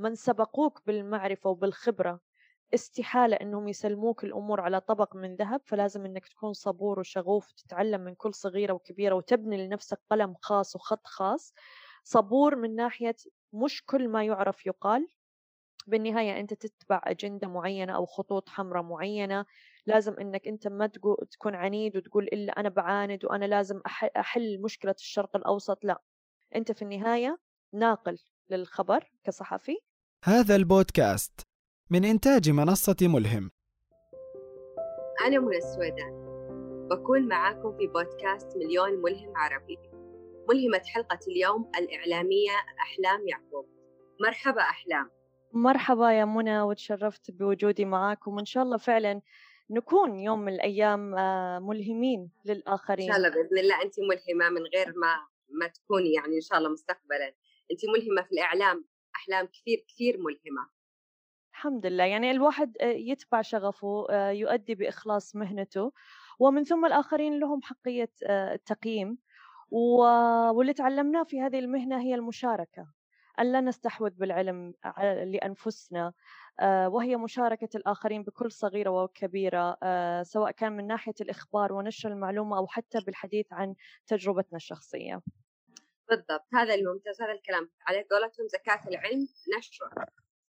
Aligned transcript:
من 0.00 0.14
سبقوك 0.14 0.82
بالمعرفة 0.86 1.50
وبالخبرة 1.50 2.20
استحالة 2.74 3.36
إنهم 3.36 3.68
يسلموك 3.68 4.24
الأمور 4.24 4.60
على 4.60 4.80
طبق 4.80 5.16
من 5.16 5.36
ذهب 5.36 5.60
فلازم 5.64 6.04
إنك 6.04 6.28
تكون 6.28 6.52
صبور 6.52 7.00
وشغوف 7.00 7.50
وتتعلم 7.50 8.00
من 8.00 8.14
كل 8.14 8.34
صغيرة 8.34 8.72
وكبيرة 8.72 9.14
وتبني 9.14 9.66
لنفسك 9.66 10.00
قلم 10.10 10.34
خاص 10.42 10.76
وخط 10.76 11.06
خاص. 11.06 11.54
صبور 12.04 12.56
من 12.56 12.74
ناحية 12.74 13.16
مش 13.52 13.84
كل 13.84 14.08
ما 14.08 14.24
يعرف 14.24 14.66
يقال. 14.66 15.08
بالنهاية 15.86 16.40
أنت 16.40 16.54
تتبع 16.54 17.00
أجندة 17.04 17.48
معينة 17.48 17.96
أو 17.96 18.06
خطوط 18.06 18.48
حمراء 18.48 18.82
معينة. 18.82 19.46
لازم 19.86 20.14
إنك 20.20 20.48
أنت 20.48 20.68
ما 20.68 20.86
تكون 21.30 21.54
عنيد 21.54 21.96
وتقول 21.96 22.24
إلا 22.24 22.52
أنا 22.52 22.68
بعاند 22.68 23.24
وأنا 23.24 23.44
لازم 23.44 23.80
أحل 24.16 24.62
مشكلة 24.62 24.94
الشرق 24.98 25.36
الأوسط 25.36 25.84
لا. 25.84 26.02
أنت 26.56 26.72
في 26.72 26.82
النهاية 26.82 27.38
ناقل 27.72 28.18
للخبر 28.50 29.12
كصحفي 29.24 29.89
هذا 30.24 30.56
البودكاست 30.56 31.40
من 31.90 32.04
إنتاج 32.04 32.50
منصة 32.50 32.96
ملهم. 33.02 33.50
أنا 35.26 35.38
منى 35.38 35.56
السويدان 35.56 36.12
بكون 36.90 37.28
معاكم 37.28 37.76
في 37.76 37.86
بودكاست 37.86 38.56
مليون 38.56 39.02
ملهم 39.02 39.32
عربي. 39.36 39.78
ملهمة 40.48 40.82
حلقة 40.86 41.18
اليوم 41.28 41.70
الإعلامية 41.78 42.50
أحلام 42.80 43.28
يعقوب. 43.28 43.66
مرحبا 44.20 44.60
أحلام. 44.60 45.10
مرحبا 45.52 46.12
يا 46.12 46.24
منى 46.24 46.60
وتشرفت 46.62 47.30
بوجودي 47.30 47.84
معاكم. 47.84 48.34
وإن 48.34 48.44
شاء 48.44 48.62
الله 48.62 48.76
فعلا 48.76 49.20
نكون 49.70 50.18
يوم 50.18 50.40
من 50.40 50.52
الأيام 50.52 51.14
آه، 51.14 51.58
ملهمين 51.58 52.30
للآخرين. 52.44 53.06
إن 53.06 53.12
شاء 53.12 53.16
الله 53.16 53.28
بإذن 53.28 53.58
الله 53.58 53.82
أنت 53.82 53.94
ملهمة 54.00 54.48
من 54.50 54.66
غير 54.66 54.86
ما 54.96 55.14
ما 55.50 55.66
تكوني 55.66 56.12
يعني 56.12 56.36
إن 56.36 56.40
شاء 56.40 56.58
الله 56.58 56.70
مستقبلا. 56.70 57.34
أنت 57.70 57.80
ملهمة 57.96 58.22
في 58.22 58.32
الإعلام. 58.32 58.84
أحلام 59.20 59.46
كثير 59.46 59.84
كثير 59.88 60.16
ملهمة. 60.18 60.70
الحمد 61.52 61.86
لله. 61.86 62.04
يعني 62.04 62.30
الواحد 62.30 62.76
آه، 62.80 62.84
يتبع 62.84 63.42
شغفه 63.42 64.06
آه، 64.10 64.30
يؤدي 64.30 64.74
بإخلاص 64.74 65.36
مهنته 65.36 65.92
ومن 66.38 66.64
ثم 66.64 66.86
الآخرين 66.86 67.40
لهم 67.40 67.62
حقية 67.62 68.10
التقييم 68.30 69.18
واللي 69.70 70.72
تعلمناه 70.72 71.24
في 71.24 71.40
هذه 71.40 71.58
المهنة 71.58 72.00
هي 72.00 72.14
المشاركة. 72.14 72.86
أن 73.40 73.52
لا 73.52 73.60
نستحوذ 73.60 74.10
بالعلم 74.10 74.74
لأنفسنا 75.24 76.12
آه، 76.60 76.88
وهي 76.88 77.16
مشاركة 77.16 77.68
الآخرين 77.74 78.22
بكل 78.22 78.52
صغيرة 78.52 78.90
وكبيرة 78.90 79.76
آه، 79.82 80.22
سواء 80.22 80.50
كان 80.50 80.72
من 80.72 80.86
ناحية 80.86 81.14
الإخبار 81.20 81.72
ونشر 81.72 82.08
المعلومة 82.12 82.58
أو 82.58 82.66
حتى 82.66 82.98
بالحديث 83.06 83.52
عن 83.52 83.74
تجربتنا 84.06 84.56
الشخصية. 84.56 85.20
بالضبط 86.10 86.46
هذا 86.54 86.74
الممتاز 86.74 87.22
هذا 87.22 87.32
الكلام. 87.32 87.70
على 87.86 88.06
قولتهم 88.10 88.48
زكاة 88.48 88.80
العلم 88.88 89.28
نشرة. 89.58 89.90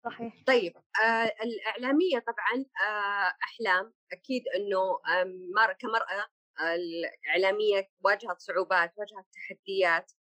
صحيح. 0.04 0.34
طيب 0.46 0.76
آه 1.04 1.32
الإعلامية 1.42 2.18
طبعا 2.18 2.64
آه 2.88 3.34
أحلام. 3.44 3.94
أكيد 4.12 4.42
أنه 4.48 4.78
آه 5.08 5.72
كمرأة 5.72 6.26
الإعلامية 6.60 7.88
واجهت 8.04 8.40
صعوبات 8.40 8.92
واجهت 8.98 9.26
تحديات 9.32 10.12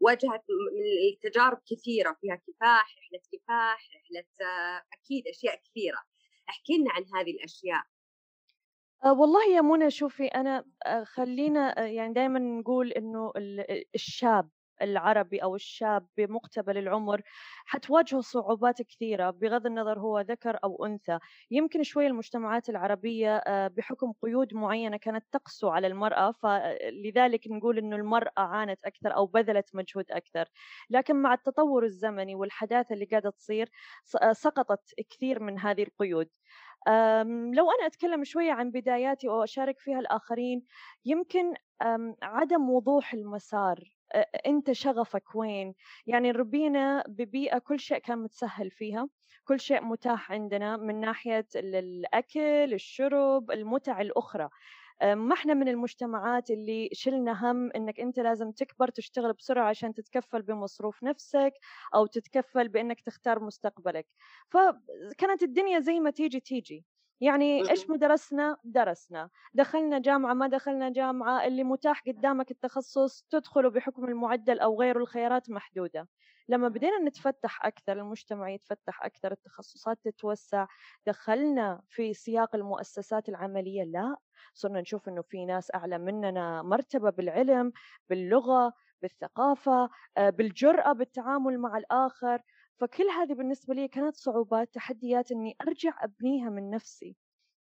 واجهت 0.00 0.42
من 0.48 1.12
التجارب 1.12 1.62
كثيرة 1.70 2.16
فيها 2.20 2.34
كفاح 2.36 2.96
رحلة 2.98 3.20
كفاح 3.32 3.88
رحلة 3.96 4.24
أكيد 4.92 5.28
أشياء 5.28 5.56
كثيرة. 5.64 5.98
احكي 6.48 6.78
لنا 6.78 6.90
عن 6.92 7.04
هذه 7.14 7.30
الأشياء. 7.30 7.82
أه 9.04 9.12
والله 9.12 9.44
يا 9.56 9.60
منى 9.60 9.90
شوفي 9.90 10.26
أنا 10.26 10.64
أه 10.86 11.04
خلينا 11.04 11.60
أه 11.82 11.86
يعني 11.86 12.12
دائما 12.14 12.38
نقول 12.38 12.92
إنه 12.92 13.32
الشاب 13.94 14.50
العربي 14.82 15.42
أو 15.42 15.54
الشاب 15.54 16.06
بمقتبل 16.16 16.78
العمر 16.78 17.22
حتواجهه 17.66 18.20
صعوبات 18.20 18.82
كثيرة 18.82 19.30
بغض 19.30 19.66
النظر 19.66 19.98
هو 19.98 20.20
ذكر 20.20 20.58
أو 20.64 20.86
أنثى. 20.86 21.18
يمكن 21.50 21.82
شوي 21.82 22.06
المجتمعات 22.06 22.68
العربية 22.68 23.36
آه، 23.36 23.68
بحكم 23.68 24.12
قيود 24.22 24.54
معينة 24.54 24.96
كانت 24.96 25.24
تقسو 25.32 25.68
على 25.68 25.86
المرأة 25.86 26.32
فلذلك 26.32 27.48
نقول 27.48 27.78
أنه 27.78 27.96
المرأة 27.96 28.32
عانت 28.40 28.78
أكثر 28.84 29.14
أو 29.16 29.26
بذلت 29.26 29.70
مجهود 29.74 30.04
أكثر. 30.10 30.48
لكن 30.90 31.16
مع 31.16 31.34
التطور 31.34 31.84
الزمني 31.84 32.34
والحداثة 32.34 32.94
اللي 32.94 33.04
قاعدة 33.04 33.30
تصير 33.30 33.70
آه، 34.22 34.32
سقطت 34.32 34.94
كثير 35.10 35.42
من 35.42 35.58
هذه 35.58 35.82
القيود. 35.82 36.28
لو 37.54 37.70
أنا 37.70 37.86
أتكلم 37.86 38.24
شوية 38.24 38.52
عن 38.52 38.70
بداياتي 38.70 39.28
وأشارك 39.28 39.78
فيها 39.80 39.98
الآخرين 40.00 40.66
يمكن 41.04 41.54
عدم 42.22 42.70
وضوح 42.70 43.14
المسار 43.14 43.94
أنت 44.46 44.72
شغفك 44.72 45.34
وين؟ 45.34 45.74
يعني 46.06 46.30
ربينا 46.30 47.04
ببيئة 47.08 47.58
كل 47.58 47.80
شيء 47.80 47.98
كان 47.98 48.18
متسهل 48.18 48.70
فيها 48.70 49.08
كل 49.44 49.60
شيء 49.60 49.84
متاح 49.84 50.32
عندنا 50.32 50.76
من 50.76 51.00
ناحية 51.00 51.46
الأكل 51.56 52.74
الشرب 52.74 53.50
المتع 53.50 54.00
الأخرى. 54.00 54.48
ما 55.02 55.34
إحنا 55.34 55.54
من 55.54 55.68
المجتمعات 55.68 56.50
اللي 56.50 56.88
شلنا 56.92 57.50
هم 57.52 57.70
إنك 57.76 58.00
أنت 58.00 58.18
لازم 58.20 58.50
تكبر 58.52 58.88
تشتغل 58.88 59.32
بسرعة 59.32 59.68
عشان 59.68 59.94
تتكفل 59.94 60.42
بمصروف 60.42 61.02
نفسك 61.04 61.52
أو 61.94 62.06
تتكفل 62.06 62.68
بإنك 62.68 63.00
تختار 63.00 63.40
مستقبلك. 63.44 64.06
فكانت 64.48 65.42
الدنيا 65.42 65.80
زي 65.80 66.00
ما 66.00 66.10
تيجي 66.10 66.40
تيجي. 66.40 66.84
يعني 67.24 67.70
إيش 67.70 67.86
درسنا 67.90 68.56
درسنا. 68.64 69.30
دخلنا 69.54 69.98
جامعة 69.98 70.34
ما 70.34 70.46
دخلنا 70.48 70.90
جامعة 70.92 71.46
اللي 71.46 71.64
متاح 71.64 72.02
قدامك 72.06 72.50
التخصص 72.50 73.22
تدخله 73.30 73.70
بحكم 73.70 74.04
المعدل 74.04 74.60
أو 74.60 74.80
غيره 74.80 74.98
الخيارات 74.98 75.50
محدودة. 75.50 76.08
لما 76.48 76.68
بدينا 76.68 76.98
نتفتح 77.08 77.66
أكثر 77.66 77.92
المجتمع 78.00 78.50
يتفتح 78.50 79.04
أكثر 79.04 79.32
التخصصات 79.32 79.98
تتوسع 80.04 80.66
دخلنا 81.06 81.82
في 81.88 82.14
سياق 82.14 82.54
المؤسسات 82.56 83.28
العملية؟ 83.28 83.84
لا. 83.84 84.16
صرنا 84.54 84.80
نشوف 84.80 85.08
أنه 85.08 85.22
في 85.22 85.44
ناس 85.46 85.74
أعلى 85.74 85.98
مننا 85.98 86.62
مرتبة 86.62 87.10
بالعلم 87.10 87.72
باللغة 88.08 88.72
بالثقافة 89.02 89.90
آه، 90.16 90.30
بالجرأة 90.30 90.92
بالتعامل 90.92 91.58
مع 91.58 91.78
الآخر 91.78 92.42
فكل 92.80 93.04
هذه 93.04 93.34
بالنسبة 93.34 93.74
لي 93.74 93.88
كانت 93.88 94.16
صعوبات 94.16 94.74
تحديات 94.74 95.32
إني 95.32 95.56
أرجع 95.62 96.04
أبنيها 96.04 96.50
من 96.50 96.70
نفسي. 96.70 97.16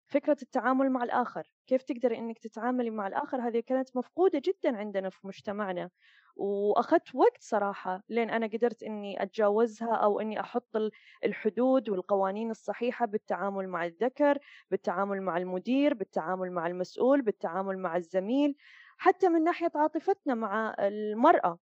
فكرة 0.08 0.38
التعامل 0.42 0.90
مع 0.92 1.04
الآخر 1.04 1.52
كيف 1.68 1.84
تقدري 1.84 2.18
إنك 2.18 2.40
تتعاملي 2.40 2.90
مع 2.90 3.08
الآخر؟ 3.08 3.48
هذه 3.48 3.60
كانت 3.60 3.98
مفقودة 3.98 4.42
جدا 4.46 4.78
عندنا 4.78 5.10
في 5.10 5.28
مجتمعنا 5.28 5.90
وأخذت 6.36 7.16
وقت 7.16 7.38
صراحة 7.42 8.04
لين 8.10 8.30
أنا 8.30 8.48
قدرت 8.48 8.84
إني 8.84 9.24
أتجاوزها 9.24 9.96
أو 9.96 10.20
إني 10.20 10.40
أحط 10.40 10.78
الحدود 11.26 11.90
والقوانين 11.90 12.52
الصحيحة 12.52 13.06
بالتعامل 13.06 13.68
مع 13.70 13.86
الذكر 13.86 14.38
بالتعامل 14.72 15.22
مع 15.22 15.38
المدير 15.38 15.94
بالتعامل 15.94 16.52
مع 16.52 16.68
المسؤول 16.68 17.22
بالتعامل 17.22 17.78
مع 17.78 17.98
الزميل 17.98 18.56
حتى 18.98 19.30
من 19.30 19.44
ناحية 19.44 19.72
عاطفتنا 19.76 20.34
مع 20.36 20.76
المرأة. 20.80 21.60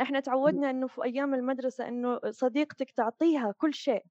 إحنا 0.00 0.20
تعودنا 0.20 0.70
إنه 0.70 0.86
في 0.86 1.04
أيام 1.04 1.34
المدرسة 1.34 1.88
إنه 1.88 2.20
صديقتك 2.30 2.90
تعطيها 2.90 3.52
كل 3.58 3.74
شيء 3.74 4.04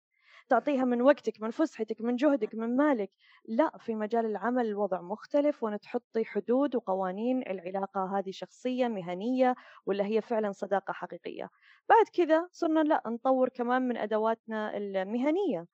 تعطيها 0.49 0.85
من 0.85 1.01
وقتك 1.01 1.41
من 1.41 1.51
فسحتك 1.51 2.01
من 2.01 2.15
جهدك 2.15 2.55
من 2.55 2.75
مالك. 2.77 3.11
لا 3.45 3.71
في 3.79 3.95
مجال 3.95 4.25
العمل 4.25 4.65
الوضع 4.65 5.01
مختلف 5.01 5.63
وأن 5.63 5.79
تحطي 5.79 6.25
حدود 6.25 6.75
وقوانين 6.75 7.41
العلاقة 7.47 8.19
هذه 8.19 8.31
شخصية 8.31 8.87
مهنية 8.87 9.55
ولا 9.85 10.05
هي 10.05 10.21
فعلا 10.21 10.51
صداقة 10.51 10.93
حقيقية. 10.93 11.49
بعد 11.89 12.05
كذا 12.13 12.47
صرنا 12.51 12.79
لا 12.79 13.01
نطور 13.07 13.49
كمان 13.49 13.81
من 13.87 13.97
أدواتنا 13.97 14.77
المهنية. 14.77 15.65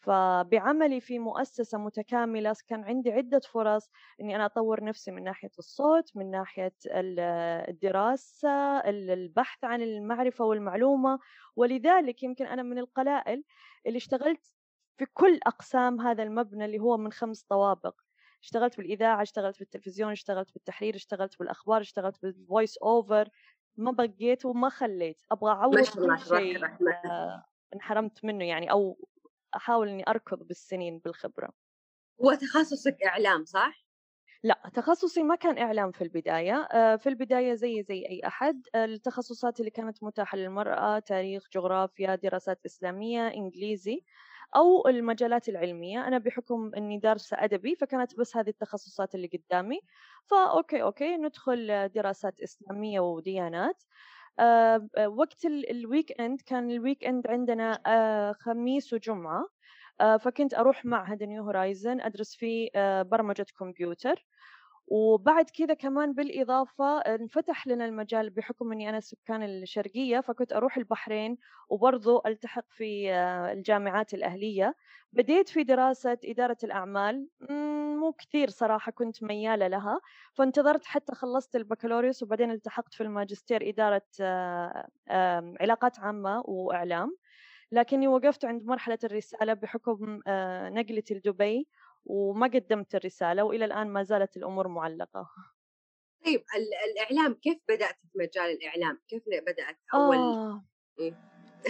فبعملي 0.00 1.00
في 1.00 1.18
مؤسسة 1.18 1.78
متكاملة 1.78 2.54
كان 2.68 2.84
عندي 2.84 3.12
عدة 3.12 3.40
فرص 3.40 3.90
إني 4.20 4.36
أنا 4.36 4.46
أطور 4.46 4.84
نفسي 4.84 5.10
من 5.10 5.24
ناحية 5.24 5.50
الصوت 5.58 6.16
من 6.16 6.30
ناحية 6.30 6.74
الدراسة 7.68 8.78
البحث 8.80 9.64
عن 9.64 9.82
المعرفة 9.82 10.44
والمعلومة. 10.44 11.18
ولذلك 11.56 12.22
يمكن 12.22 12.46
أنا 12.46 12.62
من 12.62 12.78
القلائل 12.78 13.44
اللي 13.86 13.96
اشتغلت 13.96 14.52
في 14.98 15.06
كل 15.14 15.40
أقسام 15.46 16.00
هذا 16.00 16.22
المبنى 16.22 16.64
اللي 16.64 16.78
هو 16.78 16.96
من 16.96 17.12
خمس 17.12 17.42
طوابق. 17.42 17.94
اشتغلت 18.42 18.76
بالإذاعة 18.76 19.22
اشتغلت 19.22 19.58
بالتلفزيون 19.58 20.12
اشتغلت 20.12 20.52
بالتحرير 20.54 20.94
اشتغلت 20.94 21.38
بالأخبار 21.38 21.80
اشتغلت 21.80 22.22
بالفويس 22.22 22.78
أوفر 22.78 23.28
ما 23.76 23.90
بقيت 23.90 24.44
وما 24.44 24.68
خليت. 24.68 25.22
أبغى 25.32 25.52
أعوض 25.52 25.74
كل 25.78 26.18
شيء 26.18 26.64
آه، 27.04 27.44
انحرمت 27.74 28.24
منه 28.24 28.44
يعني 28.44 28.70
أو 28.70 29.08
أحاول 29.56 29.88
إني 29.88 30.04
أركض 30.08 30.38
بالسنين 30.42 30.98
بالخبرة. 30.98 31.50
هو 32.20 32.34
تخصصك 32.34 32.96
إعلام 33.06 33.44
صح؟ 33.44 33.84
لأ 34.42 34.62
تخصصي 34.74 35.22
ما 35.22 35.34
كان 35.34 35.58
إعلام 35.58 35.90
في 35.92 36.02
البداية 36.04 36.54
آه، 36.72 36.96
في 36.96 37.08
البداية 37.08 37.54
زي 37.54 37.82
زي 37.82 38.06
أي 38.10 38.20
أحد. 38.26 38.62
التخصصات 38.74 39.60
اللي 39.60 39.70
كانت 39.70 40.02
متاحة 40.02 40.38
للمرأة 40.38 40.98
تاريخ 40.98 41.44
جغرافيا 41.54 42.14
دراسات 42.14 42.60
إسلامية 42.66 43.28
إنجليزي 43.28 44.04
أو 44.56 44.88
المجالات 44.88 45.48
العلمية. 45.48 46.06
أنا 46.08 46.18
بحكم 46.18 46.70
أني 46.76 46.98
دارسة 46.98 47.36
أدبي 47.44 47.74
فكانت 47.76 48.16
بس 48.18 48.36
هذه 48.36 48.48
التخصصات 48.48 49.14
اللي 49.14 49.26
قدامي. 49.34 49.80
ف 50.24 50.36
okay 50.36 50.82
okay 50.82 51.16
ندخل 51.16 51.88
دراسات 51.88 52.40
إسلامية 52.40 53.00
وديانات. 53.00 53.82
وقت 55.06 55.44
ال 55.46 56.20
weekend 56.20 56.40
كان 56.40 56.70
ال 56.70 57.04
weekend 57.04 57.26
عندنا 57.26 57.80
آه، 57.86 58.32
خميس 58.32 58.92
وجمعة 58.92 59.44
فكنت 60.20 60.54
أروح 60.54 60.84
معهد 60.84 61.22
New 61.22 61.42
Horizon 61.44 62.00
أدرس 62.00 62.36
فيه 62.36 62.70
برمجة 63.02 63.46
كمبيوتر. 63.58 64.26
وبعد 64.90 65.50
كذا 65.50 65.74
كمان 65.74 66.12
بالإضافة 66.12 66.98
انفتح 66.98 67.66
لنا 67.66 67.84
المجال 67.86 68.30
بحكم 68.30 68.72
أني 68.72 68.88
أنا 68.88 69.00
سكان 69.00 69.42
الشرقية 69.42 70.20
فكنت 70.20 70.52
أروح 70.52 70.76
البحرين 70.76 71.38
وبرضو 71.68 72.22
ألتحق 72.26 72.64
في 72.70 73.12
آه، 73.12 73.52
الجامعات 73.52 74.14
الأهلية. 74.14 74.74
بديت 75.12 75.48
في 75.48 75.64
دراسة 75.64 76.18
إدارة 76.24 76.56
الأعمال. 76.64 77.28
مو 78.00 78.12
كثير 78.12 78.50
صراحة 78.50 78.92
كنت 78.92 79.22
ميالة 79.22 79.68
لها. 79.68 80.00
فانتظرت 80.34 80.84
حتى 80.84 81.14
خلصت 81.14 81.56
البكالوريوس 81.56 82.22
وبعدين 82.22 82.50
التحقت 82.50 82.94
في 82.94 83.02
الماجستير 83.02 83.68
إدارة 83.68 84.02
آه، 84.20 84.88
علاقات 85.60 85.98
عامة 86.00 86.42
وإعلام. 86.46 87.16
لكني 87.72 88.08
وقفت 88.08 88.44
عند 88.44 88.64
مرحلة 88.64 88.98
الرسالة 89.04 89.52
بحكم 89.54 90.20
آه، 90.26 90.68
نقلتي 90.70 91.14
لدبي. 91.14 91.68
وما 92.04 92.46
قدمت 92.46 92.94
الرسالة 92.94 93.42
وإلى 93.42 93.64
الآن 93.64 93.88
ما 93.88 94.02
زالت 94.02 94.36
الأمور 94.36 94.68
معلقة 94.68 95.30
طيب 96.24 96.44
الإعلام 96.90 97.34
كيف 97.34 97.58
بدأت 97.68 97.96
في 98.12 98.18
مجال 98.18 98.50
الإعلام؟ 98.50 99.00
كيف 99.08 99.22
بدأت 99.28 99.78
أول 99.94 100.16
آه. 100.16 100.64
إيه؟ 100.98 101.14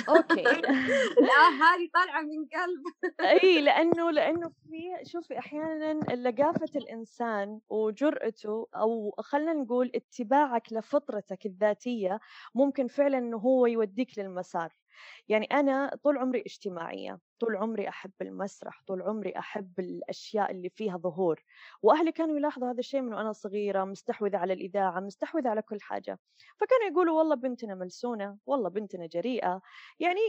okay 0.08 0.43
لا 1.29 1.49
هذه 1.61 1.88
طالعة 1.94 2.23
من 2.23 2.47
قلب 2.47 2.82
إي 3.21 3.61
لأنه 3.67 4.11
لأنه 4.11 4.49
في 4.49 5.11
شوفي 5.11 5.38
أحيانا 5.38 6.15
لقافة 6.15 6.71
الإنسان 6.77 7.61
وجرأته 7.69 8.69
أو 8.75 9.15
خلينا 9.19 9.53
نقول 9.53 9.91
اتباعك 9.94 10.73
لفطرتك 10.73 11.47
الذاتية 11.47 12.21
ممكن 12.55 12.87
فعلا 12.87 13.19
إنه 13.19 13.37
هو 13.37 13.67
يوديك 13.67 14.19
للمسار 14.19 14.73
يعني 15.29 15.47
أنا 15.47 15.97
طول 16.03 16.19
عمري 16.19 16.41
اجتماعية 16.41 17.19
طول 17.40 17.56
عمري 17.56 17.88
أحب 17.88 18.12
المسرح 18.22 18.82
طول 18.87 19.02
عمري 19.02 19.38
أحب 19.38 19.81
الأشياء 19.81 20.50
اللي 20.50 20.69
فيها 20.69 20.96
ظهور. 20.96 21.44
وأهلي 21.82 22.12
كانوا 22.12 22.37
يلاحظوا 22.37 22.70
هذا 22.70 22.78
الشيء 22.78 23.00
من 23.00 23.14
وأنا 23.14 23.32
صغيرة 23.32 23.84
مستحوذة 23.84 24.37
على 24.37 24.52
الإذاعة 24.52 25.00
مستحوذة 25.00 25.48
على 25.48 25.62
كل 25.62 25.81
حاجة. 25.81 26.19
فكانوا 26.56 26.87
يقولوا 26.90 27.19
والله 27.19 27.34
بنتنا 27.37 27.75
ملسونة 27.75 28.38
والله 28.46 28.69
بنتنا 28.69 29.06
جريئة. 29.06 29.60
يعني 30.00 30.20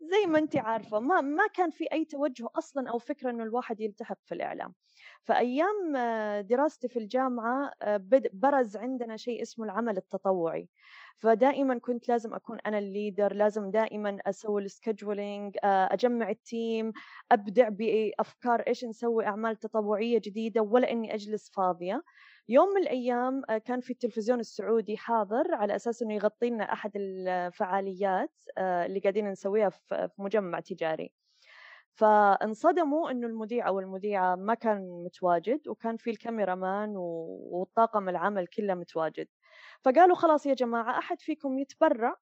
زي 0.00 0.26
ما 0.26 0.38
أنت 0.38 0.56
عارفة 0.56 1.00
ما, 1.00 1.20
ما 1.20 1.46
كان 1.46 1.70
في 1.70 1.84
أي 1.92 2.04
توجه 2.04 2.48
أصلا 2.56 2.90
أو 2.90 2.98
فكرة 2.98 3.30
أنه 3.30 3.44
الواحد 3.44 3.80
يلتحق 3.80 4.18
في 4.24 4.34
الإعلام. 4.34 4.74
فأيام 5.22 5.96
دراستي 6.40 6.88
في 6.88 6.98
الجامعة 6.98 7.72
برز 8.32 8.76
عندنا 8.76 9.16
شيء 9.16 9.42
اسمه 9.42 9.64
العمل 9.64 9.96
التطوعي. 9.96 10.68
فدائما 11.18 11.78
كنت 11.78 12.08
لازم 12.08 12.34
أكون 12.34 12.58
أنا 12.66 12.78
ال 12.78 12.86
leader 12.86 13.32
لازم 13.32 13.70
دائما 13.70 14.18
أسوي 14.26 14.62
ال 14.62 14.71
scheduling 14.71 15.56
آه، 15.64 15.88
أجمع 15.92 16.30
ال 16.38 16.49
team 16.49 16.92
أبدع 17.32 17.68
بأفكار 17.68 18.60
إيش 18.60 18.84
نسوي 18.84 19.26
أعمال 19.26 19.56
تطوعية 19.56 20.18
جديدة 20.24 20.62
ولا 20.62 20.90
إني 20.92 21.14
أجلس 21.14 21.50
فاضية. 21.50 22.02
يوم 22.48 22.68
من 22.68 22.82
الأيام 22.82 23.42
آه، 23.50 23.58
كان 23.58 23.80
في 23.80 23.90
التلفزيون 23.90 24.40
السعودي 24.40 24.96
حاضر 24.96 25.54
على 25.54 25.76
أساس 25.76 26.02
إنه 26.02 26.14
يغطي 26.14 26.50
لنا 26.50 26.72
أحد 26.72 26.92
الفعاليات 26.96 28.32
آه، 28.58 28.86
اللي 28.86 29.00
قاعدين 29.00 29.30
نسويها 29.30 29.68
في 29.68 30.08
مجمع 30.18 30.60
تجاري. 30.60 31.12
فانصدموا 31.94 33.10
إنه 33.10 33.26
المذيع 33.26 33.68
أو 33.68 33.80
المذيعة 33.80 34.36
ما 34.36 34.54
كان 34.54 35.04
متواجد 35.04 35.68
وكان 35.68 35.96
في 35.96 36.10
ال 36.10 36.54
cameraman 36.54 36.94
والطاقم 36.96 38.08
العمل 38.08 38.46
كله 38.46 38.74
متواجد. 38.74 39.28
فقالوا 39.84 40.16
خلاص 40.16 40.46
يا 40.46 40.54
جماعة 40.54 40.98
أحد 40.98 41.20
فيكم 41.20 41.58
يتبرع 41.58 42.16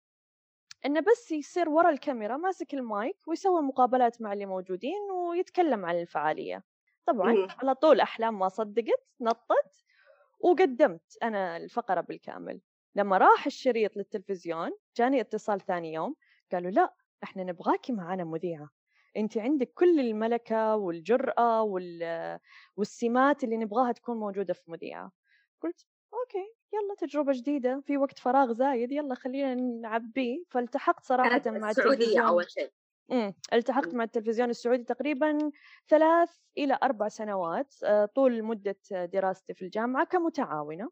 إنه 0.86 1.00
بس 1.00 1.32
يصير 1.32 1.68
ورا 1.68 1.90
الكاميرا 1.90 2.36
ماسك 2.36 2.74
المايك 2.74 3.16
ويسوي 3.28 3.62
مقابلات 3.62 4.22
مع 4.22 4.32
اللي 4.32 4.46
موجودين 4.46 5.10
ويتكلم 5.10 5.84
عن 5.84 6.00
الفعالية. 6.00 6.64
طبعا 7.06 7.46
على 7.58 7.74
طول 7.74 8.00
أحلام 8.00 8.38
ما 8.38 8.48
صدقت 8.48 9.06
نطت 9.20 9.84
وقدمت 10.40 11.18
أنا 11.22 11.56
الفقرة 11.56 12.00
بالكامل. 12.00 12.60
لما 12.94 13.18
راح 13.18 13.46
الشريط 13.46 13.96
للتلفزيون 13.96 14.70
جاني 14.96 15.20
اتصال 15.20 15.60
ثاني 15.60 15.92
يوم 15.92 16.16
قالوا 16.52 16.70
لا 16.70 16.94
إحنا 17.22 17.44
نبغاكي 17.44 17.92
معنا 17.92 18.24
مذيعة. 18.24 18.70
انت 19.16 19.38
عندك 19.38 19.72
كل 19.74 20.00
الملكة 20.00 20.76
والجرأة 20.76 21.62
والسمات 22.76 23.44
اللي 23.44 23.56
نبغاها 23.56 23.92
تكون 23.92 24.16
موجودة 24.16 24.54
في 24.54 24.70
مذيعة. 24.70 25.12
قلت 25.62 25.86
أوكي. 26.14 26.54
يلا 26.74 26.94
تجربة 26.98 27.32
جديدة 27.32 27.80
في 27.86 27.96
وقت 27.96 28.18
فراغ 28.18 28.52
زايد 28.52 28.92
يلا 28.92 29.14
خلينا 29.14 29.54
نعبيه 29.54 30.44
فالتحقت 30.50 31.04
صراحة 31.04 31.42
مع 31.46 31.70
السعودية 31.70 32.28
أول 32.28 32.50
شيء. 32.50 32.70
امم 33.10 33.34
التحقت 33.52 33.94
مع 33.94 34.04
التلفزيون 34.04 34.50
السعودي 34.50 34.84
تقريبا 34.84 35.38
ثلاث 35.88 36.30
إلى 36.58 36.78
أربع 36.82 37.08
سنوات 37.08 37.74
آه، 37.84 38.04
طول 38.06 38.42
مدة 38.42 38.76
دراستي 38.92 39.54
في 39.54 39.62
الجامعة 39.62 40.04
كمتعاونة. 40.06 40.90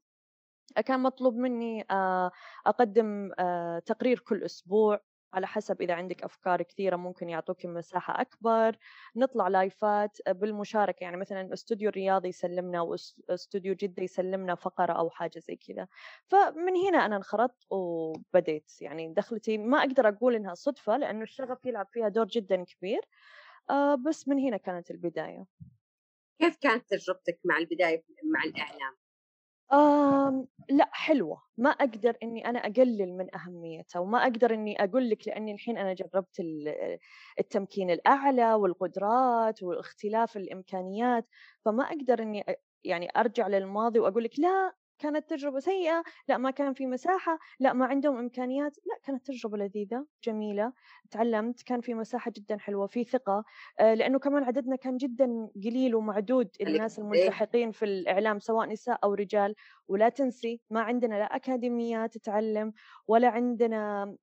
كان 0.86 1.00
مطلوب 1.00 1.36
مني 1.36 1.84
آه، 1.90 2.30
أقدم 2.66 3.30
آه، 3.38 3.78
تقرير 3.78 4.18
كل 4.20 4.44
أسبوع. 4.44 5.00
على 5.34 5.46
حسب 5.46 5.82
إذا 5.82 5.94
عندك 5.94 6.22
أفكار 6.24 6.62
كثيرة 6.62 6.96
ممكن 6.96 7.28
يعطوك 7.28 7.66
مساحة 7.66 8.20
أكبر 8.20 8.76
نطلع 9.16 9.48
لايفات 9.48 10.18
بالمشاركة 10.28 11.04
يعني 11.04 11.16
مثلا 11.16 11.52
أستوديو 11.52 11.88
الرياض 11.88 12.26
يسلمنا 12.26 12.80
واستوديو 12.80 13.74
جدة 13.74 14.02
يسلمنا 14.02 14.54
فقرة 14.54 14.92
أو 14.92 15.10
حاجة 15.10 15.38
زي 15.38 15.56
كذا 15.56 15.88
فمن 16.26 16.76
هنا 16.76 17.06
أنا 17.06 17.16
انخرطت 17.16 17.66
وبديت 17.70 18.72
يعني 18.80 19.12
دخلتي 19.14 19.58
ما 19.58 19.78
أقدر 19.78 20.08
أقول 20.08 20.34
إنها 20.34 20.54
صدفة 20.54 20.96
لأنه 20.96 21.22
الشغف 21.22 21.66
يلعب 21.66 21.86
فيها 21.92 22.08
دور 22.08 22.26
جدا 22.26 22.64
كبير 22.64 23.00
آه، 23.70 23.94
بس 23.94 24.28
من 24.28 24.38
هنا 24.38 24.56
كانت 24.56 24.90
البداية 24.90 25.46
كيف 26.40 26.56
كانت 26.56 26.90
تجربتك 26.90 27.40
مع 27.44 27.58
البداية 27.58 28.04
مع 28.24 28.44
الإعلام؟ 28.44 28.96
آمم، 29.74 30.46
لأ 30.70 30.90
حلوة، 30.92 31.42
ما 31.58 31.70
أقدر 31.70 32.16
إني 32.22 32.46
أنا 32.50 32.58
أقلل 32.58 33.16
من 33.16 33.34
أهميتها، 33.36 34.00
وما 34.00 34.18
أقدر 34.22 34.54
إني 34.54 34.84
أقول 34.84 35.10
لِك 35.10 35.28
لإني 35.28 35.52
الحين 35.52 35.78
أنا 35.78 35.94
جربت 35.94 36.40
التمكين 37.40 37.90
الأعلى 37.90 38.54
والقدرات 38.54 39.62
واختلاف 39.62 40.36
الإمكانيات، 40.36 41.26
فما 41.64 41.84
أقدر 41.84 42.22
إني 42.22 42.44
يعني 42.84 43.08
أرجع 43.16 43.48
للماضي 43.48 43.98
وأقول 44.00 44.24
لِك 44.24 44.40
لأ 44.40 44.74
كانت 45.04 45.30
تجربة 45.30 45.58
سيئة 45.60 46.02
لا 46.28 46.38
ما 46.38 46.50
كان 46.50 46.72
في 46.74 46.86
مساحة 46.86 47.38
لا 47.60 47.72
ما 47.72 47.86
عندهم 47.86 48.16
إمكانيات 48.16 48.76
لا 48.86 48.98
كانت 49.04 49.26
تجربة 49.26 49.58
لذيذة 49.58 50.06
جميلة 50.24 50.72
تعلمت 51.10 51.62
كان 51.62 51.80
في 51.80 51.94
مساحة 51.94 52.32
جدا 52.36 52.58
حلوة 52.58 52.86
في 52.86 53.04
ثقة 53.04 53.44
آه، 53.80 53.94
لأنه 53.94 54.18
كمان 54.18 54.44
عددنا 54.44 54.76
كان 54.76 54.96
جدا 54.96 55.48
قليل 55.64 55.94
ومعدود 55.94 56.48
الناس. 56.60 56.98
الملتحقين 56.98 57.70
في 57.70 57.84
الإعلام 57.84 58.38
سواء 58.38 58.66
نساء 58.68 58.98
أو 59.04 59.14
رجال 59.14 59.54
ولا 59.88 60.08
تنسي 60.08 60.60
ما 60.70 60.80
عندنا 60.80 61.14
لا 61.14 61.36
أكاديميات 61.36 62.14
تتعلم 62.18 62.72
ولا 63.08 63.28
عندنا 63.28 64.16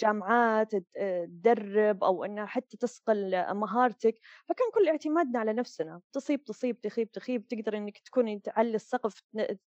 جامعات 0.00 0.72
تدرب 0.76 2.04
أو 2.04 2.24
أنها 2.24 2.46
حتى 2.46 2.76
تصقل 2.76 3.54
مهارتك. 3.54 4.14
فكان 4.48 4.70
كل 4.74 4.88
اعتمادنا 4.88 5.38
على 5.38 5.52
نفسنا. 5.52 6.00
تصيب 6.12 6.44
تصيب 6.44 6.80
تخيب 6.80 7.10
تخيب 7.10 7.48
تقدر 7.48 7.76
أنك 7.76 7.98
تكوني 7.98 8.40
تعلي 8.40 8.74
السقف 8.74 9.22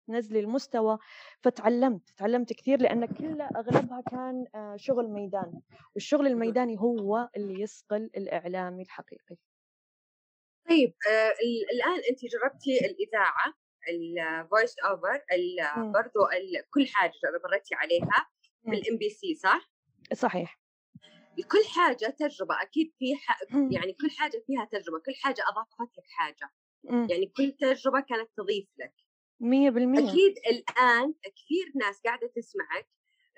تنزلي 0.09 0.41
المستوى. 0.41 0.99
فتعلمت 1.43 2.11
تعلمت 2.17 2.53
كثير 2.53 2.83
لأن 2.83 3.07
كل 3.07 3.41
أغلبها 3.41 4.03
كان 4.11 4.45
شغل 4.77 5.09
ميدان. 5.09 5.61
والشغل 5.95 6.27
الميداني 6.27 6.79
هو 6.81 7.29
اللي 7.37 7.61
يصقل 7.63 8.11
الإعلامي 8.17 8.83
الحقيقي. 8.83 9.37
طيب 10.69 10.95
آه 11.11 11.33
الآن 11.75 12.01
أنت 12.11 12.21
جربتي 12.25 12.79
الإذاعة. 12.87 13.55
ال 13.89 14.04
voice 14.04 14.79
over 14.79 15.21
برضو 15.93 16.19
كل 16.75 16.87
حاجة 16.89 17.13
مريتي 17.45 17.75
عليها 17.75 18.27
في 18.65 18.71
ال 18.71 18.99
MBC 18.99 19.35
صح؟ 19.35 19.71
صحيح. 20.13 20.61
كل 21.53 21.65
حاجة 21.75 22.17
تجربة 22.19 22.63
أكيد 22.63 22.95
في 22.99 23.15
ح... 23.17 23.39
يعني 23.71 23.93
كل 23.93 24.11
حاجة 24.11 24.45
فيها 24.47 24.65
تجربة 24.73 24.99
كل 24.99 25.15
حاجة 25.23 25.45
أضافت 25.49 25.99
لك 25.99 26.05
حاجة. 26.07 26.51
يعني 26.85 27.27
كل 27.37 27.53
تجربة 27.53 28.01
كانت 28.01 28.31
تضيف 28.37 28.69
لك. 28.79 28.95
100% 29.41 30.11
أكيد 30.11 30.35
الآن 30.39 31.15
كثير 31.23 31.73
ناس 31.75 32.01
قاعدة 32.05 32.33
تسمعك 32.37 32.89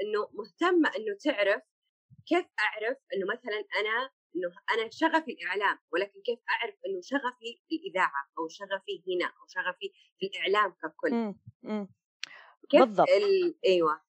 إنه 0.03 0.29
مهتمة 0.33 0.89
إنه 0.97 1.17
تعرف 1.25 1.63
كيف 2.27 2.47
أعرف 2.61 2.97
إنه 3.15 3.27
مثلا 3.33 3.65
أنا 3.81 4.11
إنه 4.37 4.49
أنا 4.75 4.91
شغفي 4.91 5.33
الإعلام 5.33 5.79
ولكن 5.93 6.21
كيف 6.23 6.39
أعرف 6.51 6.75
إنه 6.87 7.01
شغفي 7.03 7.63
الإذاعة 7.73 8.29
أو 8.39 8.49
شغفي 8.49 9.03
هنا 9.09 9.27
أو 9.27 9.47
شغفي 9.49 9.93
في 10.19 10.27
الإعلام 10.27 10.71
ككل 10.83 11.11
مم. 11.13 11.39
مم. 11.63 11.89
كيف 12.69 12.81
بالضبط 12.81 13.09
ال... 13.09 13.55
أيوه 13.67 14.01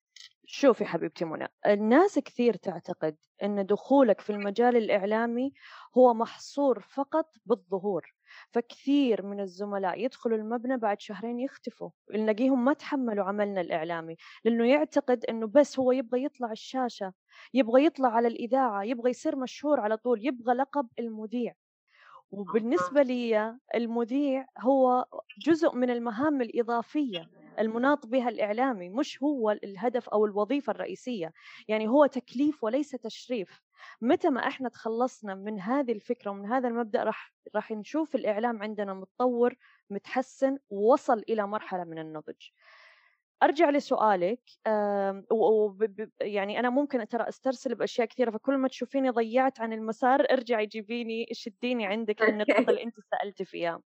شوفي 0.46 0.86
حبيبتي 0.86 1.25
منى 1.25 1.48
الناس 1.65 2.20
كثير 2.20 2.55
تعتقد 2.55 3.17
إن 3.44 3.65
دخولك 3.65 4.22
في 4.22 4.29
المجال 4.29 4.77
الإعلامي 4.77 5.53
هو 5.98 6.13
محصور 6.13 6.79
فقط 6.79 7.36
بالظهور 7.46 8.14
فكثير 8.56 9.26
من 9.26 9.40
الزملاء 9.40 10.00
يدخلوا 10.06 10.38
المبنى 10.38 10.78
بعد 10.78 11.02
شهرين 11.02 11.40
يختفوا 11.40 11.90
نلاقيهم 12.16 12.66
ما 12.66 12.74
تحملوا 12.74 13.26
عملنا 13.26 13.62
الإعلامي 13.62 14.16
لأنه 14.46 14.70
يعتقد 14.70 15.26
أنه 15.26 15.48
بس 15.48 15.80
هو 15.80 15.92
يبغى 15.92 16.24
يطلع 16.24 16.52
الشاشة 16.52 17.14
يبغى 17.54 17.86
يطلع 17.86 18.10
على 18.10 18.28
الإذاعة 18.28 18.84
يبغى 18.84 19.10
يصير 19.10 19.36
مشهور 19.36 19.80
على 19.80 19.98
طول 19.98 20.28
يبغى 20.28 20.54
لقب 20.54 20.88
المذيع. 21.00 21.54
وبالنسبة 22.32 23.02
لي 23.02 23.58
المذيع 23.76 24.48
هو 24.60 25.06
جزء 25.48 25.76
من 25.76 25.90
المهام 25.90 26.42
الإضافية 26.42 27.30
المناط 27.60 28.08
بها 28.08 28.30
الإعلامي 28.30 28.90
مش 28.90 29.24
هو 29.24 29.52
الهدف 29.52 30.10
أو 30.10 30.26
الوظيفة 30.26 30.72
الرئيسية 30.72 31.34
يعني 31.68 31.88
هو 31.88 32.06
تكليف 32.06 32.64
وليس 32.64 32.92
تشريف. 32.92 33.64
متى 34.01 34.29
ما 34.29 34.48
إحنا 34.48 34.70
تخلصنا 34.70 35.36
من 35.36 35.60
هذه 35.60 35.91
الفكرة 35.91 36.32
ومن 36.32 36.46
هذا 36.46 36.67
المبدأ 36.67 37.03
راح 37.03 37.34
راح 37.55 37.72
نشوف 37.72 38.15
الإعلام 38.15 38.63
عندنا 38.63 38.94
متطور 38.94 39.55
متحسن 39.89 40.58
ووصل 40.70 41.24
إلى 41.29 41.48
مرحلة 41.48 41.84
من 41.84 42.00
النضج. 42.00 42.50
أرجع 43.44 43.70
لسؤالك 43.70 44.41
يعني 46.22 46.60
أنا 46.60 46.70
ممكن 46.70 47.08
ترى 47.08 47.29
أسترسل 47.29 47.75
بأشياء 47.75 48.08
كثيرة 48.08 48.32
فكل 48.32 48.58
ما 48.58 48.67
تشوفيني 48.67 49.10
ضيعت 49.10 49.60
عن 49.60 49.74
المسار 49.74 50.25
ارجعي 50.32 50.65
جيبيني 50.65 51.25
شديني 51.32 51.86
عندك 51.86 52.22
النقطة 52.22 52.60
اللي 52.70 52.84
أنت 52.84 52.96
سألت 53.00 53.44
فيها. 53.44 53.82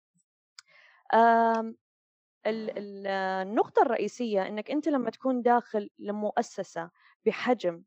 النقطة 2.47 3.83
الرئيسية 3.83 4.47
إنك 4.47 4.71
أنت 4.71 4.89
لما 4.89 5.11
تكون 5.11 5.43
داخل 5.43 5.91
لمؤسسة 5.99 6.91
بحجم 7.27 7.83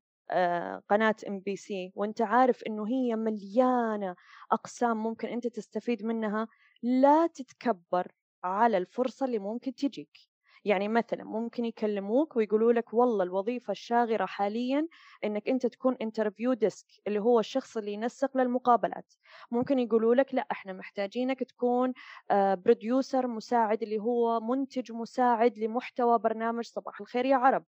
قناة 0.90 1.16
MBC 1.28 1.92
وأنت 1.96 2.22
عارف 2.22 2.64
إنه 2.68 2.88
هي 2.88 3.16
مليانة 3.16 4.16
أقسام 4.52 4.98
ممكن 5.04 5.28
أنت 5.28 5.48
تستفيد 5.48 6.06
منها 6.06 6.48
لا 6.84 7.28
تتكبر 7.28 8.12
على 8.44 8.78
الفرصة 8.78 9.26
اللي 9.26 9.40
ممكن 9.40 9.74
تجيك. 9.76 10.18
يعني 10.66 10.88
مثلا 10.88 11.24
ممكن 11.24 11.66
يكلموك 11.66 12.36
ويقولوا 12.36 12.74
لك 12.74 12.94
والله 12.94 13.24
الوظيفة 13.24 13.72
الشاغرة 13.72 14.26
حاليا 14.26 14.88
إنك 15.24 15.48
أنت 15.50 15.66
تكون 15.66 15.96
interview 16.02 16.54
desk 16.54 16.86
اللي 17.08 17.20
هو 17.20 17.40
الشخص 17.40 17.78
اللي 17.78 17.94
ينسق 17.94 18.38
للمقابلات. 18.38 19.14
ممكن 19.52 19.80
يقولوا 19.80 20.16
لك 20.16 20.34
لا 20.34 20.48
إحنا 20.52 20.74
محتاجينك 20.74 21.44
تكون 21.44 21.94
بروديوسر 22.32 23.24
آه، 23.26 23.28
مساعد 23.28 23.84
اللي 23.84 24.00
هو 24.00 24.40
منتج 24.40 24.92
مساعد 24.92 25.58
لمحتوى 25.60 26.20
برنامج 26.20 26.66
صباح 26.66 27.02
الخير 27.02 27.26
يا 27.26 27.36
عرب. 27.36 27.66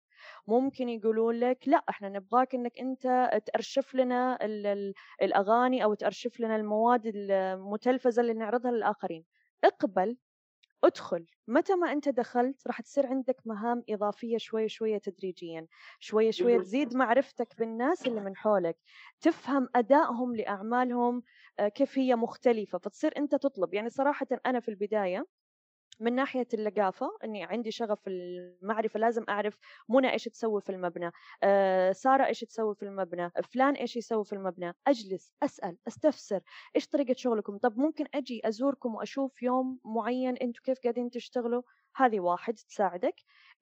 ممكن 0.46 0.88
يقولوا 0.88 1.32
لك 1.32 1.68
لا 1.68 1.76
إحنا 1.88 2.08
نبغاك 2.08 2.54
إنك 2.54 2.78
أنت 2.78 3.30
تأرشف 3.46 3.94
لنا 3.94 4.38
الأغاني 5.22 5.84
أو 5.84 5.94
تأرشف 5.94 6.40
لنا 6.40 6.56
المواد 6.56 7.02
المتلفزة 7.06 8.22
اللي 8.22 8.34
نعرضها 8.34 8.70
للآخرين. 8.70 9.24
اقبل 9.64 10.16
ادخل. 10.84 11.26
متى 11.48 11.74
ما 11.74 11.92
أنت 11.92 12.08
دخلت 12.08 12.66
راح 12.66 12.80
تصير 12.80 13.06
عندك 13.06 13.36
مهام 13.46 13.82
إضافية 13.90 14.38
شوية 14.38 14.66
شوية 14.66 14.98
تدريجيا 14.98 15.66
شوية 16.00 16.30
شوية 16.30 16.58
تزيد 16.58 16.96
معرفتك 16.96 17.58
بالناس 17.58 18.06
اللي 18.06 18.20
من 18.20 18.36
حولك. 18.36 18.78
تفهم 19.20 19.68
أدائهم 19.76 20.36
لأعمالهم 20.36 21.22
آه، 21.58 21.68
كيف 21.68 21.98
هي 21.98 22.16
مختلفة 22.16 22.78
فتصير 22.78 23.16
أنت 23.16 23.34
تطلب. 23.34 23.74
يعني 23.74 23.90
صراحة 23.90 24.26
أنا 24.46 24.60
في 24.60 24.68
البداية 24.68 25.26
من 26.00 26.14
ناحية 26.14 26.46
اللقافة 26.54 27.10
إني 27.24 27.44
عندي 27.44 27.70
شغف 27.70 28.08
المعرفة 28.08 29.00
لازم 29.00 29.24
أعرف 29.28 29.58
منى 29.88 30.12
إيش 30.12 30.24
تسوي 30.24 30.60
في 30.60 30.70
المبنى 30.70 31.10
آه 31.42 31.92
سارة 31.92 32.26
إيش 32.26 32.40
تسوي 32.40 32.74
في 32.74 32.82
المبنى 32.82 33.30
فلان 33.52 33.74
إيش 33.74 33.96
يسوي 33.96 34.24
في 34.24 34.32
المبنى 34.32 34.72
أجلس 34.86 35.32
أسأل 35.42 35.78
أستفسر 35.88 36.40
إيش 36.76 36.86
طريقة 36.88 37.14
شغلكم؟ 37.16 37.58
طب 37.58 37.78
ممكن 37.78 38.06
أجي 38.14 38.40
أزوركم 38.44 38.94
وأشوف 38.94 39.42
يوم 39.42 39.80
معين 39.84 40.36
أنتم 40.36 40.60
كيف 40.64 40.78
قاعدين 40.82 41.10
تشتغلوا؟ 41.10 41.62
هذه 41.96 42.20
واحد 42.20 42.54
تساعدك. 42.54 43.14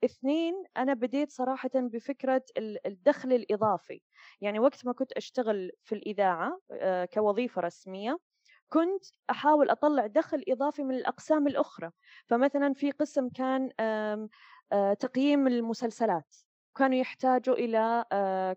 اثنين 0.05 0.55
أنا 0.77 0.95
بديت 0.95 1.31
صراحة 1.31 1.71
بفكرة 1.75 2.43
الدخل 2.87 3.33
الإضافي. 3.33 4.01
يعني 4.41 4.59
وقت 4.59 4.87
ما 4.87 4.93
كنت 4.93 5.13
أشتغل 5.13 5.71
في 5.83 5.95
الإذاعة 5.95 6.61
آه، 6.73 7.05
كوظيفة 7.05 7.61
رسمية 7.63 8.19
كنت 8.73 9.05
أحاول 9.31 9.71
أطلع 9.71 10.07
دخل 10.07 10.45
إضافي 10.49 10.83
من 10.85 10.95
الأقسام 10.95 11.47
الأخرى. 11.47 11.91
فمثلا 12.27 12.75
في 12.75 12.91
قسم 12.91 13.29
كان 13.29 13.71
تقييم 15.01 15.47
المسلسلات. 15.47 16.37
كانوا 16.77 16.97
يحتاجوا 16.99 17.55
إلى 17.55 18.05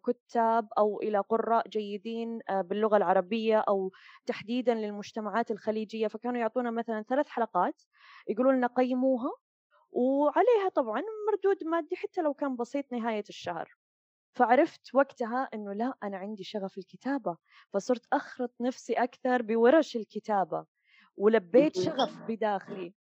كتاب 0.08 0.68
أو 0.78 1.02
إلى 1.02 1.20
قراء 1.20 1.68
جيدين 1.68 2.40
باللغة 2.52 2.98
العربية 2.98 3.60
أو 3.60 3.92
تحديدا 4.26 4.74
للمجتمعات 4.74 5.52
الخليجية. 5.52 6.08
فكانوا 6.08 6.40
يعطونا 6.42 6.72
مثلا 6.72 7.04
ثلاث 7.10 7.28
حلقات 7.30 7.82
يقولوا 8.28 8.52
لنا 8.54 8.68
قيموها 8.68 9.32
وعليها 9.92 10.70
طبعا 10.76 11.02
مردود 11.32 11.64
مادي 11.64 11.96
حتى 11.96 12.22
لو 12.22 12.34
كان 12.34 12.56
بسيط 12.56 12.94
نهاية 12.94 13.24
الشهر. 13.30 13.76
فعرفت 14.36 14.96
وقتها 14.96 15.50
إنه 15.54 15.74
لا 15.74 15.94
أنا 16.04 16.18
عندي 16.18 16.44
شغف 16.44 16.78
الكتابة 16.78 17.38
فصرت 17.74 18.06
أخرط 18.14 18.54
نفسي 18.62 18.94
أكثر 18.94 19.42
بورش 19.42 19.96
الكتابة 19.96 20.66
ولبيت 21.18 21.80
شغف 21.80 22.18
بداخلي. 22.28 22.94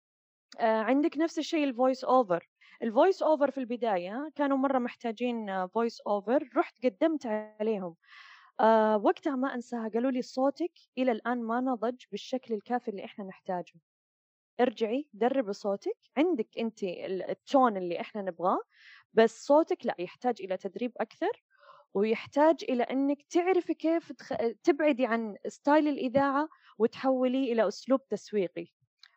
آه 0.61 0.81
عندك 0.83 1.19
نفس 1.19 1.39
الشيء 1.39 1.65
ال 1.65 1.71
voice 1.71 2.05
over 2.05 2.49
ال 2.83 2.89
voice 2.89 3.23
over 3.23 3.51
في 3.51 3.59
البداية 3.59 4.31
كانوا 4.35 4.57
مرة 4.57 4.79
محتاجين 4.79 5.67
voice 5.67 6.01
over 6.01 6.49
رحت 6.57 6.85
قدمت 6.87 7.27
عليهم. 7.27 7.97
آه 8.61 8.97
وقتها 8.97 9.37
ما 9.37 9.55
أنساها 9.55 9.89
قالوا 9.89 10.11
لي 10.11 10.23
صوتك 10.23 10.73
إلى 10.99 11.13
الآن 11.13 11.43
ما 11.43 11.61
نضج 11.61 12.05
بالشكل 12.11 12.55
الكافي 12.55 12.89
اللي 12.91 13.05
إحنا 13.05 13.25
نحتاجه. 13.25 13.75
ارجعي 14.61 15.09
دربي 15.13 15.53
صوتك 15.53 15.97
عندك 16.17 16.49
انت 16.59 16.83
التون 17.29 17.77
اللي 17.77 18.01
إحنا 18.01 18.23
نبغاه 18.23 18.59
بس 19.15 19.47
صوتك 19.47 19.87
لا 19.87 19.95
يحتاج 19.99 20.37
إلى 20.41 20.57
تدريب 20.57 20.93
أكثر 20.97 21.45
ويحتاج 21.95 22.65
إلى 22.69 22.83
أنك 22.83 23.23
تعرفي 23.23 23.75
كيف 23.75 24.13
تبعدي 24.63 25.07
عن 25.07 25.37
ستايل 25.49 25.89
الإذاعة 25.89 26.49
وتحوليه 26.79 27.53
إلى 27.53 27.69
أسلوب 27.69 28.09
تسويقي. 28.09 28.67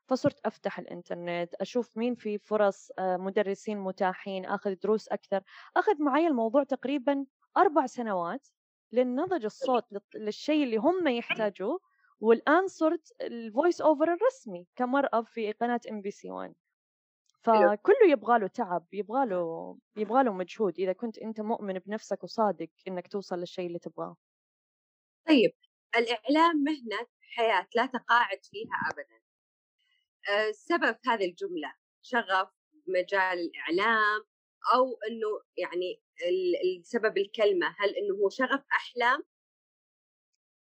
فصرت 0.08 0.40
أفتح 0.46 0.80
الإنترنت 0.80 1.54
أشوف 1.56 1.98
مين 1.98 2.16
في 2.16 2.38
فرص 2.38 2.92
آه، 3.00 3.18
مدرسين 3.18 3.78
متاحين 3.80 4.46
أخذ 4.46 4.76
دروس 4.76 5.08
أكثر. 5.08 5.42
أخذ 5.78 6.04
معي 6.04 6.28
الموضوع 6.28 6.64
تقريبا 6.64 7.26
أربع 7.58 7.86
سنوات 7.86 8.48
لنضج 8.92 9.46
الصوت 9.46 9.86
للشيء 10.16 10.64
اللي 10.64 10.78
هم 10.78 11.08
يحتاجوه 11.08 11.80
والآن 12.20 12.68
صرت 12.68 13.12
ال 13.22 13.32
voice 13.32 13.82
over 13.82 14.14
الرسمي 14.14 14.68
كمرأة 14.76 15.22
في 15.22 15.52
قناة 15.52 15.82
MBC 15.92 16.32
1 16.32 16.54
فكله 17.48 18.12
يبغى 18.12 18.40
له 18.40 18.48
تعب 18.48 18.88
يبغى 18.94 19.26
له 19.26 19.78
يبغى 19.98 20.24
له 20.24 20.34
مجهود 20.34 20.80
إذا 20.80 20.94
كنت 20.94 21.18
أنت 21.18 21.42
مؤمن 21.42 21.74
بنفسك 21.80 22.24
وصادق 22.24 22.70
إنك 22.88 23.08
توصل 23.08 23.40
للشيء 23.40 23.68
اللي 23.68 23.80
تبغاه. 23.80 24.18
طيب 25.28 25.54
الإعلام 25.96 26.58
مهنة 26.58 27.08
حياة 27.36 27.68
لا 27.76 27.86
تقاعد 27.86 28.40
فيها 28.46 28.92
ابدا. 28.92 29.22
آه، 30.30 30.52
سبب 30.52 30.98
هذه 31.08 31.26
الجملة 31.26 31.74
شغف 32.02 32.50
مجال 32.88 33.40
الإعلام 33.40 34.22
أو 34.76 34.84
إنه 35.10 35.28
يعني 35.58 36.02
السبب 36.80 37.18
الكلمة 37.18 37.68
هل 37.80 37.90
إنه 37.90 38.16
هو 38.24 38.30
شغف 38.30 38.64
أحلام 38.72 39.24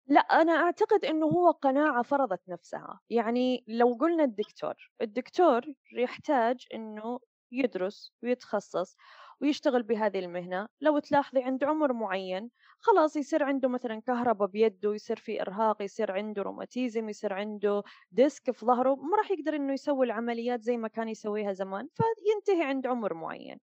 لأ، 0.06 0.20
أنا 0.20 0.52
أعتقد 0.52 1.04
إنه 1.04 1.26
هو 1.26 1.50
قناعة 1.50 2.02
فرضت 2.02 2.40
نفسها، 2.48 3.00
يعني 3.10 3.64
لو 3.68 3.92
قلنا 4.00 4.24
الدكتور، 4.24 4.74
الدكتور 5.02 5.62
يحتاج 5.92 6.66
إنه 6.74 7.18
يدرس 7.52 8.12
ويتخصص 8.22 8.96
ويشتغل 9.40 9.82
بهذه 9.82 10.18
المهنة، 10.18 10.68
لو 10.80 10.98
تلاحظي 10.98 11.42
عند 11.42 11.64
عمر 11.64 11.92
معين 11.92 12.50
خلاص 12.78 13.16
يصير 13.16 13.42
عنده 13.44 13.68
مثلًا 13.68 14.00
كهربا 14.00 14.46
بيده، 14.46 14.94
يصير 14.94 15.16
في 15.16 15.40
إرهاق، 15.42 15.82
يصير 15.82 16.12
عنده 16.12 16.42
روماتيزم، 16.42 17.08
يصير 17.08 17.32
عنده 17.32 17.82
ديسك 18.10 18.50
في 18.50 18.66
ظهره، 18.66 18.94
ما 18.94 19.16
راح 19.16 19.30
يقدر 19.30 19.56
إنه 19.56 19.72
يسوي 19.72 20.06
العمليات 20.06 20.62
زي 20.62 20.76
ما 20.76 20.88
كان 20.88 21.08
يسويها 21.08 21.52
زمان، 21.52 21.88
فينتهي 21.94 22.62
عند 22.68 22.86
عمر 22.86 23.14
معين. 23.14 23.58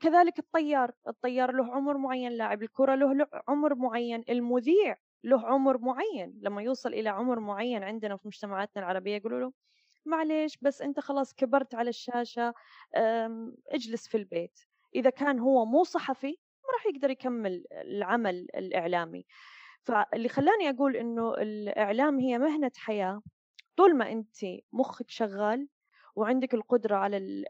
كذلك 0.00 0.38
الطيار، 0.38 0.92
الطيار 1.08 1.52
له 1.52 1.74
عمر 1.74 1.96
معين، 1.98 2.32
لاعب 2.32 2.62
الكرة 2.62 2.94
له 2.94 3.26
عمر 3.48 3.74
معين، 3.74 4.24
المذيع 4.28 4.96
له 5.24 5.46
عمر 5.46 5.78
معين 5.78 6.38
لما 6.42 6.62
يوصل 6.62 6.94
إلى 6.94 7.08
عمر 7.08 7.40
معين 7.40 7.82
عندنا 7.82 8.16
في 8.16 8.28
مجتمعاتنا 8.28 8.82
العربية 8.82 9.16
يقولوا 9.16 9.40
له 9.40 9.52
معليش 10.06 10.58
بس 10.62 10.82
أنت 10.82 11.00
خلاص 11.00 11.34
كبرت 11.34 11.74
على 11.74 11.88
الشاشة 11.90 12.54
اجلس 13.68 14.08
في 14.08 14.16
البيت 14.16 14.60
إذا 14.94 15.10
كان 15.10 15.38
هو 15.38 15.64
مو 15.64 15.84
صحفي 15.84 16.38
ما 16.64 16.72
راح 16.74 16.86
يقدر 16.86 17.10
يكمل 17.10 17.64
العمل 17.72 18.46
الإعلامي. 18.54 19.26
فاللي 19.82 20.28
خلاني 20.28 20.70
أقول 20.70 20.96
إنه 20.96 21.34
الإعلام 21.34 22.18
هي 22.18 22.38
مهنة 22.38 22.70
حياة 22.76 23.22
طول 23.76 23.96
ما 23.96 24.12
أنت 24.12 24.36
مخك 24.72 25.10
شغال 25.10 25.68
وعندك 26.16 26.54
القدرة 26.54 26.96
على 26.96 27.44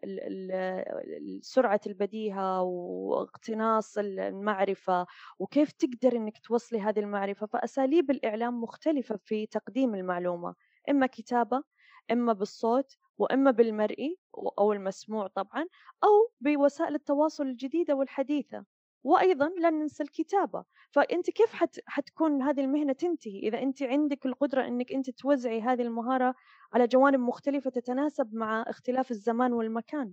سرعة 1.42 1.81
البديهة 1.87 2.62
واقتناص 2.62 3.99
المعرفة 3.99 5.07
وكيف 5.38 5.73
تقدر 5.73 6.16
إنك 6.16 6.38
توصلي 6.38 6.81
هذه 6.81 6.99
المعرفة. 7.00 7.47
فأساليب 7.47 8.11
الإعلام 8.11 8.61
مختلفة 8.62 9.16
في 9.16 9.47
تقديم 9.47 9.95
المعلومة 9.95 10.54
إما 10.90 11.07
كتابة 11.07 11.62
إما 12.11 12.33
بالصوت 12.33 12.97
وإما 13.19 13.50
بالمرئي 13.50 14.19
أو 14.59 14.73
المسموع 14.73 15.26
طبعا 15.26 15.66
أو 16.04 16.33
بوسائل 16.40 16.95
التواصل 16.95 17.47
الجديدة 17.47 17.95
والحديثة. 17.95 18.64
وأيضا 19.04 19.49
لا 19.49 19.71
ننسى 19.71 20.02
الكتابة. 20.02 20.64
فأنت 20.90 21.30
كيف 21.30 21.52
حت 21.54 21.80
حتكون 21.87 22.42
هذه 22.42 22.61
المهنة 22.61 22.92
تنتهي؟ 22.92 23.38
إذا 23.38 23.62
أنت 23.62 23.82
عندك 23.82 24.26
القدرة 24.26 24.66
أنك 24.66 24.92
أنت 24.92 25.11
توزعي 25.11 25.61
هذه 25.61 25.82
المهارة 25.82 26.35
على 26.73 26.87
جوانب 26.87 27.21
مختلفة 27.21 27.71
تتناسب 27.71 28.35
مع 28.35 28.62
اختلاف 28.68 29.11
الزمان 29.11 29.52
والمكان. 29.52 30.12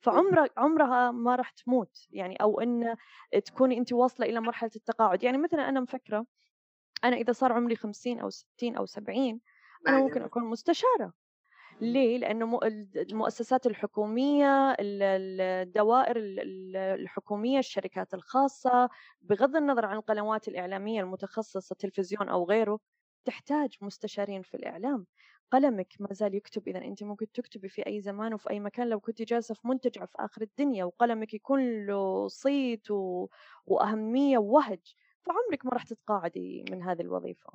فعمرها 0.00 0.48
عمرها 0.56 1.10
ما 1.10 1.36
راح 1.36 1.50
تموت 1.50 2.06
يعني 2.10 2.36
أو 2.36 2.60
إن 2.60 2.96
تكوني 3.44 3.78
أنت 3.78 3.92
واصلة 3.92 4.26
إلى 4.26 4.40
مرحلة 4.40 4.70
التقاعد. 4.76 5.22
يعني 5.22 5.38
مثلا 5.38 5.68
أنا 5.68 5.80
مفكرة 5.80 6.26
أنا 7.04 7.16
إذا 7.16 7.32
صار 7.32 7.52
عمري 7.52 7.76
50 7.76 8.20
أو 8.20 8.30
60 8.30 8.76
أو 8.76 8.86
70 8.86 9.40
أنا 9.88 9.98
ممكن 9.98 10.22
أكون 10.22 10.44
مستشارة. 10.44 11.25
ليه؟ 11.80 12.18
لأنه 12.18 12.60
المؤسسات 12.96 13.66
الحكومية 13.66 14.76
الدوائر 14.80 16.16
الحكومية 16.94 17.58
الشركات 17.58 18.14
الخاصة 18.14 18.88
بغض 19.20 19.56
النظر 19.56 19.84
عن 19.86 19.96
القنوات 19.96 20.48
الإعلامية 20.48 21.00
المتخصصة 21.00 21.76
تلفزيون 21.78 22.28
أو 22.28 22.44
غيره 22.44 22.78
تحتاج 23.24 23.76
مستشارين 23.80 24.42
في 24.42 24.54
الإعلام. 24.54 25.06
قلمك 25.50 25.94
ما 26.00 26.08
زال 26.12 26.34
يكتب. 26.34 26.68
إذا 26.68 26.78
أنت 26.78 27.02
ممكن 27.02 27.32
تكتبي 27.32 27.68
في 27.68 27.86
أي 27.86 28.00
زمان 28.00 28.34
وفي 28.34 28.50
أي 28.50 28.60
مكان 28.60 28.88
لو 28.88 29.00
كنت 29.00 29.22
جالسة 29.22 29.54
في 29.54 29.68
منتجع 29.68 30.04
في 30.04 30.14
آخر 30.18 30.42
الدنيا 30.42 30.84
وقلمك 30.84 31.34
يكون 31.34 31.86
له 31.86 32.28
صيت 32.28 32.90
و... 32.90 33.28
وأهمية 33.66 34.38
ووهج 34.38 34.94
فعمرك 35.22 35.66
ما 35.66 35.72
راح 35.72 35.82
تتقاعدي 35.84 36.64
من 36.70 36.82
هذه 36.82 37.00
الوظيفة. 37.02 37.52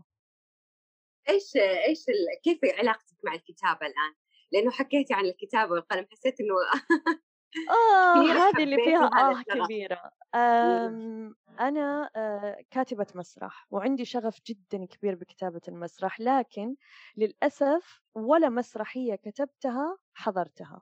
إيش 1.30 1.56
إيش 1.88 2.10
ال... 2.10 2.42
كيف 2.44 2.60
علاقتك 2.80 3.18
مع 3.24 3.34
الكتابة 3.34 3.88
الآن؟ 3.88 4.14
لأنه 4.52 4.72
حكيتي 4.72 5.14
عن 5.14 5.26
الكتابة 5.26 5.72
والقلم 5.72 6.06
حسيت 6.12 6.36
إنه 6.40 6.56
آه 7.70 8.22
هذه 8.32 8.64
اللي 8.64 8.76
فيها 8.76 9.06
آه 9.06 9.44
كبيرة. 9.44 10.12
آمم 10.36 11.36
أنا 11.60 12.10
آه 12.16 12.58
كاتبة 12.72 13.08
مسرح 13.16 13.68
وعندي 13.72 14.06
شغف 14.06 14.40
جدا 14.48 14.86
كبير 14.86 15.16
بكتابة 15.16 15.62
المسرح 15.68 16.20
لكن 16.20 16.76
للأسف 17.18 18.02
ولا 18.16 18.50
مسرحية 18.50 19.16
كتبتها 19.16 19.98
حضرتها. 20.14 20.82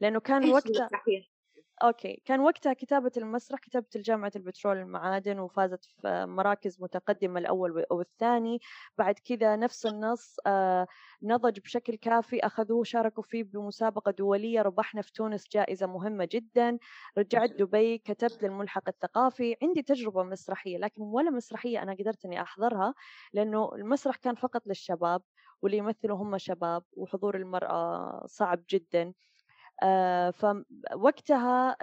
لأنه 0.00 0.20
كان 0.20 0.50
وقتها 0.50 0.88
okay. 1.82 2.22
كان 2.24 2.40
وقتها 2.40 2.72
كتابة 2.72 3.10
المسرح 3.16 3.58
كتبت 3.60 3.96
الجامعة 3.96 4.32
البترول 4.36 4.76
المعادن 4.76 5.38
وفازت 5.38 5.84
في 5.84 6.26
مراكز 6.28 6.82
متقدمة 6.82 7.40
الأول 7.40 7.84
والثاني. 7.90 8.58
بعد 8.98 9.14
كذا 9.18 9.56
نفس 9.56 9.86
النص 9.86 10.36
آه 10.46 10.86
نضج 11.22 11.60
بشكل 11.60 11.94
كافي. 11.94 12.40
أخذوه 12.40 12.84
شاركوا 12.84 13.22
فيه 13.22 13.44
بمسابقة 13.44 14.10
دولية. 14.10 14.62
ربحنا 14.62 15.02
في 15.02 15.12
تونس 15.12 15.48
جائزة 15.52 15.86
مهمة 15.86 16.28
جدا. 16.32 16.78
رجعت 17.18 17.50
دبي 17.50 17.98
كتبت 17.98 18.42
للملحق 18.42 18.88
الثقافي. 18.88 19.56
عندي 19.62 19.82
تجربة 19.82 20.22
مسرحية 20.22 20.78
لكن 20.78 21.02
ولا 21.02 21.30
مسرحية 21.30 21.82
أنا 21.82 21.94
قدرت 21.94 22.24
أني 22.24 22.42
أحضرها 22.42 22.94
لأنه 23.32 23.70
المسرح 23.74 24.16
كان 24.16 24.34
فقط 24.34 24.66
للشباب 24.66 25.22
واللي 25.62 25.78
يمثلوا 25.78 26.16
هم 26.16 26.38
شباب 26.38 26.82
وحضور 26.92 27.36
المرأة 27.36 28.22
صعب 28.26 28.64
جدا. 28.70 29.12
فوقتها 30.32 31.76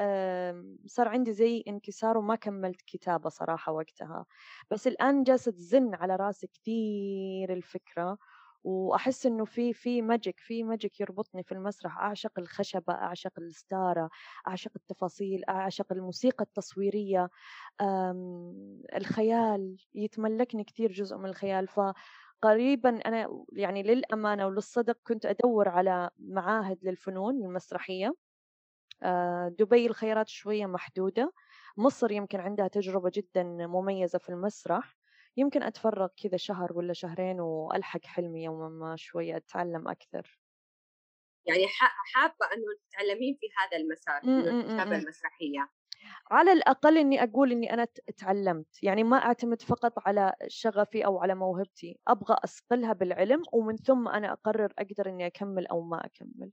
صار 0.85 1.07
عندي 1.07 1.33
زي 1.33 1.63
انكسار 1.67 2.17
وما 2.17 2.35
كملت 2.35 2.81
كتابة 2.81 3.29
صراحة 3.29 3.71
وقتها. 3.71 4.25
بس 4.71 4.87
الآن 4.87 5.23
جالسة 5.23 5.51
تزن 5.51 5.95
على 5.95 6.15
راسي 6.15 6.47
كثير 6.47 7.53
الفكرة 7.53 8.17
وأحس 8.63 9.25
إنه 9.25 9.45
في 9.45 9.73
في 9.73 10.01
magic 10.01 10.39
في 10.39 10.63
magic 10.63 10.99
يربطني 10.99 11.43
في 11.43 11.51
المسرح. 11.51 11.97
أعشق 11.99 12.39
الخشبة 12.39 12.93
أعشق 12.93 13.31
الستاره 13.39 14.09
أعشق 14.47 14.71
التفاصيل 14.75 15.43
أعشق 15.49 15.91
الموسيقى 15.93 16.43
التصويرية. 16.43 17.29
الخيال 18.95 19.77
يتملكني 19.95 20.63
كثير 20.63 20.91
جزء 20.91 21.17
من 21.17 21.25
الخيال. 21.29 21.67
ف 21.67 21.79
قريبا 22.41 22.89
أنا 23.05 23.45
يعني 23.53 23.83
للأمانة 23.83 24.47
وللصدق 24.47 24.97
كنت 25.03 25.25
أدور 25.25 25.69
على 25.69 26.09
معاهد 26.19 26.79
للفنون 26.85 27.35
المسرحية. 27.45 28.15
آه، 29.03 29.49
دبي 29.59 29.87
الخيارات 29.87 30.29
شوية 30.29 30.65
محدودة. 30.65 31.33
مصر 31.77 32.11
يمكن 32.11 32.39
عندها 32.39 32.67
تجربة 32.67 33.11
جدا 33.15 33.43
مميزة 33.43 34.19
في 34.19 34.29
المسرح. 34.29 34.97
يمكن 35.37 35.63
أتفرغ 35.63 36.07
كذا 36.23 36.37
شهر 36.37 36.73
ولا 36.73 36.93
شهرين 36.93 37.39
وألحق 37.41 38.05
حلمي 38.05 38.43
يوما 38.43 38.69
ما 38.69 38.95
شوية 38.97 39.37
أتعلم 39.37 39.87
أكثر. 39.87 40.39
يعني 41.45 41.67
حابة 42.13 42.45
أنه 42.53 42.65
تتعلمين 42.89 43.37
في 43.39 43.47
هذا 43.57 43.77
المسار 43.77 44.21
الكتابة 44.37 44.95
المسرحية. 44.95 45.69
على 46.31 46.53
الأقل 46.53 46.97
إني 46.97 47.23
أقول 47.23 47.51
إني 47.51 47.73
أنا 47.73 47.87
تعلمت 48.17 48.83
يعني 48.83 49.03
ما 49.03 49.17
أعتمد 49.17 49.61
فقط 49.61 49.93
على 50.05 50.33
شغفي 50.47 51.05
أو 51.05 51.19
على 51.19 51.35
موهبتي 51.35 51.99
أبغى 52.07 52.35
أصقلها 52.43 52.93
بالعلم 52.93 53.43
ومن 53.53 53.77
ثم 53.77 54.07
أنا 54.07 54.33
أقرر 54.33 54.73
أقدر 54.79 55.09
إني 55.09 55.27
أكمل 55.27 55.67
أو 55.67 55.81
ما 55.81 56.05
أكمل. 56.05 56.51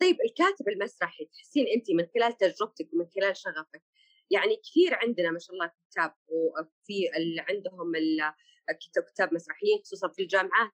طيب 0.00 0.16
الكاتب 0.20 0.68
المسرحي 0.68 1.24
تحسين 1.24 1.66
أنت 1.76 1.90
من 1.90 2.06
خلال 2.14 2.36
تجربتك 2.36 2.88
ومن 2.92 3.06
خلال 3.16 3.36
شغفك 3.36 3.82
يعني 4.30 4.56
كثير 4.56 4.94
عندنا 4.94 5.30
ما 5.30 5.38
شاء 5.38 5.56
الله 5.56 5.70
كتاب 5.90 6.14
وفي 6.28 7.16
اللي 7.16 7.44
عندهم 7.48 7.92
كتاب 9.14 9.34
مسرحيين 9.34 9.78
خصوصا 9.78 10.08
في 10.08 10.22
الجامعات 10.22 10.70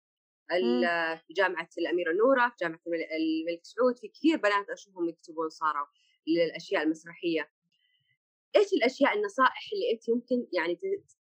في 1.26 1.32
جامعة 1.32 1.68
الأميرة 1.78 2.12
نورة 2.12 2.48
في 2.48 2.54
جامعة 2.60 2.80
الملك 2.86 3.60
سعود 3.64 3.98
في 3.98 4.08
كثير 4.08 4.36
بنات 4.36 4.70
أشوفهم 4.70 5.08
يكتبون 5.08 5.48
صاروا 5.48 5.86
للأشياء 6.26 6.82
المسرحية. 6.82 7.50
إيش 8.56 8.72
الأشياء 8.72 9.16
النصائح 9.16 9.70
اللي 9.72 9.92
انت 9.92 10.10
ممكن 10.10 10.46
يعني 10.52 10.78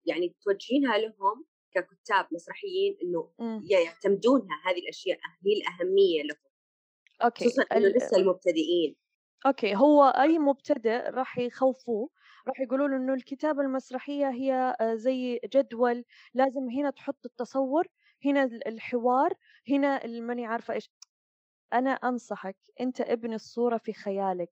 يعني 0.06 0.36
توجهينها 0.42 0.98
لهم 0.98 1.46
ككتاب 1.72 2.28
مسرحيين 2.32 2.98
إنه 3.04 3.32
يعتمدونها 3.70 4.62
هذه 4.66 4.80
الأشياء 4.80 5.18
هي 5.46 5.54
الأهمية 5.54 6.24
لهم 6.24 6.50
okay 7.24 7.46
خصوصا 7.46 7.64
إنه 7.64 7.88
لسه 7.88 8.18
المبتدئين. 8.18 8.96
okay 9.46 9.76
هو 9.76 10.04
أي 10.04 10.40
مبتدئ 10.40 11.10
راح 11.10 11.38
يخوفوه 11.38 12.10
راح 12.48 12.60
يقولوا 12.60 12.88
له 12.88 12.98
إنه 12.98 13.14
الكتابة 13.14 13.62
المسرحية 13.62 14.30
هي 14.30 14.76
آه، 14.82 14.96
زي 14.96 15.40
جدول 15.54 16.06
لازم 16.34 16.70
هنا 16.70 16.90
تحط 16.90 17.26
التصور 17.26 17.88
هنا 18.26 18.44
الحوار 18.44 19.34
هنا 19.70 20.08
ماني 20.08 20.46
عارفة 20.46 20.74
إيش. 20.74 20.92
أنا 21.74 21.92
أنصحك 21.92 22.58
أنت 22.82 23.02
ابني 23.02 23.36
الصورة 23.36 23.78
في 23.78 23.94
خيالك. 23.94 24.52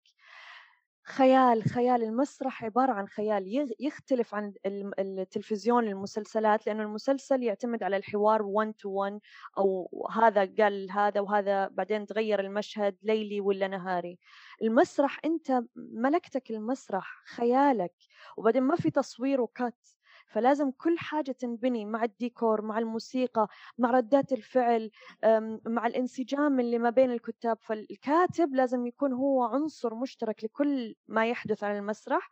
خيال 1.08 1.64
خيال 1.64 2.04
المسرح 2.04 2.64
عبارة 2.64 2.92
عن 2.92 3.08
خيال 3.08 3.74
يختلف 3.80 4.36
عن 4.36 4.54
التلفزيون 5.00 5.88
المسلسلات 5.88 6.68
لأنه 6.68 6.84
المسلسل 6.84 7.44
يعتمد 7.44 7.84
على 7.84 7.98
الحوار 7.98 8.42
1 8.42 8.74
to 8.82 8.86
1 8.86 9.20
أو 9.58 9.90
هذا 10.12 10.54
قال 10.60 10.92
هذا 10.92 11.22
وهذا 11.22 11.68
بعدين 11.68 12.06
تغير 12.06 12.40
المشهد 12.40 12.98
ليلي 13.04 13.42
ولا 13.42 13.68
نهاري. 13.68 14.20
المسرح 14.62 15.20
أنت 15.26 15.64
ملكتك 15.76 16.52
المسرح 16.52 17.24
خيالك 17.36 17.94
وبعدين 18.38 18.64
ما 18.64 18.76
في 18.76 18.92
تصوير 18.92 19.42
وكات 19.42 19.88
فلازم 20.28 20.72
كل 20.72 20.98
حاجة 21.00 21.32
تنبني 21.32 21.86
مع 21.86 22.04
الديكور 22.04 22.62
مع 22.62 22.80
الموسيقى 22.80 23.48
مع 23.78 23.92
ردات 23.92 24.32
الفعل 24.34 24.92
مع 25.66 25.88
الانسجام 25.88 26.60
اللي 26.60 26.80
ما 26.80 26.90
بين 26.90 27.12
الكتاب. 27.12 27.58
فالكاتب 27.62 28.56
لازم 28.56 28.86
يكون 28.88 29.14
هو 29.14 29.44
عنصر 29.44 29.96
مشترك 29.96 30.44
لكل 30.44 30.96
ما 31.08 31.30
يحدث 31.30 31.64
على 31.64 31.78
المسرح 31.80 32.30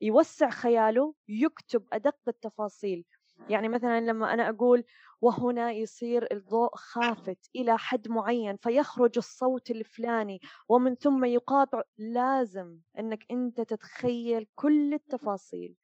يوسع 0.00 0.50
خياله 0.50 1.14
يكتب 1.28 1.84
أدق 1.92 2.16
التفاصيل. 2.28 3.04
يعني 3.48 3.68
مثلا 3.68 4.00
لما 4.00 4.34
أنا 4.34 4.48
أقول 4.48 4.84
وهنا 5.20 5.72
يصير 5.72 6.28
الضوء 6.32 6.70
خافت 6.74 7.50
إلى 7.56 7.78
حد 7.78 8.08
معين 8.08 8.56
فيخرج 8.56 9.10
الصوت 9.16 9.70
الفلاني 9.70 10.40
ومن 10.68 10.94
ثم 10.94 11.24
يقاطع 11.24 11.82
لازم 11.98 12.78
أنك 12.98 13.24
أنت 13.30 13.60
تتخيل 13.60 14.46
كل 14.54 14.94
التفاصيل. 14.94 15.76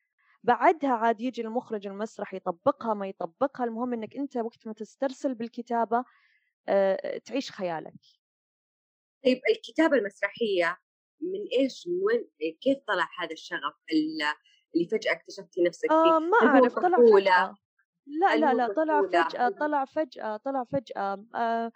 بعدها 0.46 0.90
عاد 0.90 1.20
يجي 1.20 1.42
المخرج 1.42 1.86
المسرح 1.86 2.34
يطبقها 2.34 2.94
ما 2.94 3.08
يطبقها. 3.08 3.64
المهم 3.64 3.92
إنك 3.92 4.16
أنت 4.16 4.36
وقت 4.36 4.66
ما 4.66 4.72
تسترسل 4.72 5.34
بالكتابة 5.34 6.04
آه، 6.68 7.18
تعيش 7.18 7.50
خيالك. 7.50 7.94
طيب 9.24 9.40
الكتابة 9.50 9.96
المسرحية 9.96 10.78
من 11.20 11.60
إيش 11.60 11.88
من 11.88 12.02
وين 12.02 12.28
كيف 12.60 12.78
طلع 12.86 13.08
هذا 13.20 13.32
الشغف 13.32 13.74
اللي 13.92 14.88
فجأة 14.90 15.12
اكتشفتي 15.12 15.62
نفسك 15.62 15.88
فيه؟ 15.88 15.96
آه 15.96 16.18
ما 16.18 16.36
أعرف 16.42 16.74
طلع 16.74 16.98
فجأة. 16.98 17.54
لا 18.06 18.36
لا 18.36 18.54
لا 18.54 18.72
طلع 18.72 19.02
فجأة 19.02 19.48
طلع 19.48 19.84
فجأة 19.84 20.36
طلع 20.36 20.64
فجأة. 20.64 21.24
آه 21.34 21.72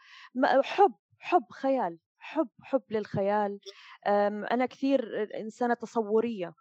حب 0.63 0.95
حب 1.19 1.45
خيال 1.53 1.99
حب 2.19 2.49
حب 2.63 2.83
للخيال. 2.91 3.61
أنا 4.07 4.67
كثير 4.67 5.29
إنسانة 5.41 5.75
تصورية. 5.75 6.55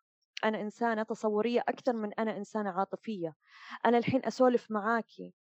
أنا 0.46 0.62
إنسانة 0.62 1.04
تصورية 1.04 1.60
أكثر 1.70 1.94
من 1.94 2.14
أنا 2.14 2.38
إنسانة 2.38 2.70
عاطفية 2.70 3.36
أنا 3.86 3.98
الحين 3.98 4.26
أسولف 4.26 4.72
معاكي 4.72 5.34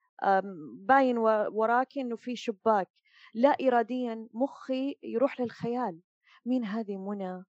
باين 0.74 1.18
وراكِ 1.18 1.98
إنه 1.98 2.16
في 2.16 2.36
شباك، 2.36 2.88
لا 3.34 3.48
إراديًا 3.62 4.28
مخي 4.34 4.96
يروح 5.02 5.40
للخيال، 5.40 6.00
مين 6.46 6.64
هذه 6.64 6.96
منى؟ 6.96 7.44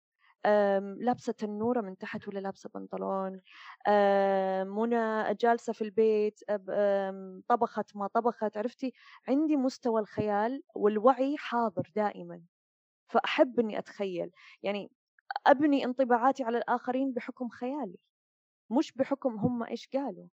لابسة 1.00 1.32
تنورة 1.32 1.80
من 1.80 1.98
تحت 1.98 2.28
والّا 2.28 2.40
لابسة 2.40 2.70
بنطلون؟ 2.74 3.40
منى 4.64 5.34
جالسة 5.34 5.72
في 5.72 5.82
البيت 5.84 6.40
طبخت 7.48 7.96
ما 7.96 8.06
طبخت، 8.06 8.56
عرفتِ؟ 8.58 8.86
عندي 9.28 9.56
مستوى 9.56 10.00
الخيال 10.00 10.62
والوعي 10.76 11.36
حاضر 11.38 11.92
دائمًا، 11.96 12.42
فأحب 13.08 13.60
إني 13.60 13.78
أتخيل، 13.78 14.30
يعني 14.62 14.92
أبني 15.46 15.84
انطباعاتي 15.84 16.42
على 16.44 16.58
الآخرين 16.58 17.12
بحكم 17.12 17.48
خيالي، 17.48 17.96
مش 18.70 18.92
بحكم 18.92 19.36
هم 19.38 19.64
إيش 19.64 19.88
قالوا. 19.94 20.28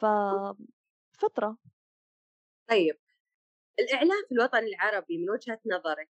ف 0.00 0.04
فطرة. 1.20 1.56
طيب، 2.70 2.98
الإعلام 3.80 4.24
في 4.28 4.34
الوطن 4.34 4.58
العربي 4.58 5.18
من 5.18 5.30
وجهة 5.30 5.60
نظرِك 5.66 6.10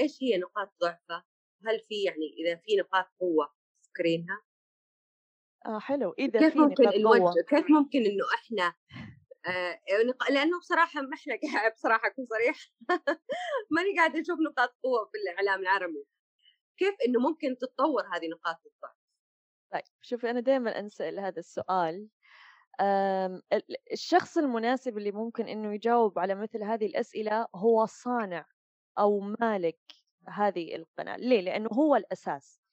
إيش 0.00 0.24
هي 0.24 0.38
نقاط 0.38 0.74
ضعفه؟ 0.82 1.24
هل 1.66 1.80
في 1.80 2.02
يعني 2.04 2.34
إذا 2.38 2.56
في 2.56 2.76
نقاط 2.76 3.06
قوة 3.20 3.54
تذكرينها؟ 3.84 4.42
آه 5.66 5.78
حلو، 5.78 6.12
إذا 6.18 6.42
كيف 6.42 6.52
في 6.52 6.58
ممكن 6.58 6.84
نقاط 6.84 6.96
الوجه 6.96 7.40
قوة. 7.42 7.42
كيف 7.48 7.70
ممكن 7.70 7.98
إنه 7.98 8.24
إحنا 8.34 8.74
آآ 9.46 9.80
نق 10.08 10.32
لأنه 10.32 10.58
بصراحة 10.60 11.00
ما 11.02 11.14
إحنا 11.16 11.34
قاعد 11.44 11.72
بصراحة 11.74 12.08
أكون 12.08 12.26
صريحة 12.26 12.60
ماني 13.76 13.96
قاعدة 13.98 14.20
أشوف 14.22 14.40
نقاط 14.40 14.76
قوة 14.84 15.06
في 15.12 15.18
الإعلام 15.18 15.60
العربي، 15.60 16.06
كيف 16.78 16.94
إنه 17.06 17.20
ممكن 17.20 17.56
تتطور 17.58 18.02
هذه 18.14 18.28
نقاط 18.28 18.56
الضعف؟ 18.66 18.96
طيب 19.72 19.82
شوفي 20.00 20.30
أنا 20.30 20.40
دايمًا 20.40 20.78
أنسأل 20.78 21.20
هذا 21.20 21.38
السؤال، 21.38 22.08
الشخص 23.92 24.38
المناسب 24.38 24.98
اللي 24.98 25.12
ممكن 25.12 25.48
إنه 25.48 25.74
يجاوب 25.74 26.18
على 26.18 26.34
مثل 26.34 26.62
هذه 26.62 26.86
الأسئلة 26.86 27.46
هو 27.54 27.86
صانع 27.86 28.46
أو 28.98 29.20
مالك 29.20 29.80
هذه 30.28 30.76
القناة، 30.76 31.16
ليه؟ 31.16 31.40
لأنه 31.40 31.68
هو 31.72 31.96
الأساس. 31.96 32.65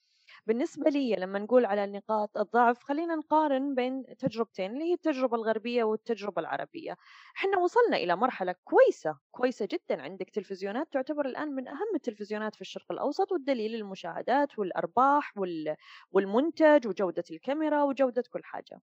بالنسبة 0.47 0.89
لي 0.89 1.15
لما 1.15 1.39
نقول 1.39 1.65
على 1.65 1.85
نقاط 1.87 2.37
الضعف 2.37 2.83
خلينا 2.83 3.15
نقارن 3.15 3.75
بين 3.75 4.05
تجربتين 4.19 4.73
اللي 4.73 4.83
هي 4.83 4.93
التجربة 4.93 5.35
الغربية 5.37 5.83
والتجربة 5.83 6.41
العربية. 6.41 6.97
إحنا 7.37 7.57
وصلنا 7.57 7.97
إلى 7.97 8.15
مرحلة 8.15 8.55
كويسة 8.63 9.17
كويسة 9.31 9.67
جدا 9.71 10.01
عندك 10.01 10.29
تلفزيونات 10.29 10.93
تعتبر 10.93 11.25
الآن 11.25 11.47
من 11.55 11.67
أهم 11.67 11.95
التلفزيونات 11.95 12.55
في 12.55 12.61
الشرق 12.61 12.91
الأوسط 12.91 13.31
والدليل 13.31 13.75
المشاهدات 13.75 14.59
والأرباح 14.59 15.33
والمنتج 16.11 16.87
وجودة 16.87 17.23
الكاميرا 17.31 17.83
وجودة 17.83 18.23
كل 18.31 18.43
حاجة. 18.43 18.81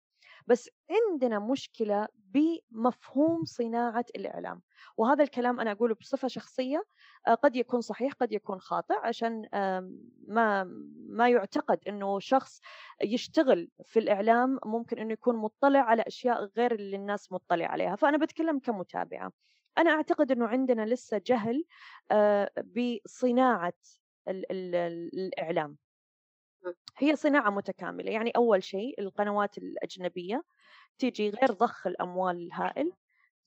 بس 0.47 0.69
عندنا 0.91 1.39
مشكلة 1.39 2.07
بمفهوم 2.15 3.45
صناعة 3.45 4.05
الإعلام 4.15 4.61
وهذا 4.97 5.23
الكلام 5.23 5.59
أنا 5.59 5.71
أقوله 5.71 5.95
بصفة 5.95 6.27
شخصية 6.27 6.83
قد 7.27 7.55
يكون 7.55 7.81
صحيح 7.81 8.13
قد 8.13 8.31
يكون 8.31 8.59
خاطئ 8.59 8.93
عشان 9.03 9.49
ما 10.27 10.63
ما 11.09 11.29
يعتقد 11.29 11.79
إنه 11.87 12.19
شخص 12.19 12.61
يشتغل 13.03 13.69
في 13.85 13.99
الإعلام 13.99 14.59
ممكن 14.65 14.99
إنه 14.99 15.13
يكون 15.13 15.35
مطلع 15.35 15.79
على 15.79 16.01
أشياء 16.07 16.45
غير 16.57 16.71
اللي 16.75 16.95
الناس 16.95 17.31
مطلع 17.31 17.65
عليها. 17.65 17.95
فأنا 17.95 18.17
بتكلم 18.17 18.59
كمتابعة. 18.59 19.31
أنا 19.77 19.91
أعتقد 19.91 20.31
إنه 20.31 20.47
عندنا 20.47 20.85
لسه 20.85 21.21
جهل 21.25 21.63
آه، 22.11 22.51
بصناعة 22.65 23.73
الإعلام. 24.27 25.77
هي 26.97 27.15
صناعة 27.15 27.49
متكاملة. 27.49 28.11
يعني 28.11 28.31
أول 28.31 28.63
شيء 28.63 29.01
القنوات 29.01 29.57
الأجنبية 29.57 30.43
تيجي 30.97 31.29
غير 31.29 31.51
ضخ 31.51 31.87
الأموال 31.87 32.37
الهائل. 32.37 32.91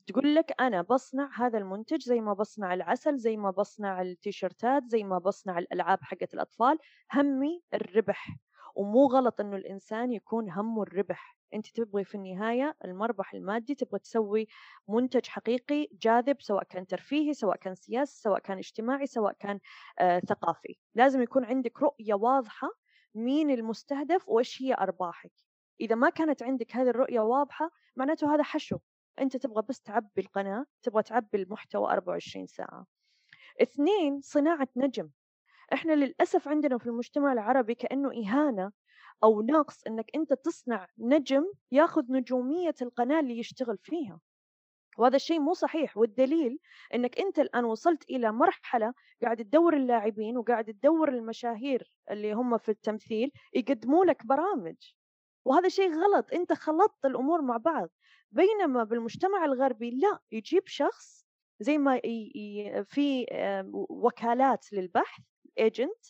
تقول 0.07 0.35
لك 0.35 0.61
أنا 0.61 0.83
بصنع 0.83 1.31
هذا 1.35 1.59
المنتج 1.59 2.03
زي 2.03 2.21
ما 2.21 2.33
بصنع 2.33 2.75
العسل 2.75 3.17
زي 3.19 3.37
ما 3.37 3.51
بصنع 3.51 4.03
التيشيرتات 4.03 4.83
زي 4.87 5.05
ما 5.05 5.19
بصنع 5.19 5.59
الألعاب 5.59 5.99
حقت 6.03 6.35
الأطفال. 6.35 6.79
همي 7.13 7.63
الربح. 7.75 8.37
ومو 8.77 9.07
غلط 9.07 9.41
إنه 9.41 9.57
الإنسان 9.57 10.13
يكون 10.13 10.51
همه 10.51 10.83
الربح. 10.83 11.37
أنت 11.55 11.67
تبغي 11.67 12.05
في 12.05 12.15
النهاية 12.15 12.77
المربح 12.85 13.35
المادي 13.35 13.75
تبغى 13.75 13.99
تسوي 13.99 14.47
منتج 14.89 15.27
حقيقي 15.27 15.89
جاذب 15.93 16.37
سواء 16.41 16.65
كان 16.65 16.87
ترفيهي 16.87 17.35
سواء 17.35 17.57
كان 17.57 17.75
سياسي 17.75 18.21
سواء 18.21 18.39
كان 18.41 18.59
اجتماعي 18.59 19.07
سواء 19.07 19.33
كان 19.33 19.61
آه 19.99 20.21
ثقافي. 20.21 20.77
لازم 20.95 21.23
يكون 21.23 21.45
عندك 21.45 21.83
رؤية 21.83 22.15
واضحة 22.15 22.69
مين 23.15 23.51
المستهدف 23.51 24.29
وإيش 24.29 24.63
هي 24.63 24.75
أرباحك. 24.75 25.33
إذا 25.81 25.95
ما 25.95 26.11
كانت 26.11 26.43
عندك 26.43 26.77
هذه 26.77 26.89
الرؤية 26.89 27.21
واضحة 27.21 27.71
معناته 27.97 28.35
هذا 28.35 28.43
حشو. 28.43 28.79
أنت 29.21 29.37
تبغى 29.37 29.63
بس 29.69 29.81
تعبي 29.81 30.21
القناة 30.21 30.67
تبغى 30.83 31.03
تعبي 31.03 31.43
المحتوى 31.43 31.93
24 31.93 32.47
ساعة. 32.47 32.87
اثنين 33.63 34.21
صناعة 34.21 34.69
نجم. 34.77 35.11
إحنا 35.73 35.93
للأسف 35.93 36.49
عندنا 36.49 36.79
في 36.79 36.87
المجتمع 36.87 37.33
العربي 37.33 37.75
كأنه 37.75 38.09
إهانة 38.13 38.73
أو 39.25 39.43
نقص 39.43 39.83
أنك 39.87 40.11
أنت 40.15 40.33
تصنع 40.33 40.87
نجم 40.99 41.45
ياخذ 41.73 42.13
نجومية 42.13 42.75
القناة 42.83 43.21
اللي 43.21 43.39
يشتغل 43.39 43.79
فيها. 43.79 44.21
وهذا 44.99 45.17
الشيء 45.17 45.41
مو 45.41 45.55
صحيح. 45.55 45.97
والدليل 45.97 46.59
إنك 46.95 47.21
أنت 47.21 47.39
الآن 47.39 47.65
وصلت 47.65 48.11
إلى 48.11 48.33
مرحلة 48.33 48.95
قاعد 49.23 49.37
تدور 49.37 49.77
اللاعبين 49.77 50.37
وقاعد 50.39 50.65
تدور 50.65 51.09
المشاهير 51.09 51.93
اللي 52.11 52.33
هم 52.33 52.59
في 52.59 52.69
التمثيل 52.69 53.33
يقدموا 53.55 54.05
لك 54.05 54.27
برامج. 54.27 54.77
وهذا 55.45 55.69
شيء 55.69 55.91
غلط. 55.95 56.33
أنت 56.33 56.53
خلطت 56.53 57.05
الأمور 57.05 57.43
مع 57.43 57.57
بعض. 57.57 57.89
بينما 58.33 58.85
بالمجتمع 58.85 59.45
الغربي 59.45 59.91
لا 59.91 60.19
يجيب 60.33 60.63
شخص 60.67 61.27
زي 61.61 61.79
ما 61.79 62.01
في 62.85 63.27
وكالات 63.91 64.73
للبحث 64.73 65.25
ايجنت 65.59 66.05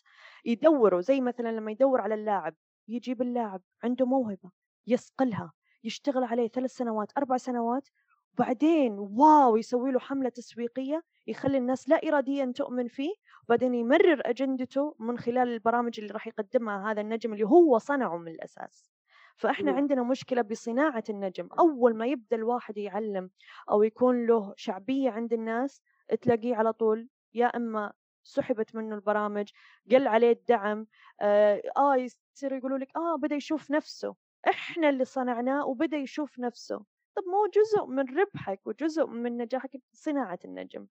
يدوروا 0.45 1.01
زي 1.01 1.21
مثلا 1.21 1.51
لما 1.51 1.71
يدور 1.71 2.01
على 2.01 2.13
اللاعب 2.13 2.55
يجيب 2.87 3.21
اللاعب 3.21 3.61
عنده 3.83 4.05
موهبة 4.05 4.51
يصقلها 4.87 5.53
يشتغل 5.83 6.23
عليه 6.23 6.47
ثلاث 6.47 6.71
سنوات 6.71 7.11
أربع 7.17 7.37
سنوات 7.37 7.87
وبعدين 8.33 8.93
واو! 8.99 9.57
يسوي 9.57 9.91
له 9.91 9.99
حملة 9.99 10.29
تسويقية 10.29 11.03
يخلي 11.27 11.57
الناس 11.57 11.89
لا 11.89 11.95
اراديا 12.07 12.53
تؤمن 12.55 12.87
فيه 12.87 13.13
وبعدين 13.43 13.73
يمرر 13.73 14.21
أجندته 14.25 14.95
من 14.99 15.17
خلال 15.17 15.47
البرامج 15.47 15.99
اللي 15.99 16.13
راح 16.13 16.27
يقدمها 16.27 16.91
هذا 16.91 17.01
النجم 17.01 17.33
اللي 17.33 17.45
هو 17.45 17.77
صنعه 17.77 18.17
من 18.17 18.27
الأساس. 18.31 18.91
فإحنا 19.35 19.71
عندنا 19.71 20.03
مشكلة 20.03 20.41
بصناعة 20.41 21.03
النجم. 21.09 21.49
أول 21.59 21.95
ما 21.95 22.05
يبدأ 22.05 22.35
الواحد 22.35 22.77
يعلم 22.77 23.29
أو 23.71 23.83
يكون 23.83 24.25
له 24.27 24.53
شعبية 24.57 25.09
عند 25.09 25.33
الناس 25.33 25.81
تلاقيه 26.21 26.55
على 26.55 26.73
طول 26.73 27.07
يا 27.33 27.45
إما 27.45 27.93
سحبت 28.23 28.75
منه 28.75 28.95
البرامج 28.95 29.49
قل 29.91 30.07
عليه 30.07 30.31
الدعم 30.31 30.87
آه, 31.21 31.61
آه 31.77 31.95
يصير 31.95 32.53
يقولوا 32.53 32.77
لك 32.77 32.97
آه 32.97 33.15
بدأ 33.17 33.35
يشوف 33.35 33.71
نفسه. 33.71 34.15
إحنا 34.49 34.89
اللي 34.89 35.05
صنعناه 35.05 35.65
وبدأ 35.67 35.97
يشوف 35.97 36.39
نفسه. 36.39 36.77
طب 37.15 37.23
ما 37.23 37.37
هو 37.37 37.47
جزء 37.47 37.85
من 37.85 38.19
ربحك 38.19 38.67
وجزء 38.67 39.05
من 39.05 39.37
نجاحك 39.37 39.71
صناعة 39.91 40.39
النجم. 40.45 40.87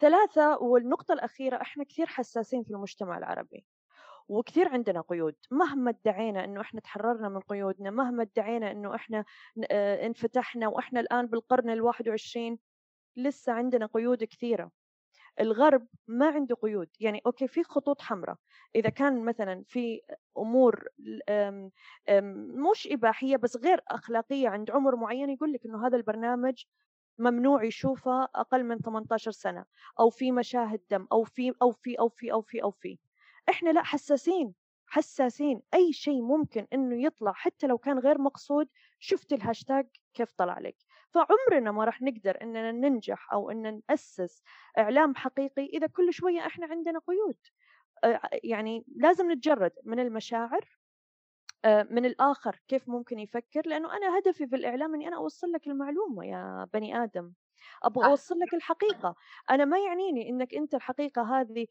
ثلاثة 0.00 0.58
والنقطة 0.58 1.12
الأخيرة 1.12 1.60
إحنا 1.60 1.84
كثير 1.84 2.06
حساسين 2.06 2.62
في 2.62 2.70
المجتمع 2.70 3.18
العربي. 3.18 3.64
وكثير 4.28 4.68
عندنا 4.68 5.00
قيود. 5.00 5.34
مهما 5.50 5.90
ادعينا 5.90 6.44
إنه 6.44 6.60
إحنا 6.60 6.80
تحررنا 6.80 7.28
من 7.28 7.40
قيودنا 7.40 7.90
مهما 7.90 8.22
ادعينا 8.22 8.70
إنه 8.70 8.94
إحنا 8.94 9.24
آه، 9.70 10.06
انفتحنا 10.06 10.68
وإحنا 10.68 11.00
الآن 11.00 11.26
بالقرن 11.26 11.70
الواحد 11.70 12.08
وعشرين 12.08 12.58
لسه 13.16 13.52
عندنا 13.52 13.86
قيود 13.86 14.24
كثيرة. 14.24 14.70
الغرب 15.40 15.86
ما 16.06 16.28
عنده 16.28 16.54
قيود. 16.54 16.88
يعني 17.00 17.20
أوكي 17.26 17.48
في 17.48 17.64
خطوط 17.64 18.02
حمراء. 18.02 18.36
إذا 18.74 18.88
كان 18.90 19.24
مثلا 19.24 19.64
في 19.66 20.00
أمور 20.38 20.84
أم 21.28 21.70
أم 22.08 22.24
مش 22.70 22.88
إباحية 22.92 23.36
بس 23.36 23.56
غير 23.56 23.80
أخلاقية 23.88 24.48
عند 24.48 24.70
عمر 24.70 24.96
معين 24.96 25.30
يقول 25.30 25.52
لك 25.52 25.66
إنه 25.66 25.86
هذا 25.86 25.96
البرنامج 25.96 26.64
ممنوع 27.18 27.64
يشوفه 27.64 28.24
أقل 28.24 28.64
من 28.64 28.78
18 28.78 29.30
سنة 29.30 29.64
أو 30.00 30.10
في 30.10 30.32
مشاهد 30.32 30.80
دم 30.90 31.06
أو 31.12 31.24
في 31.24 31.52
أو 31.62 31.70
في 31.70 31.98
أو 32.00 32.08
في 32.08 32.32
أو 32.32 32.42
في 32.42 32.62
أو 32.62 32.70
في. 32.70 32.98
إحنا 33.48 33.70
لأ 33.70 33.82
حساسين 33.82 34.54
حساسين. 34.86 35.62
أي 35.74 35.92
شيء 35.92 36.22
ممكن 36.22 36.66
إنه 36.72 37.02
يطلع 37.02 37.32
حتى 37.32 37.66
لو 37.66 37.78
كان 37.78 37.98
غير 37.98 38.18
مقصود 38.20 38.68
شفت 38.98 39.32
الهاشتاج 39.32 39.86
كيف 40.14 40.32
طلع 40.32 40.58
لك. 40.58 40.76
فعمرنا 41.10 41.72
ما 41.72 41.84
راح 41.84 42.02
نقدر 42.02 42.42
إننا 42.42 42.72
ننجح 42.72 43.32
أو 43.32 43.50
ان 43.50 43.82
نأسس 43.88 44.42
إعلام 44.78 45.14
حقيقي 45.14 45.66
إذا 45.66 45.86
كل 45.86 46.12
شوية 46.12 46.46
إحنا 46.46 46.66
عندنا 46.66 46.98
قيود. 47.06 47.36
يعني 48.44 48.84
لازم 48.96 49.32
نتجرد 49.32 49.72
من 49.84 50.00
المشاعر 50.00 50.78
من 51.66 52.06
الآخر 52.06 52.60
كيف 52.68 52.88
ممكن 52.88 53.18
يفكر 53.18 53.62
لأنه 53.66 53.96
أنا 53.96 54.18
هدفي 54.18 54.46
في 54.46 54.56
الإعلام 54.56 54.94
أني 54.94 55.08
أنا 55.08 55.16
أوصل 55.16 55.52
لك 55.52 55.66
المعلومة 55.66 56.26
يا 56.26 56.68
بني 56.72 57.02
آدم. 57.04 57.32
أبغى 57.82 58.06
أوصل 58.06 58.34
لك 58.38 58.54
الحقيقة. 58.54 59.14
أنا 59.50 59.64
ما 59.64 59.78
يعنيني 59.78 60.28
إنك 60.28 60.54
أنت 60.54 60.74
الحقيقة 60.74 61.22
هذه 61.40 61.66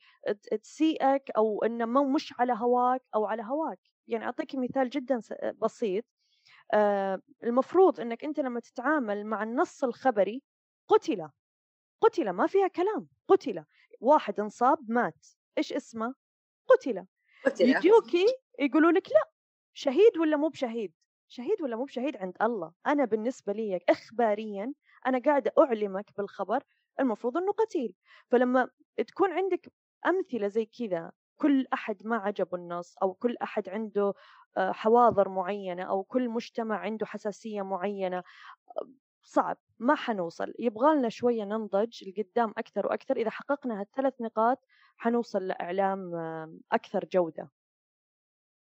تسيئك 0.63 1.31
أو 1.37 1.63
انه 1.63 2.03
مش 2.03 2.33
على 2.39 2.53
هواك 2.53 3.01
أو 3.15 3.25
على 3.25 3.43
هواك. 3.43 3.79
يعني 4.07 4.25
أعطيك 4.25 4.55
مثال 4.55 4.89
جدا 4.89 5.21
بسيط. 5.61 6.05
آه، 6.73 7.21
المفروض 7.43 7.99
إنك 7.99 8.23
أنت 8.23 8.39
لما 8.39 8.59
تتعامل 8.59 9.25
مع 9.25 9.43
النص 9.43 9.83
الخبري 9.83 10.43
قتل. 10.87 11.29
قتل 12.01 12.29
ما 12.29 12.47
فيها 12.47 12.67
كلام. 12.67 13.07
قتل. 13.27 13.65
واحد 13.99 14.39
انصاب 14.39 14.91
مات. 14.91 15.27
إيش 15.57 15.73
اسمه؟ 15.73 16.15
قتل. 16.67 17.05
قتل. 17.45 17.69
يجوكي 17.69 18.25
يقولوا 18.59 18.91
لك 18.91 19.11
لا 19.11 19.31
شهيد 19.73 20.17
ولا 20.17 20.37
مو 20.37 20.47
بشهيد؟ 20.47 20.93
شهيد 21.27 21.61
ولا 21.61 21.75
مو 21.75 21.83
بشهيد 21.83 22.17
عند 22.17 22.37
الله. 22.41 22.73
أنا 22.87 23.05
بالنسبة 23.05 23.53
لي 23.53 23.79
إخباريا 23.89 24.73
أنا 25.07 25.19
قاعدة 25.19 25.53
أعلمك 25.59 26.05
بالخبر 26.17 26.63
المفروض 26.99 27.37
أنه 27.37 27.51
قتيل. 27.51 27.95
فلما 28.31 28.69
تكون 29.07 29.31
عندك 29.33 29.71
أمثلة 30.05 30.47
زي 30.47 30.65
كذا 30.65 31.11
كل 31.37 31.67
أحد 31.73 32.05
ما 32.05 32.17
عجبه 32.17 32.57
النص 32.57 32.95
أو 33.01 33.13
كل 33.13 33.35
أحد 33.41 33.69
عنده 33.69 34.13
آه، 34.57 34.71
حواضر 34.71 35.29
معينة 35.29 35.83
أو 35.83 36.03
كل 36.03 36.29
مجتمع 36.29 36.77
عنده 36.77 37.05
حساسية 37.05 37.61
معينة 37.61 38.23
صعب 39.23 39.57
ما 39.79 39.95
حنوصل. 39.95 40.53
يبغى 40.59 40.95
لنا 40.95 41.09
شوية 41.09 41.43
ننضج 41.43 42.09
لقدام 42.09 42.53
أكثر 42.57 42.87
وأكثر. 42.87 43.17
إذا 43.17 43.29
حققنا 43.29 43.81
هالثلاث 43.81 44.21
نقاط 44.21 44.65
حنوصل 44.97 45.47
لإعلام 45.47 46.15
آه، 46.15 46.57
أكثر 46.71 47.05
جودة. 47.05 47.51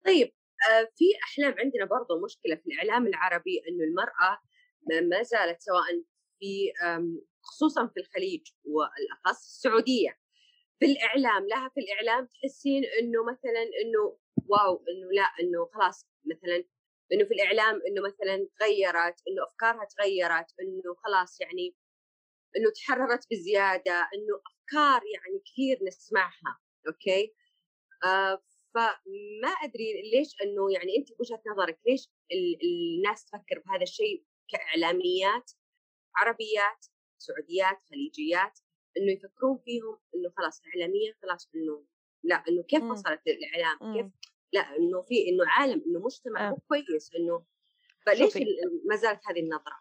طيب 0.06 0.34
آه، 0.70 0.88
في 0.96 1.06
أحلام 1.24 1.56
عندنا 1.60 1.86
برضو 1.86 2.26
مشكلة 2.26 2.56
في 2.56 2.68
الإعلام 2.68 3.08
العربي 3.08 3.62
أنه 3.70 3.84
المرأة 3.84 4.38
ما 5.10 5.24
زالت 5.24 5.62
سواء 5.62 6.04
في 6.40 6.72
خصوصا 7.42 7.88
في 7.88 8.00
الخليج 8.00 8.48
والأخص 8.66 9.46
السعودية. 9.46 10.20
في 10.80 10.86
الإعلام 10.86 11.48
لها 11.48 11.70
في 11.70 11.80
الإعلام 11.80 12.26
تحسين 12.26 12.84
إنه 13.00 13.24
مثلا 13.24 13.62
إنه 13.62 14.18
واو 14.48 14.84
إنه 14.90 15.12
لا 15.12 15.28
إنه 15.42 15.70
خلاص 15.74 16.08
مثلا 16.26 16.64
إنه 17.14 17.26
في 17.26 17.34
الإعلام 17.34 17.82
إنه 17.88 18.02
مثلا 18.02 18.48
تغيرت 18.60 19.16
إنه 19.28 19.44
أفكارها 19.50 19.86
تغيرت 19.86 20.46
إنه 20.62 20.96
خلاص 21.04 21.42
يعني 21.42 21.76
إنه 22.58 22.70
تحررت 22.76 23.26
بزيادة 23.32 23.94
إنه 23.94 24.42
أفكار 24.48 25.02
يعني 25.14 25.40
كثير 25.46 25.80
نسمعها 25.88 26.60
أوكي؟ 26.88 27.34
آه 28.04 28.44
فما 28.74 29.52
أدري 29.64 30.12
ليش 30.14 30.36
إنه 30.44 30.72
يعني 30.74 30.98
أنت 30.98 31.18
بوجهة 31.18 31.42
نظرك 31.48 31.80
ليش 31.88 32.10
الناس 32.64 33.26
تفكر 33.26 33.60
بهذا 33.66 33.84
الشيء 33.84 34.24
كإعلاميات؟ 34.50 35.52
عربيات 36.16 36.86
سعوديات 37.18 37.78
خليجيات 37.90 38.60
إنه 38.98 39.12
يفكرون 39.12 39.58
فيهم 39.66 40.00
إنه 40.16 40.30
خلاص 40.38 40.62
الإعلامية 40.62 41.14
خلاص 41.22 41.50
إنه 41.56 41.86
لا 42.24 42.44
إنه 42.48 42.64
كيف 42.64 42.82
إمم. 42.82 42.92
وصلت 42.92 43.22
الاعلام 43.28 43.78
إمم. 43.82 43.94
كيف 43.94 44.12
لا 44.54 44.78
إنه 44.78 45.02
في 45.02 45.30
إنه 45.30 45.44
عالم 45.48 45.84
إنه 45.88 46.00
مجتمع 46.00 46.48
آه. 46.48 46.50
مو 46.50 46.58
كويس 46.68 47.16
إنه 47.16 47.46
فليش. 48.06 48.38
ما 48.86 48.96
زالت 48.96 49.20
هذه 49.28 49.40
النظرة؟ 49.40 49.80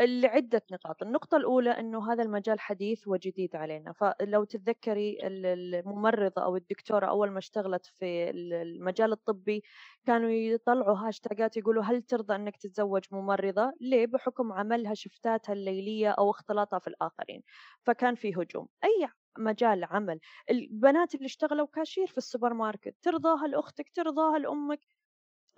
لعدة 0.00 0.62
نقاط. 0.72 1.02
النقطة 1.02 1.36
الأولى 1.36 1.70
أنه 1.70 2.12
هذا 2.12 2.22
المجال 2.22 2.60
حديث 2.60 3.08
وجديد 3.08 3.56
علينا. 3.56 3.92
فلو 3.92 4.44
تتذكري 4.44 5.18
الممرضة 5.22 6.42
أو 6.42 6.56
الدكتورة 6.56 7.06
أول 7.06 7.30
ما 7.30 7.38
اشتغلت 7.38 7.86
في 7.86 8.30
المجال 8.30 9.12
الطبي 9.12 9.62
كانوا 10.06 10.30
يطلعوا 10.30 10.96
هاشتاجات 10.98 11.56
يقولوا 11.56 11.82
هل 11.84 12.02
ترضى 12.02 12.34
أنك 12.34 12.56
تتزوج 12.56 13.02
ممرضة؟ 13.10 13.72
ليه؟ 13.80 14.06
بحكم 14.06 14.52
عملها 14.52 14.94
شفتاتها 14.94 15.52
الليلية 15.52 16.10
أو 16.10 16.30
اختلاطها 16.30 16.78
في 16.78 16.86
الآخرين. 16.88 17.42
فكان 17.82 18.14
في 18.14 18.34
هجوم. 18.34 18.68
أي 18.84 19.08
مجال 19.38 19.84
عمل. 19.84 20.20
البنات 20.50 21.14
اللي 21.14 21.26
اشتغلوا 21.26 21.66
كاشير 21.66 22.06
في 22.06 22.18
السوبر 22.18 22.54
ماركت 22.54 22.96
ترضاها 23.02 23.46
لأختك 23.48 23.90
ترضاها 23.94 24.38
لأمك. 24.38 24.80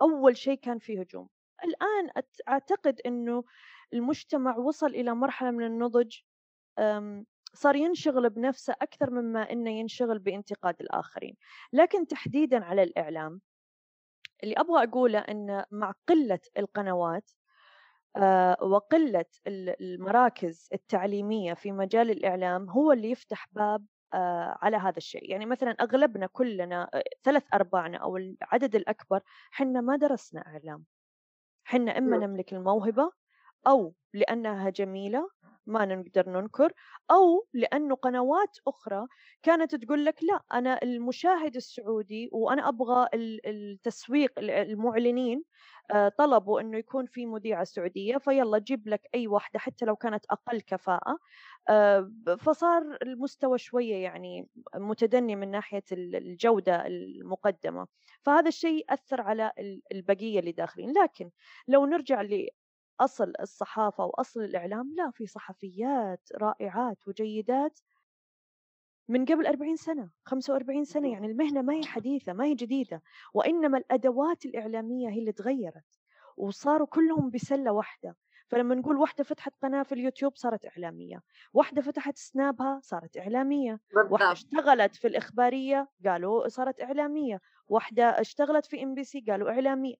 أول 0.01 0.37
شيء 0.37 0.55
كان 0.59 0.79
في 0.79 1.01
هجوم. 1.01 1.29
الآن 1.63 2.23
أعتقد 2.49 3.01
أنه 3.05 3.43
المجتمع 3.93 4.57
وصل 4.57 4.87
إلى 4.87 5.15
مرحلة 5.15 5.51
من 5.51 5.65
النضج 5.65 6.17
صار 7.53 7.75
ينشغل 7.75 8.29
بنفسه 8.29 8.75
أكثر 8.81 9.11
مما 9.11 9.51
أنه 9.51 9.71
ينشغل 9.71 10.19
بانتقاد 10.19 10.75
الآخرين. 10.81 11.35
لكن 11.73 12.07
تحديدا 12.07 12.65
على 12.65 12.83
الإعلام 12.83 13.41
اللي 14.43 14.55
أبغى 14.57 14.83
أقوله 14.83 15.19
أن 15.19 15.65
مع 15.71 15.93
قلة 16.07 16.39
القنوات 16.57 17.31
آه، 18.17 18.57
وقلة 18.61 19.25
المراكز 19.47 20.69
التعليمية 20.73 21.53
في 21.53 21.71
مجال 21.71 22.11
الإعلام 22.11 22.69
هو 22.69 22.91
اللي 22.91 23.11
يفتح 23.11 23.47
باب 23.51 23.85
آه، 24.13 24.57
على 24.61 24.77
هذا 24.77 24.97
الشيء. 24.97 25.31
يعني 25.31 25.45
مثلا 25.45 25.71
أغلبنا 25.71 26.27
كلنا 26.27 26.89
آه، 26.93 27.03
ثلاث 27.23 27.43
أرباعنا 27.53 27.97
أو 27.97 28.17
العدد 28.17 28.75
الأكبر 28.75 29.21
حنا 29.51 29.81
ما 29.81 29.95
درسنا 29.95 30.41
إعلام. 30.47 30.85
حنا 31.63 31.97
إما. 31.97 32.17
نملك 32.17 32.53
الموهبة 32.53 33.11
أو 33.67 33.93
لأنها 34.13 34.69
جميلة 34.69 35.29
ما 35.65 35.85
نقدر 35.85 36.29
ننكر 36.29 36.73
أو 37.11 37.47
لأنه 37.53 37.95
قنوات 37.95 38.57
أخرى 38.67 39.07
كانت 39.43 39.75
تقول 39.75 40.05
لك 40.05 40.23
لا 40.23 40.41
أنا 40.53 40.79
المشاهد 40.83 41.55
السعودي 41.55 42.29
وأنا 42.31 42.69
أبغى 42.69 43.07
التسويق 43.45 44.31
المعلنين 44.39 45.43
آه، 45.91 46.09
طلبوا 46.17 46.61
أنه 46.61 46.77
يكون 46.77 47.05
في 47.05 47.25
مذيعة 47.25 47.63
سعودية 47.63 48.17
فيلا 48.17 48.57
جيب 48.57 48.87
لك 48.87 49.01
أي 49.15 49.27
واحدة 49.27 49.59
حتى 49.59 49.85
لو 49.85 49.95
كانت 49.95 50.25
أقل 50.29 50.61
كفاءة 50.61 51.17
آه، 51.69 52.11
فصار 52.39 52.97
المستوى 53.01 53.57
شوية 53.57 53.95
يعني 53.95 54.47
متدني 54.75 55.35
من 55.35 55.51
ناحية 55.51 55.83
الجودة 55.91 56.87
المقدمة. 56.87 57.87
فهذا 58.23 58.47
الشيء 58.47 58.85
أثر 58.89 59.21
على 59.21 59.51
البقية 59.91 60.39
اللي 60.39 60.51
داخلين. 60.51 60.93
لكن 61.03 61.29
لو 61.67 61.85
نرجع 61.85 62.21
أصل 63.01 63.33
الصحافة 63.41 64.05
وأصل 64.05 64.41
الإعلام 64.43 64.93
لا 64.97 65.11
في 65.11 65.27
صحفيات 65.27 66.29
رائعات 66.41 67.07
وجيدات 67.07 67.79
من 69.09 69.25
قبل 69.25 69.47
40 69.47 69.75
سنة 69.75 70.09
45 70.25 70.85
سنة 70.85 71.11
يعني 71.11 71.27
المهنة 71.27 71.61
ما 71.61 71.73
هي 71.73 71.83
حديثة 71.85 72.33
ما 72.33 72.45
هي 72.45 72.55
جديدة 72.55 73.01
وإنما 73.33 73.77
الأدوات 73.77 74.45
الإعلامية 74.45 75.09
هي 75.09 75.19
اللي 75.19 75.31
تغيرت 75.31 75.99
وصاروا 76.37 76.87
كلهم 76.87 77.29
بسلة 77.29 77.71
واحدة 77.71 78.17
فلما 78.47 78.75
نقول 78.75 78.97
واحدة 78.97 79.23
فتحت 79.23 79.53
قناة 79.61 79.83
في 79.83 79.91
اليوتيوب 79.91 80.35
صارت 80.35 80.65
إعلامية 80.65 81.21
واحدة 81.53 81.81
فتحت 81.81 82.17
سنابها 82.17 82.79
صارت 82.83 83.17
إعلامية 83.17 83.79
بالضبط. 83.93 84.11
واحدة 84.11 84.31
اشتغلت 84.31 84.95
في 84.95 85.07
الإخبارية 85.07 85.89
قالوا 86.05 86.47
صارت 86.47 86.81
إعلامية 86.81 87.39
واحدة 87.67 88.03
اشتغلت 88.21 88.65
في 88.65 88.83
MBC 88.83 89.19
قالوا 89.29 89.49
إعلامية 89.49 89.95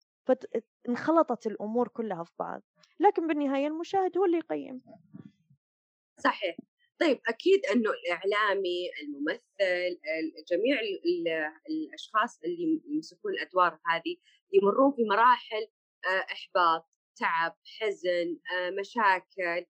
فانخلطت 0.85 1.47
الأمور 1.47 1.87
كلها 1.87 2.23
في 2.23 2.31
بعض 2.39 2.61
لكن 3.01 3.27
بالنهاية 3.27 3.67
المشاهد 3.67 4.17
هو 4.17 4.25
اللي 4.25 4.37
يقيم. 4.37 4.81
صحيح. 6.19 6.57
طيب 6.99 7.19
أكيد 7.27 7.65
أنه 7.65 7.89
الإعلامي 7.89 8.89
الممثل 9.03 9.99
جميع 10.51 10.79
الأشخاص 11.69 12.39
اللي 12.43 12.81
يمسكون 12.85 13.33
الأدوار 13.33 13.79
هذه 13.87 14.17
يمرون 14.53 14.91
في 14.91 15.03
مراحل 15.03 15.67
آه، 16.05 16.25
إحباط 16.33 16.89
تعب 17.15 17.57
حزن 17.79 18.39
آه، 18.55 18.69
مشاكل. 18.69 19.65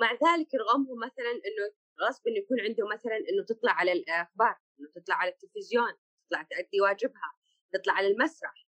مع 0.00 0.12
ذلك 0.12 0.54
يرغمهم 0.54 0.98
مثلا 1.06 1.30
أنه 1.30 1.72
غصب 2.06 2.28
إنه 2.28 2.38
يكون 2.38 2.60
عنده 2.60 2.86
مثلا 2.86 3.16
إنه 3.16 3.44
تطلع 3.48 3.72
على 3.72 3.92
الأخبار 3.92 4.56
إنه 4.80 4.88
تطلع 4.94 5.14
على 5.14 5.30
التلفزيون 5.30 5.92
تطلع 6.26 6.42
تأدي 6.42 6.80
واجبها 6.80 7.32
تطلع 7.72 7.92
على 7.92 8.06
المسرح. 8.06 8.66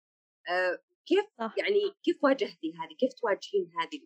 آه 0.51 0.83
كيف 1.07 1.25
صح. 1.39 1.55
يعني 1.59 1.81
كيف 2.03 2.25
واجهتي 2.25 2.73
هذه؟ 2.73 2.97
كيف 2.99 3.13
تواجهين 3.13 3.71
هذه؟ 3.81 4.01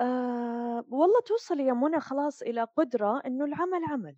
آه 0.00 0.84
والله 0.88 1.20
توصل 1.20 1.60
يا 1.60 1.72
منى 1.72 2.00
خلاص 2.00 2.42
إلى 2.42 2.64
قدرة 2.76 3.22
إنه 3.26 3.44
العمل 3.44 3.84
عمل. 3.84 4.16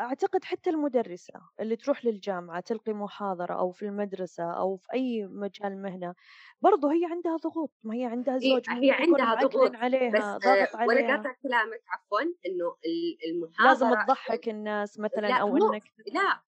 أعتقد 0.00 0.44
حتى 0.44 0.70
المدرسة 0.70 1.40
اللي 1.60 1.76
تروح 1.76 2.04
للجامعة 2.04 2.60
تلقي 2.60 2.92
محاضرة 2.92 3.54
أو 3.54 3.70
في 3.70 3.86
المدرسة 3.86 4.44
أو 4.52 4.76
في 4.76 4.92
أي 4.94 5.26
مجال 5.26 5.82
مهنة 5.82 6.14
برضو 6.60 6.88
هي 6.88 7.04
عندها 7.10 7.36
ضغوط 7.36 7.72
ما 7.82 7.94
هي 7.94 8.04
عندها 8.04 8.38
زوج 8.38 8.70
هي 8.70 8.90
عندها 8.90 9.34
ضغوط 9.34 9.76
عليها 9.76 10.10
بس 10.10 10.44
ضغط 10.44 10.76
عليها 10.76 10.86
ولا 10.86 11.16
قاطع 11.16 11.32
كلامك 11.42 11.82
عفوا 11.88 12.20
إنه 12.20 12.76
المحاضرة 13.30 13.88
لازم 13.88 14.06
تضحك 14.06 14.48
الناس 14.48 14.98
مثلا 15.00 15.28
لا 15.28 15.34
أو 15.34 15.56
إنك 15.56 15.82
لا 16.12 16.42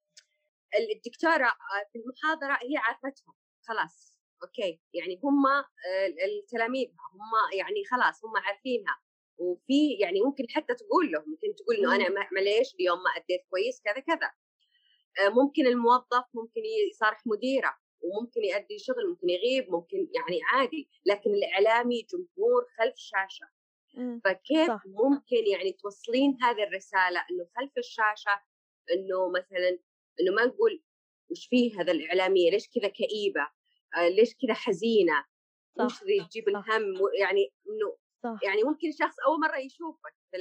الدكتورة 0.78 1.46
آه، 1.46 1.84
في 1.92 1.98
المحاضرة 1.98 2.58
هي 2.62 2.76
عرفتهم 2.76 3.34
خلاص 3.62 4.18
أوكي. 4.42 4.80
يعني 4.94 5.20
هم 5.24 5.46
آه، 5.46 6.06
التلاميذ 6.06 6.88
هم 6.88 7.58
يعني 7.58 7.84
خلاص 7.90 8.24
هم 8.24 8.36
عارفينها. 8.36 8.96
وفي 9.38 9.92
يعني 10.00 10.20
ممكن 10.20 10.44
حتى 10.50 10.74
تقول 10.74 11.12
له 11.12 11.18
ممكن 11.26 11.54
تقول 11.54 11.76
إنه 11.76 11.94
أنا 11.96 12.26
معليش 12.32 12.74
اليوم 12.74 12.98
ما 12.98 13.10
أديت 13.16 13.46
كويس 13.50 13.82
كذا 13.84 14.00
كذا. 14.00 14.30
آه، 15.20 15.28
ممكن 15.28 15.66
الموظف 15.66 16.24
ممكن 16.34 16.60
يصارح 16.90 17.26
مديره 17.26 17.74
وممكن 18.00 18.44
يؤدي 18.44 18.78
شغل 18.78 19.08
ممكن 19.08 19.28
يغيب 19.28 19.70
ممكن 19.70 19.96
يعني 19.96 20.40
عادي. 20.52 20.90
لكن 21.06 21.30
الإعلامي 21.30 22.06
جمهور 22.12 22.66
خلف 22.78 22.94
شاشه 22.96 23.46
فكيف 24.24 24.68
صح. 24.68 24.82
ممكن 24.86 25.46
يعني 25.52 25.72
توصلين 25.72 26.38
هذه 26.42 26.62
الرسالة؟ 26.62 27.24
إنه 27.30 27.48
خلف 27.56 27.72
الشاشة 27.78 28.40
إنه 28.92 29.28
مثلا 29.28 29.78
إنه 30.22 30.32
ما 30.36 30.44
نقول 30.44 30.82
وش 31.30 31.46
فيه 31.46 31.80
هذا 31.80 31.92
الإعلامية؟ 31.92 32.50
ليش 32.50 32.68
كذا 32.68 32.88
كئيبة؟ 32.88 33.48
آه 33.96 34.08
ليش 34.08 34.34
كذا 34.34 34.54
حزينة؟ 34.54 35.24
صح 35.78 35.84
وش 35.84 36.04
ذي 36.04 36.26
تجيب 36.30 36.48
الهم؟ 36.48 36.94
يعني 37.20 37.52
إنه 37.68 37.96
يعني 38.42 38.62
ممكن 38.62 38.92
شخص 38.92 39.14
أول 39.26 39.40
مرة 39.40 39.56
يشوفك 39.58 40.14
في 40.30 40.36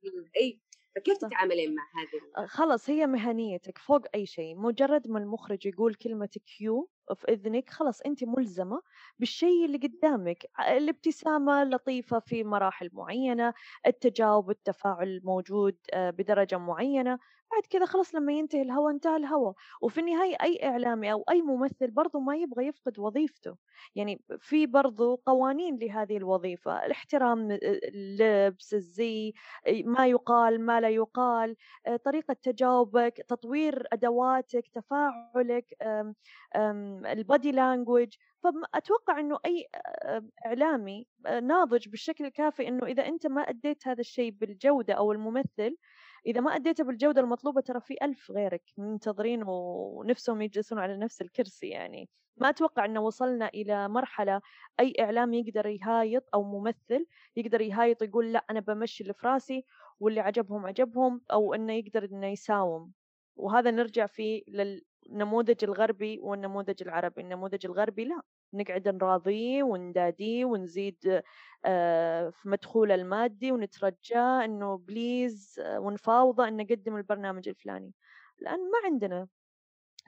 في 0.00 0.30
إي 0.40 0.60
فكيف 0.96 1.16
تتعاملين 1.18 1.74
مع 1.74 1.82
هذه 1.96 2.44
آه، 2.44 2.46
خلص 2.46 2.90
هي 2.90 3.06
مهنيتك 3.06 3.78
فوق 3.78 4.00
أي 4.14 4.26
شيء. 4.26 4.56
مجرد 4.56 5.08
ما 5.08 5.18
المخرج 5.18 5.66
يقول 5.66 5.94
كلمة 5.94 6.28
كيو 6.58 6.90
في 7.14 7.28
إذنك 7.32 7.70
خلص 7.70 8.00
أنت 8.00 8.24
ملزمة 8.24 8.82
بالشيء 9.18 9.64
اللي 9.64 9.78
قدامك. 9.78 10.46
ع- 10.56 10.76
الابتسامة 10.76 11.64
لطيفة 11.64 12.18
في 12.18 12.44
مراحل 12.44 12.90
معينة 12.92 13.54
التجاوب 13.86 14.50
التفاعل 14.50 15.20
موجود 15.24 15.76
آه، 15.92 16.10
بدرجة 16.10 16.58
معينة. 16.58 17.18
بعد 17.52 17.62
كذا 17.70 17.84
خلص 17.86 18.14
لما 18.14 18.32
ينتهي 18.32 18.62
الهوى 18.62 18.92
انتهى 18.92 19.16
الهوى 19.16 19.54
وفي 19.82 20.00
النهاية 20.00 20.36
أي 20.42 20.64
إعلامي 20.64 21.12
أو 21.12 21.24
أي 21.30 21.42
ممثل 21.42 21.90
برضو 21.90 22.20
ما 22.20 22.36
يبغى 22.36 22.66
يفقد 22.66 22.98
وظيفته. 22.98 23.56
يعني 23.94 24.22
في 24.38 24.66
برضو 24.66 25.14
قوانين 25.26 25.78
لهذه 25.78 26.16
الوظيفة 26.16 26.86
الاحترام 26.86 27.50
آه، 27.50 27.58
اللبس 27.62 28.74
الزي 28.74 29.32
ما 29.84 30.06
يقال 30.06 30.60
ما 30.60 30.80
لا 30.80 30.88
يقال 30.88 31.56
آه، 31.86 31.96
طريقة 31.96 32.36
تجاوبك 32.42 33.24
تطوير 33.28 33.86
أدواتك 33.92 34.68
تفاعلك 34.68 35.76
البادي 37.06 37.52
لانجوج 37.52 38.08
فأتوقع 38.42 39.20
أنه 39.20 39.38
أي 39.46 39.66
آه، 40.02 40.28
إعلامي 40.46 41.06
آه، 41.26 41.40
ناضج 41.40 41.88
بالشكل 41.88 42.24
الكافي 42.24 42.68
أنه 42.68 42.86
إذا 42.86 43.06
أنت 43.06 43.26
ما 43.26 43.40
أديت 43.42 43.88
هذا 43.88 44.00
الشيء 44.00 44.30
بالجودة 44.30 44.94
أو 44.94 45.12
الممثل 45.12 45.76
إذا 46.26 46.40
ما 46.40 46.56
أديته 46.56 46.84
بالجودة 46.84 47.20
المطلوبة 47.20 47.60
ترى 47.60 47.80
في 47.80 47.96
ألف 48.02 48.30
غيرك 48.30 48.62
منتظرين 48.78 49.42
ونفسهم 49.46 50.42
يجلسون 50.42 50.78
على 50.78 50.96
نفس 50.96 51.22
الكرسي 51.22 51.68
يعني. 51.68 52.08
ما 52.36 52.48
أتوقع 52.50 52.84
أنه 52.84 53.00
وصلنا 53.00 53.48
إلى 53.48 53.88
مرحلة 53.88 54.40
أي 54.80 54.94
إعلامي 55.00 55.38
يقدر 55.40 55.66
يهايط 55.66 56.24
أو 56.34 56.42
ممثل 56.44 57.06
يقدر 57.36 57.60
يهايط 57.60 58.02
يقول 58.02 58.32
لا 58.32 58.44
أنا 58.50 58.60
بمشي 58.60 59.02
اللي 59.02 59.14
في 59.14 59.26
راسي 59.26 59.64
واللي 60.00 60.20
عجبهم 60.20 60.66
عجبهم 60.66 61.20
أو 61.32 61.54
إنه 61.54 61.72
يقدر 61.72 62.04
إنه 62.04 62.26
يساوم. 62.26 62.92
وهذا 63.36 63.70
نرجع 63.70 64.06
فيه 64.06 64.42
للنموذج 64.48 65.64
الغربي 65.64 66.18
والنموذج 66.22 66.82
العربي. 66.82 67.20
النموذج 67.22 67.66
الغربي 67.66 68.04
لا. 68.04 68.22
نقعد 68.52 68.88
نراضيه 68.88 69.62
ونداديه 69.62 70.44
ونزيد 70.44 71.22
آه، 71.64 72.30
في 72.30 72.48
مدخوله 72.48 72.94
المادي 72.94 73.52
ونترجاه 73.52 74.44
إنه 74.44 74.78
بليز 74.78 75.60
آه، 75.64 75.80
ونفاوضه 75.80 76.48
إنه 76.48 76.64
قدم 76.64 76.96
البرنامج 76.96 77.48
الفلاني. 77.48 77.92
الآن 78.42 78.58
ما 78.60 78.78
عندنا 78.84 79.28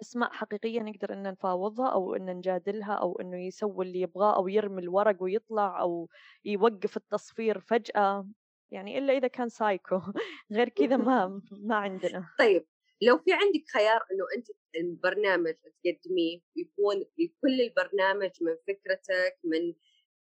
أسماء 0.03 0.33
حقيقية 0.33 0.81
نقدر 0.81 1.13
إن 1.13 1.23
نفاوضها 1.23 1.89
أو 1.89 2.15
إن 2.15 2.27
نجادلها 2.37 2.93
أو 2.95 3.21
إنه 3.21 3.37
يسوي 3.47 3.85
اللي 3.87 4.01
يبغاه 4.01 4.37
أو 4.37 4.49
يرمي 4.49 4.83
الورق 4.83 5.23
ويطلع 5.23 5.81
أو 5.81 6.09
يوقف 6.45 6.97
التصفير 6.97 7.61
فجأة 7.61 8.29
يعني 8.71 8.99
إلا 8.99 9.13
إذا 9.13 9.29
كان 9.29 9.49
سايكو 9.49 10.01
غير 10.53 10.69
كذا 10.69 10.97
ما 10.97 11.43
ما 11.69 11.77
عندنا. 11.77 12.29
طيب 12.39 12.67
لو 13.03 13.19
في 13.19 13.33
عندك 13.33 13.65
خيار 13.75 14.07
إنه 14.13 14.25
أنت 14.37 14.47
البرنامج 14.77 15.55
تقدميه 15.55 16.41
يكون 16.57 16.97
لكل 16.97 17.61
البرنامج 17.61 18.31
من 18.41 18.57
فكرتك 18.67 19.39
من 19.45 19.75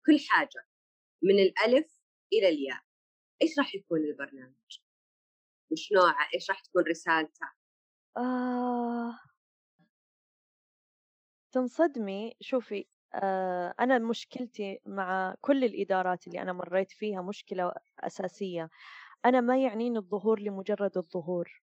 كل 0.07 0.19
حاجة 0.29 0.67
من 1.23 1.39
الألف 1.39 2.01
إلى 2.33 2.49
الياء 2.49 2.81
إيش 3.43 3.59
راح 3.59 3.75
يكون 3.75 4.01
البرنامج؟ 4.01 4.81
وش 5.71 5.93
نوعه؟ 5.93 6.29
إيش 6.35 6.51
راح 6.51 6.61
تكون 6.61 6.83
رسالته؟ 6.83 7.47
آه 8.17 9.19
تنصدمي 11.53 12.37
شوفي 12.41 12.87
آه 13.15 13.75
أنا 13.81 13.99
مشكلتي 13.99 14.81
مع 14.87 15.35
كل 15.41 15.65
الإدارات 15.65 16.27
اللي 16.27 16.43
أنا 16.43 16.53
مريت 16.53 16.91
فيها 16.91 17.23
مشكلة 17.23 17.73
أساسية 18.01 18.71
أنا 19.25 19.41
ما 19.41 19.63
يعنيني 19.63 19.99
الظهور 19.99 20.41
لمجرد 20.41 20.97
الظهور 20.97 21.64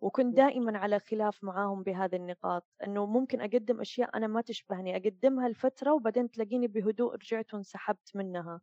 وكنت 0.00 0.36
دائما 0.36 0.78
على 0.78 0.98
خلاف 0.98 1.44
معاهم 1.44 1.82
بهذه 1.82 2.16
النقاط 2.16 2.66
إنه 2.86 3.06
ممكن 3.06 3.40
أقدم 3.40 3.80
أشياء 3.80 4.16
أنا 4.16 4.26
ما 4.26 4.40
تشبهني 4.40 4.96
أقدمها 4.96 5.48
لفترة 5.48 5.92
وبعدين 5.94 6.30
تلاقيني 6.30 6.66
بهدوء 6.66 7.14
رجعت 7.14 7.54
وانسحبت 7.54 8.10
منها. 8.16 8.60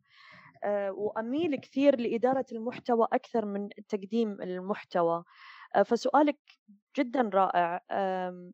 أه 0.64 0.92
وأميل 0.92 1.56
كثير 1.56 2.00
لإدارة 2.00 2.46
المحتوى 2.52 3.08
أكثر 3.12 3.46
من 3.46 3.68
تقديم 3.88 4.42
المحتوى. 4.42 5.24
أه 5.76 5.82
فسؤالك 5.82 6.38
جدا 6.98 7.30
رائع. 7.34 7.80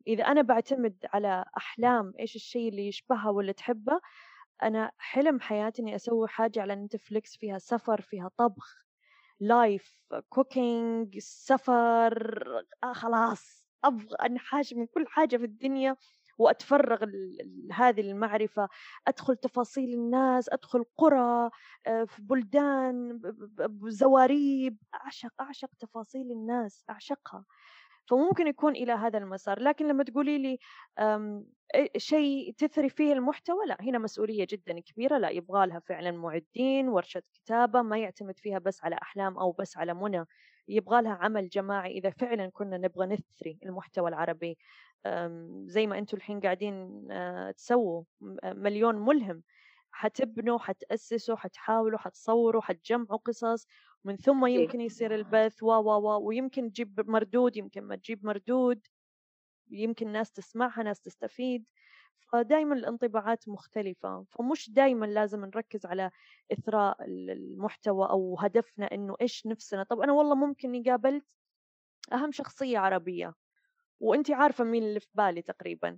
إذا 0.07 0.23
أنا 0.23 0.41
بعتمد 0.41 0.97
على 1.13 1.45
أحلام 1.57 2.13
إيش 2.19 2.35
الشيء 2.35 2.69
اللي 2.69 2.87
يشبهها 2.87 3.29
ولا 3.29 3.51
تحبه 3.51 3.99
أنا 4.63 4.91
حلم 4.97 5.39
حياتي 5.39 5.81
إني 5.81 5.95
أسوي 5.95 6.27
حاجة 6.27 6.61
على 6.61 6.75
Netflix 6.75 7.37
فيها 7.37 7.57
سفر 7.57 8.01
فيها 8.01 8.31
طبخ. 8.37 8.83
live 9.47 9.97
cooking 10.29 11.19
سفر 11.19 12.43
آه 12.83 12.93
خلاص 12.93 13.63
أبغى 13.83 14.15
انحاش 14.25 14.73
من 14.73 14.85
كل 14.87 15.05
حاجة 15.07 15.37
في 15.37 15.45
الدنيا 15.45 15.95
وأتفرغ 16.37 17.05
هذه 17.73 18.01
المعرفة. 18.01 18.69
أدخل 19.07 19.35
تفاصيل 19.37 19.93
الناس 19.93 20.49
أدخل 20.49 20.83
قرى 20.97 21.49
آه، 21.87 22.03
في 22.05 22.21
بلدان 22.21 23.17
ب- 23.17 23.27
ب- 23.61 23.79
بزواريب. 23.85 24.77
أعشق 24.93 25.31
أعشق 25.41 25.69
تفاصيل 25.79 26.31
الناس 26.31 26.83
أعشقها. 26.89 27.45
فممكن 28.05 28.47
يكون 28.47 28.75
إلى 28.75 28.91
هذا 28.91 29.17
المسار. 29.17 29.59
لكن 29.59 29.87
لما 29.87 30.03
تقولي 30.03 30.37
لي 30.37 30.57
شيء 31.97 32.53
تثري 32.57 32.89
فيه 32.89 33.13
المحتوى 33.13 33.65
لا 33.65 33.77
هنا 33.81 33.97
مسؤولية 33.99 34.47
جدا 34.49 34.79
كبيرة 34.79 35.17
لا 35.17 35.29
يبغى 35.29 35.67
لها 35.67 35.79
فعلا 35.79 36.11
معدين 36.11 36.89
ورشة 36.89 37.23
كتابة 37.33 37.81
ما 37.81 37.97
يعتمد 37.97 38.39
فيها 38.39 38.59
بس 38.59 38.83
على 38.83 38.95
أحلام 39.01 39.37
أو 39.37 39.51
بس 39.51 39.77
على 39.77 39.93
منى. 39.93 40.25
يبغى 40.67 41.01
لها 41.01 41.13
عمل 41.13 41.49
جماعي. 41.49 41.91
إذا 41.97 42.09
فعلا 42.09 42.49
كنا 42.53 42.77
نبغى 42.77 43.05
نثري 43.07 43.59
المحتوى 43.65 44.09
العربي 44.09 44.57
زي 45.65 45.87
ما 45.87 45.97
أنتم 45.97 46.17
الحين 46.17 46.39
قاعدين 46.39 47.07
آه، 47.11 47.51
تسووا 47.51 48.03
م- 48.21 48.37
مليون 48.43 48.95
ملهم. 48.95 49.43
حتبنوا 49.91 50.57
حتأسسوا 50.59 51.35
حتحاولوا 51.35 51.99
حتصوروا 51.99 52.61
حتجمعوا 52.61 53.17
قصص. 53.25 53.67
من 54.05 54.17
ثم 54.17 54.45
أكيد. 54.45 54.59
يمكن 54.59 54.81
يصير 54.81 55.15
البث 55.15 55.63
و 55.63 55.67
و 55.67 55.89
و 55.91 56.27
ويمكن 56.27 56.71
تجيب 56.71 57.09
مردود 57.09 57.57
يمكن 57.57 57.81
ما 57.83 57.95
تجيب 57.95 58.25
مردود 58.25 58.87
يمكن 59.71 60.11
ناس 60.11 60.31
تسمعها 60.31 60.83
ناس 60.83 61.01
تستفيد. 61.01 61.65
فدائما 62.31 62.75
الانطباعات 62.75 63.49
مختلفة. 63.49 64.25
فمش 64.29 64.69
دائما 64.69 65.05
لازم 65.05 65.45
نركز 65.45 65.85
على 65.85 66.11
إثراء 66.51 67.03
ال- 67.05 67.29
المحتوى 67.29 68.09
أو 68.09 68.39
هدفنا 68.39 68.85
إنه 68.85 69.15
إيش 69.21 69.47
نفسنا. 69.47 69.83
طب 69.83 69.99
أنا 69.99 70.13
والله 70.13 70.35
ممكن 70.35 70.75
إني 70.75 70.89
قابلت 70.89 71.25
أهم 72.13 72.31
شخصية 72.31 72.79
عربية 72.79 73.33
وأنت 73.99 74.31
عارفة 74.31 74.63
مين 74.63 74.83
اللي 74.83 74.99
في 74.99 75.07
بالي 75.13 75.41
تقريبا. 75.41 75.97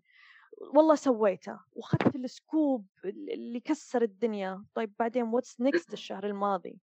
والله 0.76 0.96
سويته 0.96 1.60
وأخذت 1.72 2.16
ال 2.16 2.28
scoop 2.28 2.88
اللي 3.06 3.60
كسر 3.60 4.02
الدنيا. 4.02 4.66
طيب 4.74 4.94
بعدين 5.00 5.24
what's 5.24 5.62
next 5.62 5.94
الشهر 5.94 6.26
الماضي؟ 6.26 6.80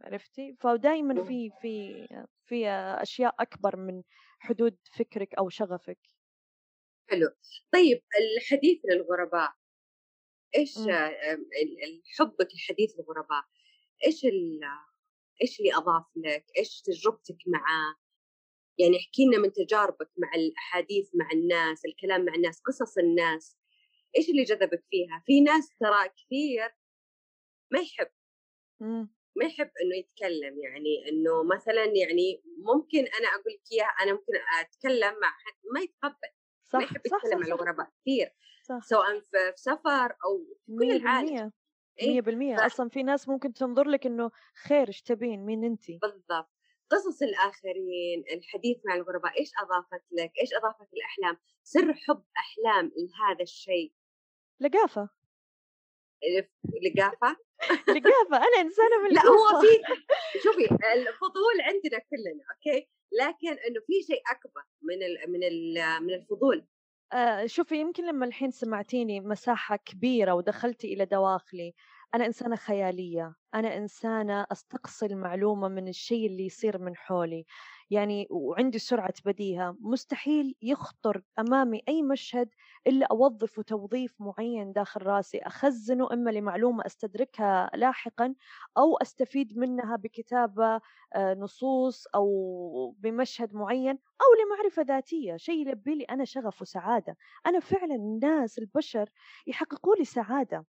عرفتي؟ 0.00 0.56
فدائما 0.60 1.24
في 1.24 1.50
في 1.62 2.06
في 2.44 2.68
أشياء 3.02 3.34
أكبر 3.40 3.76
من 3.76 4.02
حدود 4.38 4.76
فكرك 4.98 5.34
أو 5.34 5.48
شغفك. 5.48 5.98
حلو. 7.10 7.28
طيب 7.72 8.02
الحديث 8.36 8.80
للغرباء. 8.84 9.52
إيش 10.56 10.78
مم. 10.78 10.90
ال- 10.90 11.84
ال- 11.84 12.02
حبك 12.18 12.48
لحديث 12.54 12.94
الغرباء؟ 13.00 13.44
إيش 14.06 14.24
إيش 15.42 15.60
اللي 15.60 15.74
أضاف 15.74 16.04
لك؟ 16.16 16.46
إيش 16.58 16.82
تجربتك 16.82 17.36
معاه؟ 17.46 17.94
يعني 18.78 18.96
احكي 18.98 19.24
لنا 19.26 19.38
من 19.38 19.52
تجاربك 19.52 20.10
مع 20.18 20.34
الأحاديث 20.34 21.10
مع 21.14 21.30
الناس 21.32 21.84
الكلام 21.84 22.24
مع 22.24 22.34
الناس 22.34 22.60
قصص 22.60 22.98
الناس. 22.98 23.58
إيش 24.18 24.28
اللي 24.28 24.42
جذبك 24.42 24.84
فيها؟ 24.90 25.22
في 25.26 25.40
ناس 25.40 25.68
ترى 25.80 26.08
كثير 26.08 26.74
ما 27.72 27.80
يحب. 27.80 28.10
مم. 28.80 29.19
ما 29.40 29.46
يحب 29.46 29.70
إنه 29.82 29.96
يتكلم 29.96 30.58
يعني 30.62 31.08
إنه 31.08 31.42
مثلا 31.56 31.84
يعني 31.84 32.42
ممكن 32.58 32.98
أنا 32.98 33.28
أقول 33.28 33.52
لك 33.54 33.72
إياها 33.72 33.86
أنا 34.02 34.12
ممكن 34.12 34.32
أتكلم 34.60 35.20
مع 35.20 35.28
حد 35.30 35.54
ما 35.74 35.80
يتقبل 35.80 36.28
ما 36.74 36.80
صح 36.80 36.80
يحب 36.80 37.00
صح 37.06 37.16
يتكلم 37.24 37.40
صح, 37.42 37.48
مع 37.48 37.54
الغرباء 37.54 37.90
كثير 38.00 38.34
صح. 38.62 38.80
سواء 38.82 39.20
في 39.20 39.52
سفر 39.56 40.10
أو 40.24 40.44
في 40.66 40.72
كل 40.78 40.86
مية 40.86 40.92
العالم 40.96 41.26
بالمية 41.26 41.52
إيه؟ 42.00 42.08
مية 42.10 42.20
بالمية. 42.20 42.56
ف- 42.56 42.60
أصلا 42.60 42.88
في 42.88 43.02
ناس 43.02 43.28
ممكن 43.28 43.52
تنظر 43.52 43.88
لك 43.88 44.06
إنه 44.06 44.30
خير 44.68 44.88
إيش 44.88 45.02
تبين؟ 45.02 45.40
مين 45.46 45.64
أنتي 45.64 45.98
بالضبط. 46.02 46.50
قصص 46.90 47.22
الآخرين 47.22 48.24
الحديث 48.32 48.76
مع 48.86 48.94
الغرباء 48.94 49.38
إيش 49.40 49.50
أضافت 49.62 50.04
لك؟ 50.12 50.32
إيش 50.40 50.54
أضافت 50.54 50.92
الأحلام؟ 50.94 51.38
سر 51.62 51.94
حب 51.94 52.24
أحلام 52.38 52.92
لهذا 52.96 53.42
الشيء. 53.42 53.92
لقافة. 54.60 55.08
لقافة 56.82 57.36
لقافة 57.94 58.36
أنا 58.36 58.60
إنسانة 58.60 58.98
من 59.04 59.14
لا 59.14 59.22
هو. 59.22 59.60
في 59.60 59.66
شوفي 60.44 60.64
الفضول 60.94 61.56
عندنا 61.60 61.98
كلنا 62.10 62.44
أوكي؟ 62.54 62.88
لكن 63.12 63.48
إنه 63.48 63.80
في 63.86 64.02
شيء 64.06 64.22
أكبر 64.30 64.62
من 64.82 65.02
ال 65.02 65.32
من 65.32 65.42
ال 65.44 66.02
من 66.04 66.14
الفضول. 66.14 66.66
آآ 67.12 67.46
شوفي 67.46 67.80
يمكن 67.80 68.06
لمّا 68.06 68.26
الحين 68.26 68.50
سمعتيني 68.50 69.20
مساحة 69.20 69.76
كبيرة 69.76 70.32
ودخلتِ 70.34 70.84
إلى 70.84 71.04
دواخلي، 71.04 71.74
أنا 72.14 72.26
إنسانة 72.26 72.56
خيالية، 72.56 73.34
أنا 73.54 73.76
إنسانة 73.76 74.46
أستقصي 74.52 75.06
المعلومة 75.06 75.68
من 75.68 75.88
الشيء 75.88 76.26
اللي 76.26 76.46
يصير 76.46 76.78
من 76.78 76.96
حولي، 76.96 77.44
يعني 77.90 78.26
وعندي 78.30 78.78
سرعة 78.78 79.14
بديهة، 79.24 79.76
مستحيل 79.80 80.54
يخطر 80.62 81.22
أمامي 81.38 81.82
أي 81.88 82.02
مشهد 82.02 82.48
إلا 82.86 83.06
أوظّفه 83.10 83.62
توظيف 83.62 84.14
معيّن 84.20 84.72
داخل 84.72 85.02
راسي، 85.02 85.38
أخزّنه 85.38 86.08
إما 86.12 86.30
لمعلومة 86.30 86.86
أستدركها 86.86 87.70
لاحقًا 87.74 88.34
أو 88.78 88.96
أستفيد 88.96 89.58
منها 89.58 89.96
بكتابة 89.96 90.80
آآ 91.14 91.34
نصوص 91.34 92.06
أو 92.14 92.94
بمشهد 92.98 93.54
معيّن 93.54 93.98
أو 94.20 94.44
لمعرفة 94.44 94.82
ذاتية، 94.82 95.36
شيء 95.36 95.68
يلبّي 95.68 95.94
لي 95.94 96.04
أنا 96.04 96.24
شغف 96.24 96.62
وسعادة، 96.62 97.16
أنا 97.46 97.60
فعلًا 97.60 97.94
الناس 97.94 98.58
البشر 98.58 99.10
يحققوا 99.46 99.96
لي 99.96 100.04
سعادة، 100.04 100.66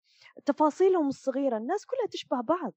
تفاصيلهم 0.47 1.09
الصغيرة 1.09 1.57
الناس 1.57 1.87
كلها 1.87 2.07
تشبه 2.11 2.41
بعض، 2.41 2.75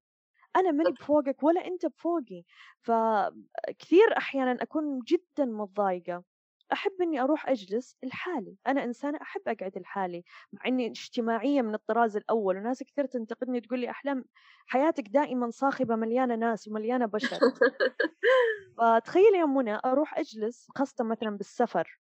أنا 0.56 0.70
ماني 0.72 0.92
بفوقك 0.92 1.42
ولا 1.42 1.66
أنت 1.66 1.86
بفوقي، 1.86 2.44
فكثير 2.80 4.16
أحيانًا 4.18 4.62
أكون 4.62 5.00
جدًا 5.08 5.44
متضايقة، 5.44 6.24
أحب 6.72 6.92
إني 7.02 7.20
أروح 7.20 7.48
أجلس 7.48 7.96
لحالي، 8.04 8.56
أنا 8.66 8.84
إنسانة 8.84 9.18
أحب 9.22 9.40
أقعد 9.48 9.78
لحالي، 9.78 10.24
مع 10.52 10.60
إني 10.66 10.86
اجتماعية 10.86 11.62
من 11.62 11.74
الطراز 11.74 12.16
الأول 12.16 12.56
وناس 12.56 12.82
كثير 12.82 13.06
تنتقدني 13.06 13.60
تقول 13.60 13.80
لي 13.80 13.90
أحلام 13.90 14.24
حياتِك 14.66 15.08
دائمًا 15.08 15.50
صاخبة 15.50 15.96
مليانة 15.96 16.34
ناس 16.36 16.68
ومليانة 16.68 17.06
بشر. 17.06 17.40
فتخيلي 18.78 19.38
يا 19.38 19.44
منى 19.44 19.78
أروح 19.84 20.18
أجلس 20.18 20.66
خاصةً 20.76 21.04
مثلًا 21.04 21.30
بالسفر، 21.36 22.00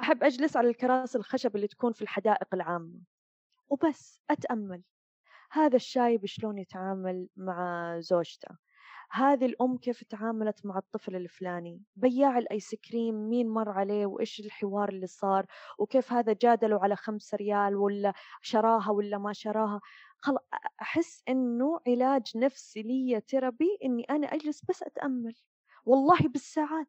أحب 0.00 0.24
أجلس 0.24 0.56
على 0.58 0.68
الكراسي 0.70 1.18
الخشب 1.18 1.56
اللي 1.56 1.68
تكون 1.68 1.92
في 1.92 2.02
الحدائق 2.02 2.48
العامة، 2.54 3.00
وبس 3.70 4.20
أتأمل، 4.30 4.84
هذا 5.52 5.76
الشايب 5.76 6.26
شلون 6.26 6.58
يتعامل 6.58 7.28
مع 7.36 7.96
زوجته، 8.00 8.48
هذه 9.10 9.46
الأم 9.46 9.76
كيف 9.78 10.04
تعاملت 10.04 10.66
مع 10.66 10.78
الطفل 10.78 11.16
الفلاني، 11.16 11.82
بياع 11.96 12.38
الآيس 12.38 12.74
كريم 12.74 13.14
مين 13.28 13.48
مر 13.48 13.68
عليه؟ 13.70 14.06
وإيش 14.06 14.40
الحوار 14.40 14.88
اللي 14.88 15.06
صار، 15.06 15.46
وكيف 15.78 16.12
هذا 16.12 16.32
جادله 16.42 16.80
على 16.82 16.96
5 16.96 17.34
ريال 17.34 17.76
والّا 17.76 18.12
شراها 18.42 18.90
والّا 18.90 19.18
ما 19.18 19.32
شراها، 19.32 19.80
خلا 20.18 20.38
أ 20.54 20.56
أحس 20.82 21.22
إنه 21.28 21.80
علاج 21.88 22.22
نفسي 22.36 22.82
ليّا 22.82 23.18
تيرابي 23.18 23.78
إني 23.84 24.04
أنا 24.10 24.26
أجلس 24.26 24.62
بس 24.68 24.82
أتأمل. 24.82 25.34
والله 25.84 26.18
بالساعات. 26.28 26.88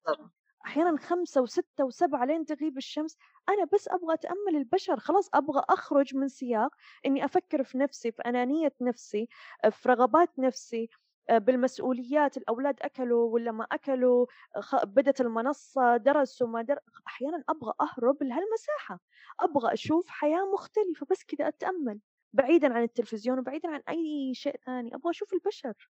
أحيانًا 0.66 0.98
5 0.98 1.42
و6 1.46 1.84
و7 1.84 2.24
لين 2.24 2.46
تغيب 2.46 2.78
الشمس، 2.78 3.18
أنا 3.50 3.66
بس 3.74 3.88
أبغى 3.88 4.14
أتأمل 4.14 4.56
البشر، 4.58 5.00
خلاص 5.00 5.30
أبغى 5.34 5.64
أخرج 5.70 6.16
من 6.16 6.28
سياق 6.28 6.70
إني 7.06 7.26
أفكر 7.26 7.64
في 7.64 7.78
نفسي، 7.78 8.12
في 8.12 8.22
أنانية 8.22 8.74
نفسي، 8.82 9.28
في 9.72 9.90
رغبات 9.90 10.40
نفسي، 10.40 10.90
بالمسؤوليات، 11.32 12.38
الأولاد 12.38 12.76
أكلوا 12.82 13.30
والّا 13.34 13.52
ما 13.52 13.64
أكلوا، 13.72 14.26
خ 14.60 14.84
بدت 14.86 15.22
المنصة، 15.22 15.98
درسوا 15.98 16.48
ما 16.48 16.62
در 16.62 16.80
أحيانًا 17.08 17.44
أبغى 17.50 17.74
أهرب 17.82 18.24
لهالمساحة، 18.24 19.00
أبغى 19.40 19.74
أشوف 19.74 20.10
حياة 20.10 20.46
مختلفة 20.54 21.06
بس 21.12 21.24
كذا 21.24 21.48
أتأمل، 21.48 22.00
بعيدًا 22.34 22.74
عن 22.74 22.84
التلفزيون 22.84 23.40
وبعيدًا 23.40 23.70
عن 23.70 23.82
أي 23.90 24.34
شيء 24.34 24.56
ثاني، 24.66 24.96
أبغى 24.96 25.10
أشوف 25.12 25.34
البشر. 25.34 25.90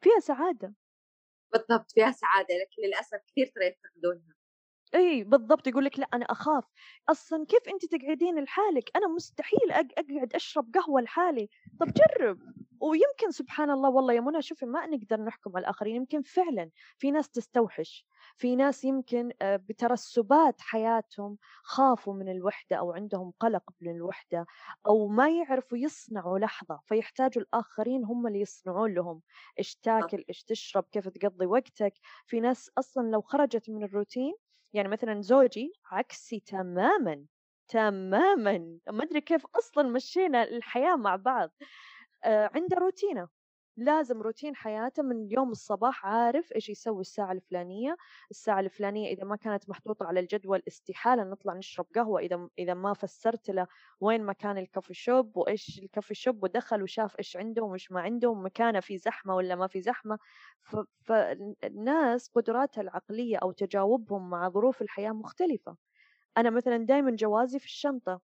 فيها 0.00 0.20
سعادة. 0.20 0.74
بالضبط، 1.52 1.92
فيها 1.92 2.12
سعادة، 2.12 2.54
لكن 2.54 2.82
للأسف 2.86 3.18
كثير 3.26 3.46
ترى 3.46 3.66
يفتقدونها. 3.66 4.34
إي 4.94 5.24
بالضبط، 5.24 5.66
يقول 5.66 5.84
لِك 5.84 5.98
لأ 5.98 6.08
أنا 6.14 6.24
أخاف، 6.24 6.64
أصلًا 7.08 7.44
كيف 7.46 7.68
أنتِ 7.68 7.84
تقعدين 7.94 8.38
لحالِك؟ 8.44 8.90
أنا 8.96 9.08
مستحيل 9.08 9.70
أق 9.72 9.86
أقعد 9.98 10.34
أشرب 10.34 10.70
قهوة 10.74 11.00
لحالي، 11.00 11.48
طب 11.80 11.86
جرّب، 11.92 12.38
ويمكن 12.82 13.30
سبحان 13.30 13.70
الله 13.70 13.90
والله 13.90 14.14
يا 14.14 14.20
منى 14.20 14.42
شوفي 14.42 14.66
ما 14.66 14.86
نقدر 14.86 15.20
نحكم 15.20 15.50
على 15.56 15.62
الآخرين، 15.62 15.96
يمكن 15.96 16.22
فعلًا 16.22 16.70
في 16.98 17.10
ناس 17.10 17.30
تستوحش، 17.30 18.06
في 18.36 18.56
ناس 18.56 18.84
يمكن 18.84 19.32
آآ 19.42 19.56
بترسبات 19.56 20.60
حياتهم 20.60 21.38
خافوا 21.64 22.14
من 22.14 22.28
الوحدة 22.28 22.76
أو 22.76 22.92
عندهم 22.92 23.32
قلق 23.40 23.62
من 23.80 23.90
الوحدة، 23.96 24.46
أو 24.86 25.08
ما 25.08 25.30
يعرفوا 25.30 25.78
يصنعوا 25.78 26.38
لحظة، 26.38 26.80
فيحتاجوا 26.86 27.42
الآخرين 27.42 28.04
هم 28.04 28.26
اللي 28.26 28.40
يصنعون 28.40 28.94
لهم، 28.94 29.22
صح. 29.98 30.08
تاكل، 30.08 30.24
إيش 30.28 30.44
تشرب، 30.44 30.84
كيف 30.92 31.08
تقضّي 31.08 31.46
وقتك، 31.46 31.92
في 32.26 32.40
ناس 32.40 32.70
أصلًا 32.78 33.02
لو 33.10 33.20
خرجت 33.22 33.70
من 33.70 33.84
الروتين 33.84 34.34
يعني 34.72 34.88
مثلًا 34.88 35.20
زوجي 35.20 35.72
عكسي 35.92 36.40
تمامًا، 36.40 37.26
تمامًا، 37.68 38.78
ما 38.90 39.04
أدري 39.04 39.20
كيف 39.20 39.46
أصلًا 39.58 39.88
مشينا 39.90 40.42
الحياة 40.42 40.96
مع 40.96 41.16
بعض، 41.16 41.50
عنده 42.26 42.76
روتينة، 42.78 43.28
لازم 43.76 44.22
روتين 44.22 44.56
حياته 44.56 45.02
من 45.02 45.30
يوم 45.32 45.50
الصباح 45.50 46.06
عارف 46.06 46.52
إيش 46.54 46.68
يسوي 46.68 47.00
الساعة 47.00 47.32
الفلانية، 47.32 47.96
الساعة 48.30 48.60
الفلانية 48.60 49.08
إذا 49.12 49.24
ما 49.24 49.36
كانت 49.36 49.68
محطوطة 49.68 50.06
على 50.06 50.20
الجدول 50.20 50.62
استحالة 50.68 51.24
نطلع 51.24 51.54
نشرب 51.54 51.86
قهوة 51.94 52.20
إذا 52.20 52.48
إذا 52.58 52.74
ما 52.74 52.94
فسرت 52.94 53.50
له 53.50 53.66
وين 54.00 54.24
مكان 54.24 54.66
الcoffee 54.66 54.94
shop 55.04 55.26
وإيش 55.36 55.80
الcoffee 55.80 56.16
shop 56.30 56.36
ودخل 56.42 56.82
وشاف 56.82 57.16
إيش 57.18 57.36
عنده 57.36 57.62
وإيش 57.62 57.92
ما 57.92 58.00
عنده 58.00 58.28
ومكانه 58.30 58.80
في 58.80 58.98
زحمة 58.98 59.36
والّا 59.36 59.54
ما 59.54 59.66
في 59.66 59.80
زحمة، 59.80 60.18
ف 60.62 60.76
فال 61.00 61.56
الناس 61.64 62.28
قدراتها 62.28 62.82
العقلية 62.82 63.36
أو 63.36 63.52
تجاوبهم 63.52 64.30
مع 64.30 64.48
ظروف 64.48 64.82
الحياة 64.82 65.10
مختلفة، 65.12 65.76
أنا 66.38 66.50
مثلًا 66.50 66.76
دايمًا 66.78 67.10
جوازي 67.10 67.58
في 67.58 67.66
الشنطة. 67.66 68.20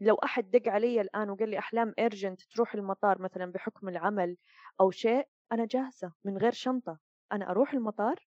لو 0.00 0.14
أحد 0.14 0.50
دق 0.50 0.68
علي 0.68 1.00
الآن 1.00 1.30
وقال 1.30 1.48
لي 1.48 1.58
أحلام 1.58 1.94
urgent 2.00 2.46
تروح 2.54 2.74
المطار 2.74 3.22
مثلًا 3.22 3.52
بحكم 3.52 3.88
العمل 3.88 4.36
أو 4.80 4.90
شيء، 4.90 5.28
أنا 5.52 5.66
جاهزة 5.66 6.12
من 6.24 6.38
غير 6.38 6.52
شنطة، 6.52 6.98
أنا 7.32 7.50
أروح 7.50 7.72
المطار 7.74 8.28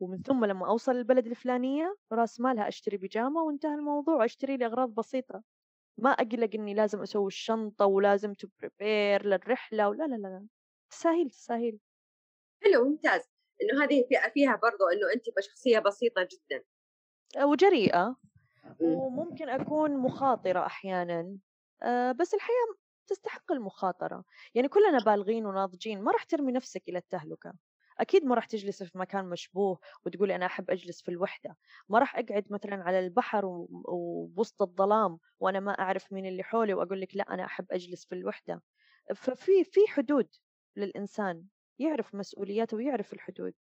ومن 0.00 0.22
ثم 0.22 0.44
لما 0.44 0.68
أوصل 0.68 0.92
البلد 0.96 1.26
الفلانية 1.26 1.96
راس 2.12 2.40
مالها 2.40 2.68
أشتري 2.68 2.96
بيجامة 2.96 3.42
وانتهى 3.42 3.74
الموضوع، 3.74 4.24
أشتري 4.24 4.56
لي 4.56 4.66
أغراض 4.66 4.90
بسيطة، 4.90 5.42
ما 5.98 6.10
أقلق 6.10 6.50
إني 6.54 6.74
لازم 6.74 7.02
أسوي 7.02 7.26
الشنطة 7.26 7.86
ولازم 7.86 8.34
prepare 8.34 9.26
للرحلة 9.26 9.88
ولا 9.90 10.04
لا 10.04 10.14
لا 10.16 10.28
لا، 10.28 10.46
تساهيل 10.90 11.30
تساهيل. 11.30 11.80
حلو 12.64 12.84
ممتاز، 12.84 13.22
إنه 13.62 13.84
هذه 13.84 14.04
في 14.08 14.30
فيها 14.34 14.56
برضه 14.56 14.92
إنه 14.92 15.12
أنتِ 15.14 15.24
بشخصية 15.36 15.78
بسيطة 15.78 16.28
جدًا. 16.32 16.64
وجريئة. 17.36 18.16
إمم. 18.82 19.06
وممكن 19.08 19.48
أكون 19.48 19.96
مخاطرة 19.98 20.66
أحيانًا، 20.66 21.38
آآ 21.82 22.12
بس 22.12 22.34
الحياة 22.34 22.66
تستحق 23.06 23.52
المخاطرة، 23.52 24.24
يعني 24.54 24.68
كلنا 24.68 24.98
بالغين 25.00 25.46
وناضجين، 25.46 26.02
ما 26.02 26.12
راح 26.12 26.24
ترمي 26.24 26.52
نفسك 26.52 26.82
إلى 26.88 26.98
التهلكة، 26.98 27.52
أكيد 28.00 28.24
ما 28.24 28.34
راح 28.34 28.46
تجلسي 28.46 28.86
في 28.86 28.98
مكان 28.98 29.24
مشبوه 29.30 29.78
وتقولي 30.06 30.34
أنا 30.36 30.46
أحب 30.46 30.70
أجلس 30.70 31.02
في 31.02 31.10
الوحدة، 31.10 31.56
ما 31.88 31.98
راح 31.98 32.16
أقعد 32.18 32.44
مثلًا 32.50 32.82
على 32.84 32.98
البحر 33.00 33.46
و 33.46 33.68
وبوسط 33.88 34.62
الظلام 34.62 35.18
وأنا 35.40 35.60
ما 35.60 35.72
أعرف 35.72 36.12
مين 36.12 36.26
اللي 36.26 36.42
حولي 36.42 36.74
وأقول 36.74 37.00
لِك 37.00 37.16
لأ 37.16 37.34
أنا 37.34 37.44
أحب 37.44 37.66
أجلس 37.72 38.04
في 38.06 38.14
الوحدة، 38.14 38.62
ففي 39.16 39.64
في 39.64 39.80
حدود 39.88 40.28
للإنسان، 40.76 41.44
يعرف 41.78 42.14
مسؤولياته 42.14 42.76
ويعرف 42.76 43.12
الحدود. 43.12 43.54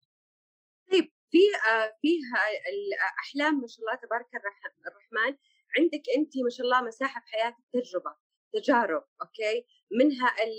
طيب. 0.93 1.11
في 1.35 1.41
آآ 1.71 1.99
فيها 2.03 2.41
الأحلام 2.75 3.61
ما 3.61 3.67
شاء 3.67 3.81
الله 3.81 3.95
تبارك 3.95 4.27
الرح 4.35 4.61
الرحمن، 4.89 5.37
عندِك 5.79 6.03
أنتِ 6.19 6.33
ما 6.45 6.51
شاء 6.51 6.67
الله 6.67 6.81
مساحة 6.83 7.21
في 7.21 7.27
حياتِك 7.33 7.65
تجربة، 7.73 8.17
تجارب، 8.55 9.05
okay؟ 9.23 9.67
منها 10.01 10.29
ال 10.45 10.55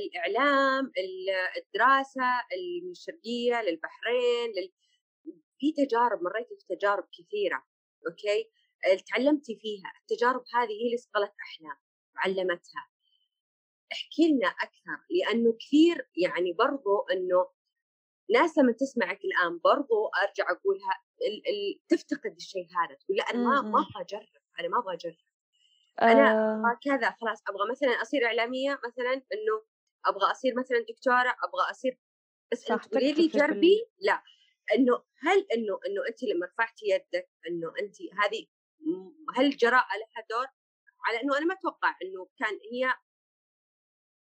الإعلام، 0.00 0.84
ال 0.86 1.30
الدراسة، 1.62 2.30
من 2.84 2.90
الشرقية 2.90 3.62
للبحرين، 3.62 4.50
لل 4.56 4.72
في 5.58 5.72
تجارب 5.72 6.22
مريتِ 6.22 6.48
في 6.48 6.76
تجارب 6.76 7.04
كثيرة، 7.18 7.64
okay؟ 8.08 8.50
اتعلمتِ 8.84 9.46
فيها، 9.46 9.92
التجارب 10.02 10.44
هذه 10.54 10.70
هي 10.82 10.86
اللي 10.86 10.96
صقلت 10.96 11.32
أحلام 11.42 11.76
وعلمتها. 12.16 12.88
احكي 13.92 14.28
لنا 14.32 14.48
أكثر 14.48 14.98
لأنه 15.10 15.52
كثير 15.60 16.08
يعني 16.16 16.52
برضو 16.52 16.98
إنه 17.12 17.48
ناس 18.32 18.58
لما 18.58 18.72
تسمعك 18.72 19.20
الآن 19.24 19.60
برضو 19.64 20.06
أرجع 20.22 20.44
أقولها 20.52 21.00
ال 21.22 21.36
ال 21.50 21.80
تفتقد 21.88 22.36
الشيء 22.36 22.66
هذا 22.66 22.94
تقول 22.94 23.16
لأ 23.16 23.24
أنا 23.24 23.38
ما 23.38 23.50
إمم، 23.60 23.66
ما 23.72 23.78
إمم. 23.78 23.86
أبغى 23.86 24.02
أجرب 24.02 24.28
أنا 24.60 24.68
ما 24.68 24.78
أبغى 24.78 24.94
أجرب. 24.94 25.16
أنا 26.08 26.22
آآ 26.22 26.36
أبغى 26.64 26.78
كذا 26.84 27.10
خلاص 27.20 27.42
أبغى 27.48 27.70
مثلا 27.70 28.02
أصير 28.02 28.26
إعلامية 28.26 28.80
مثلا 28.86 29.12
إنه 29.14 29.64
أبغى 30.06 30.30
أصير 30.30 30.54
مثلا 30.58 30.78
دكتورة 30.90 31.36
أبغى 31.44 31.70
أصير 31.70 31.98
بس 32.52 32.66
أنت 32.68 32.86
تقولي 32.86 33.12
لي 33.12 33.28
جربي؟ 33.28 33.86
لا. 34.00 34.22
إنه 34.74 34.94
هل 35.22 35.38
إنه 35.54 35.80
إنه 35.88 36.02
أنت 36.08 36.22
لما 36.24 36.46
رفعتي 36.46 36.86
يدك 36.86 37.30
إنه 37.48 37.72
أنت 37.80 37.96
هذه 38.02 38.46
هل 39.36 39.46
الجراءة 39.46 39.96
لها 39.98 40.26
دور؟ 40.30 40.46
على 41.06 41.22
إنه 41.22 41.38
أنا 41.38 41.46
ما 41.46 41.54
أتوقع 41.54 41.96
إنه 42.04 42.28
كان 42.38 42.58
هي 42.72 42.94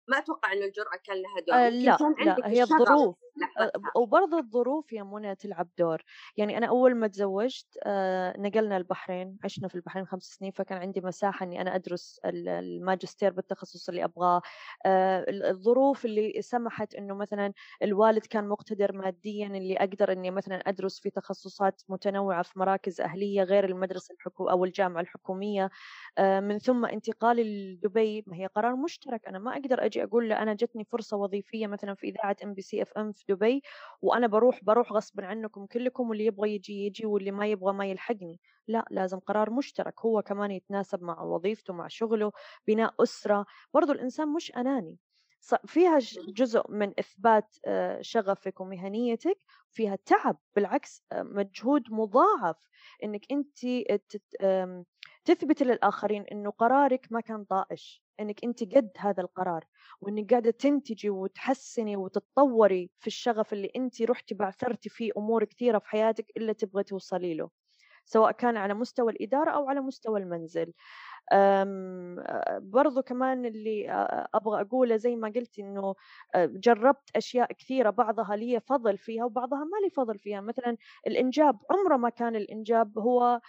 ما 0.08 0.18
أتوقع 0.18 0.54
إنه 0.54 0.66
الجرأة 0.66 0.98
كان 1.04 1.18
لها 1.22 1.40
دور 1.48 1.62
يمكن 1.62 1.80
لأ، 1.86 1.98
كان 2.00 2.16
عندك 2.20 2.44
لأ، 2.44 2.48
هي 2.50 2.64
الظروف، 2.64 3.18
وبرضه 3.96 4.38
الظروف 4.38 4.94
يا 4.94 5.04
منى 5.04 5.36
تلعب 5.36 5.70
دور. 5.80 6.02
يعني 6.38 6.58
أنا 6.58 6.68
أول 6.68 6.96
ما 6.96 7.08
تزوجت 7.08 7.78
آه، 7.84 8.38
نقلنا 8.40 8.78
البحرين 8.78 9.38
عشنا 9.44 9.68
في 9.68 9.76
البحرين 9.76 10.06
خمس 10.06 10.24
سنين 10.24 10.52
فكان 10.52 10.78
عندي 10.78 11.02
مساحة 11.02 11.44
إني 11.46 11.62
أنا 11.62 11.76
أدرس 11.76 12.20
الماجستير 12.26 13.34
بالتخصص 13.34 13.90
اللي 13.90 14.04
أبغاه. 14.04 14.42
آه، 14.86 15.26
الظروف 15.30 16.06
اللي 16.06 16.42
سمحت 16.42 16.96
إنه 16.96 17.16
مثلا 17.16 17.54
الوالد 17.84 18.26
كان 18.26 18.48
مقتدر 18.48 18.92
ماديا 18.98 19.48
اللي 19.48 19.78
أقدر 19.78 20.12
إني 20.12 20.32
مثلا 20.32 20.56
أدرس 20.56 21.00
في 21.00 21.10
تخصصات 21.10 21.82
متنوعة 21.90 22.44
في 22.44 22.60
مراكز 22.60 23.02
أهلية 23.02 23.44
غير 23.44 23.66
المدرسة 23.66 24.14
الحكو 24.16 24.50
أو 24.50 24.66
الجامعة 24.66 25.02
الحكومية. 25.02 25.70
آه، 26.18 26.40
من 26.40 26.60
ثم 26.60 26.86
انتقالي 26.86 27.74
لدبي 27.74 28.24
ما 28.28 28.38
هي 28.38 28.46
قرار 28.48 28.76
مشترك. 28.76 29.28
أنا 29.28 29.40
ما 29.40 29.52
أقدر 29.54 29.86
أجي 29.86 30.04
أقول 30.04 30.30
له 30.30 30.42
أنا 30.42 30.54
جتني 30.54 30.86
فرصة 30.86 31.18
وظيفية 31.18 31.68
مثلا 31.68 31.96
في 31.96 32.08
إذاعة 32.10 32.36
MBC 32.44 32.82
FM 32.82 33.12
في 33.28 33.34
دبي 33.34 33.62
وأنا 34.02 34.28
بروح 34.28 34.64
بروح 34.64 34.92
غصب 34.94 35.22
عنكم 35.22 35.66
كلكم 35.66 36.10
واللي 36.10 36.26
يبغى 36.26 36.56
يجي 36.56 36.86
يجي 36.86 37.06
واللي 37.06 37.32
ما 37.32 37.48
يبغى 37.48 37.74
ما 37.74 37.86
يلحقني. 37.86 38.40
لا 38.68 38.86
لازم 38.92 39.20
قرار 39.20 39.50
مشترك 39.52 40.02
هو 40.06 40.22
كمان 40.22 40.52
يتناسب 40.52 41.04
مع 41.04 41.22
وظيفته 41.22 41.74
مع 41.74 41.88
شغله 41.88 42.32
بناء 42.68 42.94
أسرة. 43.04 43.46
برضو 43.74 43.92
الإنسان 43.92 44.28
مش 44.34 44.52
أناني. 44.58 44.98
فيها 45.66 46.00
جزء 46.28 46.72
من 46.72 46.94
إثبات 47.00 47.56
آه، 47.66 48.02
شغفك 48.02 48.62
ومهنيتك 48.62 49.38
فيها 49.70 49.96
تعب 50.06 50.38
بالعكس 50.56 51.04
آه، 51.12 51.22
مجهود 51.24 51.84
مضاعف. 51.92 52.58
إنك 53.04 53.26
أنت 53.32 53.58
تثبت 55.26 55.64
للآخرين 55.64 56.24
إنه 56.32 56.50
قرارك 56.52 57.08
ما 57.12 57.22
كان 57.22 57.44
طائش. 57.44 58.03
إنك 58.20 58.44
أنت 58.44 58.76
قد 58.76 58.90
هذا 58.98 59.22
القرار 59.22 59.66
وإنك 60.02 60.30
قاعدة 60.32 60.52
تنتجي 60.52 61.10
وتحسني 61.10 61.96
وتتطوري 61.96 62.90
في 63.00 63.08
الشغف 63.08 63.54
اللي 63.54 63.72
أنت 63.76 64.02
رحتي 64.02 64.36
بعثرتي 64.36 64.90
فيه 64.90 65.12
أمور 65.18 65.44
كثيرة 65.44 65.80
في 65.80 65.88
حياتك 65.90 66.26
إلا 66.38 66.54
تبغى 66.54 66.84
توصلي 66.84 67.34
له 67.34 67.50
سواء 68.06 68.32
كان 68.32 68.58
على 68.58 68.74
مستوى 68.74 69.12
الإدارة 69.12 69.52
أو 69.52 69.70
على 69.70 69.82
مستوى 69.82 70.20
المنزل. 70.20 70.74
برضو 72.60 73.02
كمان 73.02 73.46
اللي 73.46 73.92
أبغى 74.36 74.62
أقوله 74.62 74.98
زي 74.98 75.16
ما 75.16 75.28
قلت 75.36 75.60
إنه 75.60 75.96
جربت 76.36 77.10
أشياء 77.16 77.54
كثيرة 77.54 77.90
بعضها 77.90 78.36
لي 78.36 78.60
فضل 78.60 78.98
فيها 78.98 79.26
وبعضها 79.26 79.60
ما 79.64 79.78
لي 79.84 79.90
فضل 79.90 80.20
فيها 80.20 80.42
مثلا 80.42 80.78
الإنجاب 81.08 81.60
عمره 81.72 81.98
ما 81.98 82.10
كان 82.10 82.36
الإنجاب 82.36 83.00
هو 83.00 83.42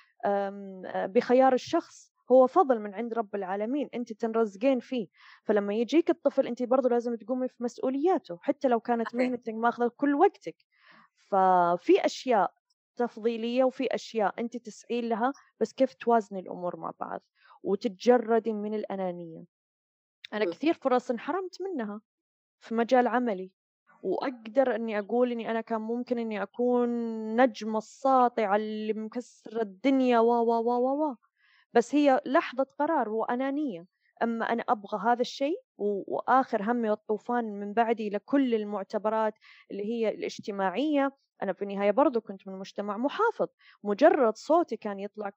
بخيار 1.06 1.52
الشخص. 1.52 2.13
هو 2.32 2.46
فضل 2.46 2.80
من 2.80 2.94
عند 2.94 3.14
رب 3.14 3.34
العالمين 3.34 3.88
انت 3.94 4.12
تنرزقين 4.12 4.80
فيه. 4.80 5.08
فلما 5.44 5.74
يجيك 5.74 6.10
الطفل 6.10 6.46
انت 6.46 6.62
برضو 6.62 6.88
لازم 6.88 7.14
تقومي 7.16 7.48
في 7.48 7.62
مسؤولياته 7.64 8.38
حتى 8.42 8.68
لو 8.68 8.80
كانت 8.80 9.14
مهنتك 9.14 9.54
ماخذة 9.54 9.90
كل 9.96 10.14
وقتك. 10.14 10.56
ففي 11.30 12.04
أشياء 12.04 12.54
تفضيلية 12.96 13.64
وفي 13.64 13.86
أشياء 13.94 14.40
انت 14.40 14.56
تسعين 14.56 15.08
لها 15.08 15.32
بس 15.60 15.72
كيف 15.72 15.94
توازني 15.94 16.40
الأمور 16.40 16.76
مع 16.76 16.92
بعض؟ 17.00 17.20
وتتجردي 17.62 18.52
من 18.52 18.74
الأنانية. 18.74 19.44
أنا 20.32 20.44
كثير 20.44 20.74
فرص 20.74 21.10
انحرمت 21.10 21.62
منها 21.62 22.00
في 22.60 22.74
مجال 22.74 23.06
عملي. 23.06 23.52
وأقدر 24.02 24.74
إني 24.74 24.98
أقول 24.98 25.32
إني 25.32 25.50
أنا 25.50 25.60
كان 25.60 25.80
ممكن 25.80 26.18
إني 26.18 26.42
أكون 26.42 26.88
نجمة 27.40 27.78
الساطعة 27.78 28.56
اللي 28.56 28.92
مكسرة 28.92 29.62
الدنيا 29.62 30.18
و 30.20 30.28
و 30.28 30.52
و 30.52 31.10
و 31.10 31.16
بس 31.74 31.94
هي 31.94 32.20
لحظة 32.26 32.66
قرار 32.78 33.08
وأنانية. 33.08 33.86
أما 34.22 34.52
أنا 34.52 34.64
أبغى 34.68 35.12
هذا 35.12 35.20
الشيء 35.20 35.60
وآخر 35.78 36.62
همي 36.62 36.90
والطوفان 36.90 37.44
من 37.60 37.72
بعدي 37.72 38.10
لكل 38.10 38.54
المعتبرات 38.54 39.34
اللي 39.70 39.84
هي 39.84 40.08
الاجتماعية. 40.08 41.12
أنا 41.42 41.52
في 41.52 41.62
النهاية 41.62 41.90
برضو 41.90 42.20
كنت 42.20 42.48
من 42.48 42.58
مجتمع 42.58 42.96
محافظ. 42.96 43.46
مجرد 43.84 44.36
صوتي 44.36 44.76
كان 44.76 45.00
يطلع 45.00 45.30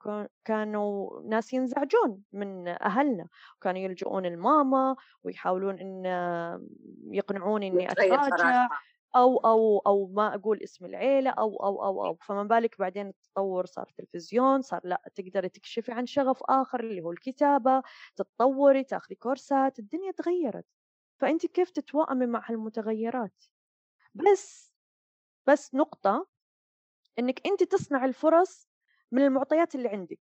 كانوا 0.46 1.22
ناس 1.22 1.54
ينزعجون 1.54 2.24
من 2.34 2.68
أهلنا. 2.68 3.28
وكانوا 3.58 3.82
يلجؤون 3.82 4.26
الماما 4.26 4.96
ويحاولون 5.24 5.80
إن 5.80 6.06
يقنعوني 7.12 7.68
إني 7.68 7.92
أتراجع. 7.92 8.68
أو 9.16 9.38
أو 9.38 9.78
أو 9.80 10.08
ما 10.08 10.36
أقول 10.36 10.64
اسم 10.64 10.86
العيلة 10.86 11.30
أو 11.32 11.56
أو 11.64 11.84
أو 11.86 12.06
أو 12.06 12.16
فما 12.16 12.44
بالك 12.44 12.80
بعدين 12.80 13.08
التطور 13.08 13.66
صار 13.66 13.86
تلفزيون 13.98 14.62
صار 14.62 14.82
لا 14.84 15.02
تقدري 15.16 15.50
تكشفي 15.50 15.92
عن 15.92 16.06
شغف 16.06 16.40
آخر 16.50 16.80
اللي 16.80 17.02
هو 17.02 17.12
الكتابة 17.12 17.82
تتطوري 18.16 18.84
تاخذي 18.84 19.16
كورسات 19.16 19.80
الدنيا 19.80 20.12
تغيرت. 20.12 20.66
فأنت 21.20 21.46
كيف 21.46 21.70
تتوائمي 21.70 22.26
مع 22.26 22.42
هالمتغيرات؟ 22.52 23.44
بس 24.16 24.76
بس 25.48 25.76
نقطة 25.76 26.28
إنك 27.20 27.48
أنت 27.48 27.64
تصنع 27.64 28.06
الفرص 28.06 28.70
من 29.12 29.24
المعطيات 29.26 29.76
اللي 29.76 29.90
عندك. 29.90 30.22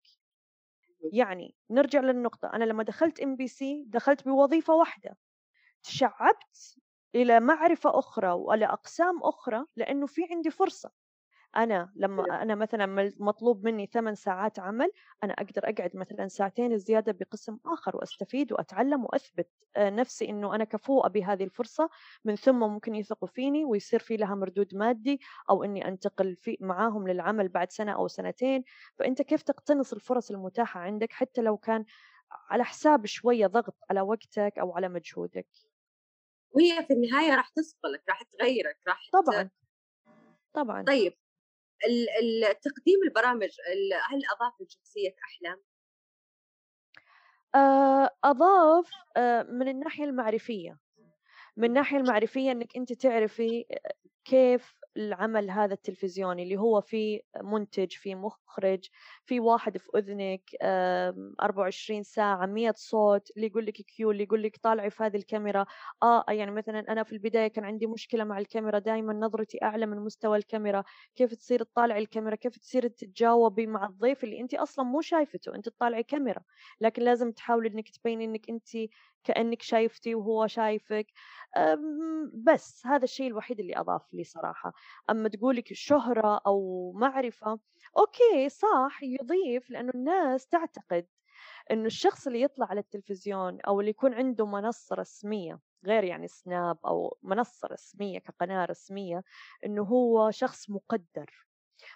يعني 1.13 1.55
نرجع 1.71 1.99
للنقطة 2.01 2.47
أنا 2.53 2.63
لما 2.63 2.83
دخلت 2.83 3.19
MBC 3.19 3.85
دخلت 3.87 4.25
بوظيفة 4.25 4.73
واحدة. 4.75 5.17
تشعبت 5.83 6.77
إلى 7.15 7.39
معرفة 7.39 7.99
أخرى 7.99 8.31
وإلى 8.31 8.65
أقسام 8.65 9.19
أخرى 9.23 9.65
لأنه 9.75 10.05
في 10.07 10.21
عندي 10.31 10.51
فرصة. 10.51 10.91
أنا 11.57 11.93
لما 11.95 12.41
أنا 12.43 12.55
مثلا 12.55 13.13
مطلوب 13.19 13.65
مني 13.65 13.85
ثمان 13.87 14.15
ساعات 14.15 14.59
عمل 14.59 14.91
أنا 15.23 15.33
أقدر 15.33 15.63
أقعد 15.69 15.97
مثلا 15.97 16.27
ساعتين 16.27 16.77
زيادة 16.77 17.11
بقسم 17.11 17.57
آخر 17.65 17.97
وأستفيد 17.97 18.53
وأتعلم 18.53 19.03
وأثبت 19.05 19.49
آه، 19.75 19.89
نفسي 19.89 20.29
إنه 20.29 20.55
أنا 20.55 20.63
كفوءة 20.63 21.07
بهذه 21.09 21.43
الفرصة 21.43 21.89
من 22.25 22.35
ثم 22.35 22.59
ممكن 22.59 22.95
يثقوا 22.95 23.27
فيني 23.27 23.65
ويصير 23.65 23.99
في 23.99 24.17
لها 24.17 24.35
مردود 24.35 24.75
مادي 24.75 25.19
أو 25.49 25.63
إني 25.63 25.87
أنتقل 25.87 26.35
في 26.35 26.57
معاهم 26.61 27.07
للعمل 27.07 27.49
بعد 27.49 27.71
سنة 27.71 27.91
أو 27.95 28.07
سنتين. 28.07 28.63
فأنت 28.99 29.21
كيف 29.21 29.41
تقتنص 29.43 29.93
الفرص 29.93 30.31
المتاحة 30.31 30.79
عندك 30.79 31.11
حتى 31.13 31.41
لو 31.41 31.57
كان 31.57 31.85
على 32.49 32.63
حساب 32.65 33.05
شوية 33.05 33.47
ضغط 33.47 33.77
على 33.89 34.01
وقتك 34.01 34.53
أو 34.59 34.75
على 34.77 34.89
مجهودك؟ 34.89 35.47
وهي 36.51 36.85
في 36.85 36.93
النهاية 36.93 37.35
راح 37.35 37.49
تصقلك 37.49 38.03
راح 38.09 38.23
تغيرك 38.23 38.79
راح 38.87 39.09
طبعا. 39.13 39.49
طبعا. 40.53 40.83
طيب 40.83 41.13
تقديم 42.61 43.03
البرامج 43.03 43.49
هل 44.09 44.21
أضاف 44.35 44.61
لشخصيه 44.61 45.15
أحلام؟ 45.23 45.61
آه، 47.55 48.09
أضاف 48.23 48.89
آه، 49.17 49.43
من 49.43 49.67
الناحية 49.67 50.03
المعرفية. 50.03 50.77
من 51.57 51.67
الناحية 51.67 51.97
المعرفية 51.97 52.51
إنك 52.51 52.77
أنت 52.77 52.93
تعرفي 52.93 53.65
آه، 53.71 53.93
كيف 54.25 54.73
العمل 54.97 55.49
هذا 55.51 55.73
التلفزيوني 55.73 56.43
اللي 56.43 56.57
هو 56.57 56.81
في 56.81 57.21
منتج 57.43 57.91
في 57.91 58.15
مخرج 58.15 58.85
في 59.25 59.39
واحد 59.39 59.77
في 59.77 59.89
أذنك 59.97 60.41
24 61.41 62.03
ساعة 62.03 62.45
100 62.45 62.73
صوت 62.75 63.31
اللي 63.37 63.47
يقول 63.47 63.65
لك 63.65 63.73
كيو 63.73 64.11
اللي 64.11 64.23
يقول 64.23 64.43
لك 64.43 64.57
طالعي 64.57 64.89
في 64.89 65.03
هذه 65.03 65.17
الكاميرا. 65.17 65.65
آه 66.03 66.25
يعني 66.29 66.51
مثلا 66.51 66.79
أنا 66.89 67.03
في 67.03 67.13
البداية 67.13 67.47
كان 67.47 67.65
عندي 67.65 67.87
مشكلة 67.87 68.23
مع 68.23 68.39
الكاميرا 68.39 68.79
دائما 68.79 69.13
نظرتي 69.13 69.59
أعلى 69.63 69.85
من 69.85 69.97
مستوى 69.99 70.37
الكاميرا. 70.37 70.83
كيف 71.15 71.33
تصير 71.33 71.63
تطالعي 71.63 71.99
الكاميرا؟ 71.99 72.35
كيف 72.35 72.57
تصير 72.57 72.87
تتجاوبي 72.87 73.67
مع 73.67 73.85
الضيف 73.85 74.23
اللي 74.23 74.41
أنت 74.41 74.53
أصلا 74.53 74.85
مو 74.85 75.01
شايفته؟ 75.01 75.55
أنت 75.55 75.69
تطالعي 75.69 76.03
كاميرا. 76.03 76.41
لكن 76.81 77.01
لازم 77.03 77.31
تحاولي 77.31 77.69
أنك 77.69 77.89
تبيني 77.89 78.25
أنك 78.25 78.49
أنت 78.49 78.69
كأنك 79.23 79.61
شايفتي 79.61 80.15
وهو 80.15 80.47
شايفك. 80.47 81.07
بس 82.33 82.85
هذا 82.85 83.03
الشيء 83.03 83.27
الوحيد 83.27 83.59
اللي 83.59 83.77
أضاف 83.79 84.13
لي 84.13 84.23
صراحة. 84.23 84.73
أما 85.09 85.29
تقولك 85.29 85.73
شهرة 85.73 86.41
أو 86.47 86.91
معرفة 86.95 87.59
أوكي 87.97 88.49
صح 88.49 88.99
يضيف 89.03 89.69
لأنه 89.69 89.91
الناس 89.95 90.47
تعتقد 90.47 91.07
إنه 91.71 91.85
الشخص 91.85 92.27
اللي 92.27 92.41
يطلع 92.41 92.67
على 92.69 92.79
التلفزيون 92.79 93.61
أو 93.61 93.79
اللي 93.79 93.91
يكون 93.91 94.13
عنده 94.13 94.45
منصة 94.45 94.95
رسمية 94.95 95.59
غير 95.85 96.03
يعني 96.03 96.27
سناب 96.27 96.77
أو 96.85 97.17
منصة 97.23 97.67
رسمية 97.67 98.19
كقناة 98.19 98.65
رسمية 98.65 99.23
إنه 99.65 99.83
هو 99.83 100.31
شخص 100.31 100.69
مقدر. 100.69 101.45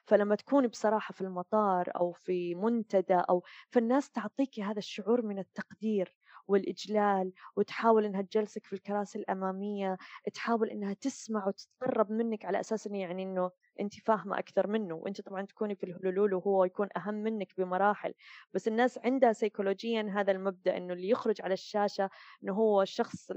فلما 0.06 0.36
تكوني 0.36 0.68
بصراحة 0.68 1.14
في 1.14 1.22
المطار 1.22 1.92
أو 1.96 2.12
في 2.12 2.56
منتدى 2.56 3.16
أو 3.30 3.44
فالناس 3.72 4.12
تعطيكي 4.12 4.64
هذا 4.64 4.80
الشعور 4.80 5.22
من 5.22 5.40
التقدير. 5.40 6.16
والإجلال 6.50 7.32
وتحاول 7.56 8.06
إنها 8.06 8.22
تجلسك 8.22 8.66
في 8.66 8.74
الكراسي 8.74 9.20
الأمامية 9.20 9.98
تحاول 10.34 10.70
إنها 10.70 10.94
تسمع 10.94 11.48
وتتقرب 11.48 12.12
منك 12.12 12.46
على 12.46 12.60
أساس 12.60 12.88
إنه 12.88 13.00
يعني 13.00 13.24
إنه 13.24 13.52
أنت 13.80 13.94
فاهمة 13.94 14.40
أكثر 14.40 14.68
منه 14.68 14.96
وأنت 14.96 15.22
طبعا 15.22 15.46
تكوني 15.46 15.76
في 15.76 15.84
الهلولول 15.84 16.34
وهو 16.34 16.66
يكون 16.66 16.90
أهم 16.98 17.14
منك 17.14 17.54
بمراحل. 17.58 18.14
بس 18.54 18.68
الناس 18.68 18.98
عندها 18.98 19.34
سيكولوجيا 19.34 20.12
هذا 20.16 20.32
المبدأ 20.32 20.78
إنه 20.78 20.94
اللي 20.94 21.10
يخرج 21.10 21.42
على 21.42 21.54
الشاشة 21.54 22.10
إنه 22.44 22.54
هو 22.54 22.82
الشخص 22.82 23.32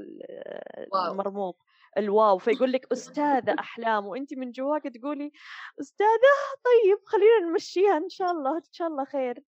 المرموق 1.10 1.62
الواو. 1.98 2.38
فيقول 2.38 2.72
لك 2.72 2.92
أستاذة 2.92 3.54
أحلام. 3.58 4.06
وأنت 4.06 4.34
من 4.34 4.50
جواك 4.50 4.82
تقولي 4.82 5.32
أستاذة 5.80 6.34
طيب 6.64 6.98
خلينا 7.06 7.50
نمشيها 7.50 7.96
إن 7.96 8.08
شاء 8.08 8.30
الله 8.30 8.56
إن 8.56 8.72
شاء 8.72 8.88
الله 8.88 9.04
خير. 9.04 9.42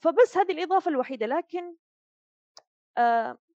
فبس 0.00 0.36
هذه 0.36 0.52
الإضافة 0.52 0.90
الوحيدة. 0.90 1.26
لكن 1.26 1.74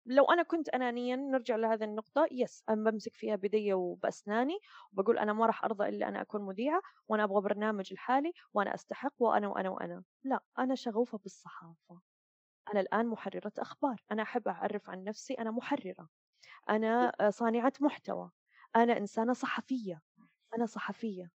لو 0.07 0.25
أنا 0.25 0.43
كنت 0.43 0.69
أنانيًا 0.69 1.17
نرجع 1.17 1.57
لهذه 1.57 1.85
النقطة 1.85 2.29
يس 2.33 2.65
أنا 2.69 2.91
بمسك 2.91 3.15
فيها 3.17 3.37
بيدي 3.37 3.73
وبأسناني 3.75 4.59
وبقول 4.93 5.19
أنا 5.19 5.33
ما 5.33 5.47
راح 5.47 5.65
أرضى 5.65 5.89
إلا 5.89 6.09
أنا 6.09 6.21
أكون 6.21 6.43
مذيعة 6.43 6.83
وأنا 7.09 7.25
أبغى 7.25 7.41
برنامج 7.43 7.93
لحالي 7.95 8.33
وأنا 8.55 8.75
أستحق 8.75 9.15
وأنا 9.19 9.49
وأنا 9.49 9.71
وأنا. 9.71 10.05
لا 10.25 10.41
أنا 10.59 10.75
شغوفة 10.75 11.19
بالصحافة. 11.19 12.01
أنا 12.73 12.81
الآن 12.81 13.07
محررة 13.07 13.53
أخبار. 13.59 14.05
أنا 14.13 14.23
أحب 14.23 14.49
أعرف 14.49 14.91
عن 14.91 15.05
نفسي 15.05 15.35
أنا 15.35 15.51
محررة. 15.51 16.09
أنا 16.71 17.13
صانعة 17.31 17.73
محتوى. 17.81 18.31
أنا 18.77 18.99
إنسانة 18.99 19.33
صحفية. 19.33 20.03
أنا 20.57 20.67
صحفية. 20.67 21.31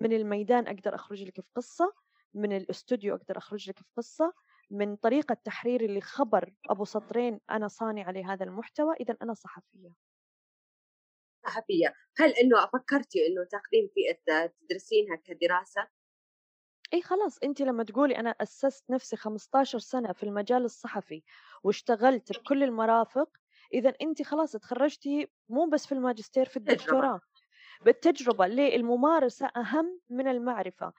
من 0.00 0.12
الميدان 0.12 0.66
أقدر 0.68 0.94
أخرج 0.94 1.22
لك 1.24 1.40
في 1.42 1.48
قصة 1.56 1.92
من 2.34 2.56
الأستوديو 2.56 3.14
أقدر 3.16 3.38
أخرج 3.38 3.70
لك 3.70 3.78
في 3.78 3.84
قصة. 3.96 4.32
من 4.70 4.96
طريقة 4.96 5.34
تحريري 5.44 5.98
لخبر 5.98 6.52
أبو 6.70 6.84
سطرين 6.84 7.40
أنا 7.50 7.68
صانعة 7.68 8.10
لهذا 8.12 8.44
المحتوى 8.44 8.94
إذا 9.00 9.16
أنا 9.22 9.34
صحفية. 9.34 9.90
صحفية. 11.46 11.94
هل 12.18 12.30
إنه 12.30 12.66
فكرتي 12.66 13.26
إنه 13.26 13.44
تاخذين 13.50 13.88
في 13.94 14.00
تدرسينها 14.60 15.16
كدراسة؟ 15.16 15.88
إي 16.94 17.02
خلاص 17.02 17.38
أنت 17.44 17.60
لما 17.62 17.84
تقولي 17.84 18.16
أنا 18.16 18.30
أسست 18.30 18.90
نفسي 18.90 19.16
15 19.16 19.78
سنة 19.78 20.12
في 20.12 20.22
المجال 20.22 20.64
الصحفي 20.64 21.22
واشتغلت 21.62 22.32
بكل 22.32 22.62
المرافق 22.62 23.28
اذا 23.74 23.94
أنت 24.02 24.22
خلاص 24.22 24.52
تخرجتي 24.52 25.28
مو 25.48 25.66
بس 25.68 25.86
في 25.86 25.92
الماجستير 25.92 26.46
في 26.46 26.56
الدكتوراه. 26.56 27.20
بالتجربة 27.84 28.46
ليه؟ 28.46 28.76
الممارسة 28.76 29.46
أهم 29.56 30.00
من 30.10 30.28
المعرفة. 30.28 30.92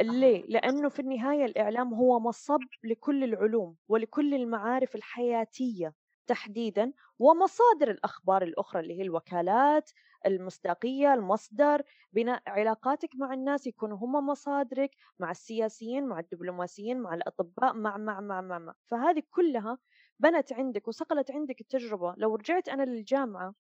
ليه؟ 0.00 0.44
لأنه 0.48 0.88
في 0.88 1.00
النهاية 1.00 1.44
الإعلام 1.44 1.94
هو 1.94 2.20
مصب 2.20 2.60
لكل 2.84 3.24
العلوم 3.24 3.76
ولكل 3.88 4.34
المعارف 4.34 4.94
الحياتية 4.94 5.94
تحديدا 6.26 6.92
ومصادر 7.18 7.90
الأخبار 7.90 8.42
الأخرى 8.42 8.80
اللي 8.82 8.98
هي 8.98 9.02
الوكالات 9.02 9.90
المصداقية 10.26 11.14
المصدر 11.14 11.82
بناء 12.12 12.42
علاقاتك 12.46 13.10
مع 13.14 13.32
الناس 13.34 13.66
يكونوا 13.66 13.98
هم 13.98 14.26
مصادرك 14.26 14.90
مع 15.18 15.30
السياسيين 15.30 16.06
مع 16.06 16.18
الدبلوماسيين 16.20 17.00
مع 17.00 17.14
الأطباء 17.14 17.74
مع 17.74 17.96
مع 17.96 18.20
مع 18.20 18.40
مع, 18.40 18.58
مع. 18.58 18.74
فهذه 18.86 19.22
كلها 19.30 19.78
بنت 20.18 20.52
عندك 20.52 20.88
وصقلت 20.88 21.30
عندك 21.30 21.60
التجربة. 21.60 22.14
لو 22.16 22.34
رجعت 22.36 22.68
أنا 22.68 22.82
للجامعة 22.82 23.54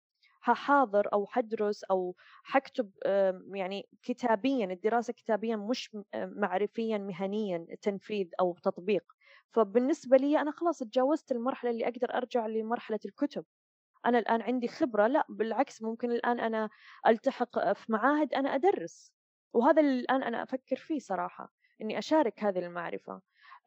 ححاضر 0.46 1.08
أو 1.12 1.26
حدرس 1.26 1.84
أو 1.84 2.16
حكتب 2.44 2.90
يعني 3.54 3.88
كتابيا 4.02 4.64
الدراسة 4.66 5.12
كتابيا 5.12 5.56
مش 5.56 5.96
معرفيا 6.14 6.98
مهنيا 6.98 7.66
تنفيذ 7.82 8.28
أو 8.40 8.56
تطبيق. 8.62 9.04
فبالنسبة 9.52 10.16
لي 10.16 10.40
أنا 10.40 10.50
خلاص 10.50 10.78
تجاوزت 10.78 11.32
المرحلة 11.32 11.70
اللي 11.70 11.84
أقدر 11.84 12.14
أرجع 12.14 12.46
لمرحلة 12.46 12.98
الكتب. 13.04 13.44
أنا 14.06 14.18
الآن 14.18 14.42
عندي 14.42 14.68
خبرة 14.68 15.06
لا 15.06 15.24
بالعكس 15.28 15.82
ممكن 15.82 16.12
الآن 16.12 16.40
أنا 16.40 16.68
ألتحق 17.06 17.72
في 17.72 17.92
معاهد 17.92 18.34
أنا 18.34 18.54
أدرس. 18.54 19.12
وهذا 19.52 19.80
اللي 19.82 20.00
الآن 20.00 20.22
أنا 20.22 20.42
أفكر 20.42 20.76
فيه 20.76 20.98
صراحة 20.98 21.52
إني 21.82 21.98
أشارك 21.98 22.44
هذه 22.44 22.58
المعرفة. 22.58 23.20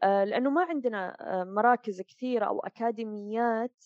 آه، 0.04 0.24
لأنه 0.24 0.50
ما 0.50 0.64
عندنا 0.64 1.18
آه، 1.42 1.44
مراكز 1.44 2.02
كثيرة 2.02 2.46
أو 2.46 2.60
أكاديميات 2.60 3.84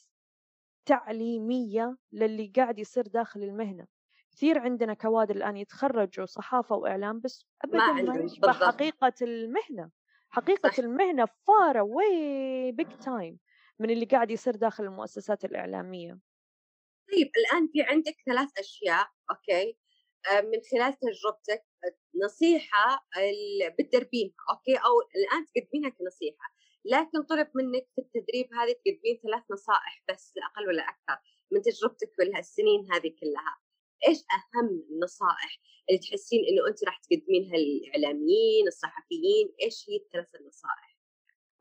تعليمية 0.85 1.97
للي 2.11 2.51
قاعد 2.55 2.79
يصير 2.79 3.07
داخل 3.07 3.43
المهنة. 3.43 3.87
كثير 4.31 4.59
عندنا 4.59 4.93
كوادر 4.93 5.35
الآن 5.35 5.57
يتخرجوا 5.57 6.25
صحافة 6.25 6.75
وإعلام 6.75 7.19
بس 7.19 7.45
أبدا 7.63 7.77
ما, 7.77 8.01
ما 8.01 8.15
يشبه 8.25 8.51
حقيقة 8.51 9.13
المهنة. 9.21 9.91
حقيقة 10.29 10.69
صح. 10.69 10.79
المهنة 10.79 11.25
far 11.47 11.77
away 11.81 12.71
big 12.71 12.87
time 12.97 13.39
من 13.79 13.89
اللي 13.89 14.05
قاعد 14.05 14.31
يصير 14.31 14.55
داخل 14.55 14.83
المؤسسات 14.83 15.45
الإعلامية. 15.45 16.19
طيب 17.11 17.31
الآن 17.37 17.67
في 17.73 17.81
عندك 17.81 18.15
ثلاث 18.25 18.49
أشياء 18.59 19.07
okay؟ 19.31 19.77
آه، 20.31 20.41
من 20.41 20.59
خلال 20.71 20.93
تجربتك 20.93 21.65
نصيحة 22.25 23.07
بتدربينها 23.79 24.33
okay؟ 24.49 24.75
أو 24.77 25.01
الآن 25.15 25.45
تقدمينها 25.45 25.89
كنصيحة. 25.89 26.52
لكن 26.85 27.23
طلب 27.23 27.47
منك 27.55 27.87
في 27.95 28.01
التدريب 28.01 28.53
هذه 28.53 28.71
تقدمين 28.71 29.19
ثلاث 29.23 29.43
نصائح 29.51 30.03
بس 30.09 30.33
لا 30.35 30.45
أقل 30.45 30.67
ولا 30.67 30.83
أكثر 30.83 31.17
من 31.51 31.61
تجربتك 31.61 32.11
في 32.15 32.39
السنين 32.39 32.91
هذه 32.91 33.15
كلها. 33.21 33.57
إيش 34.07 34.17
أهم 34.17 34.83
النصائح 34.91 35.59
اللي 35.89 35.99
تحسين 35.99 36.39
إنه 36.49 36.67
أنت 36.67 36.83
راح 36.83 36.99
تقدمينها 36.99 37.57
للإعلاميين 37.57 38.67
الصحفيين؟ 38.67 39.53
إيش 39.61 39.85
هي 39.89 39.95
الثلاث 39.95 40.35
النصائح؟ 40.35 40.97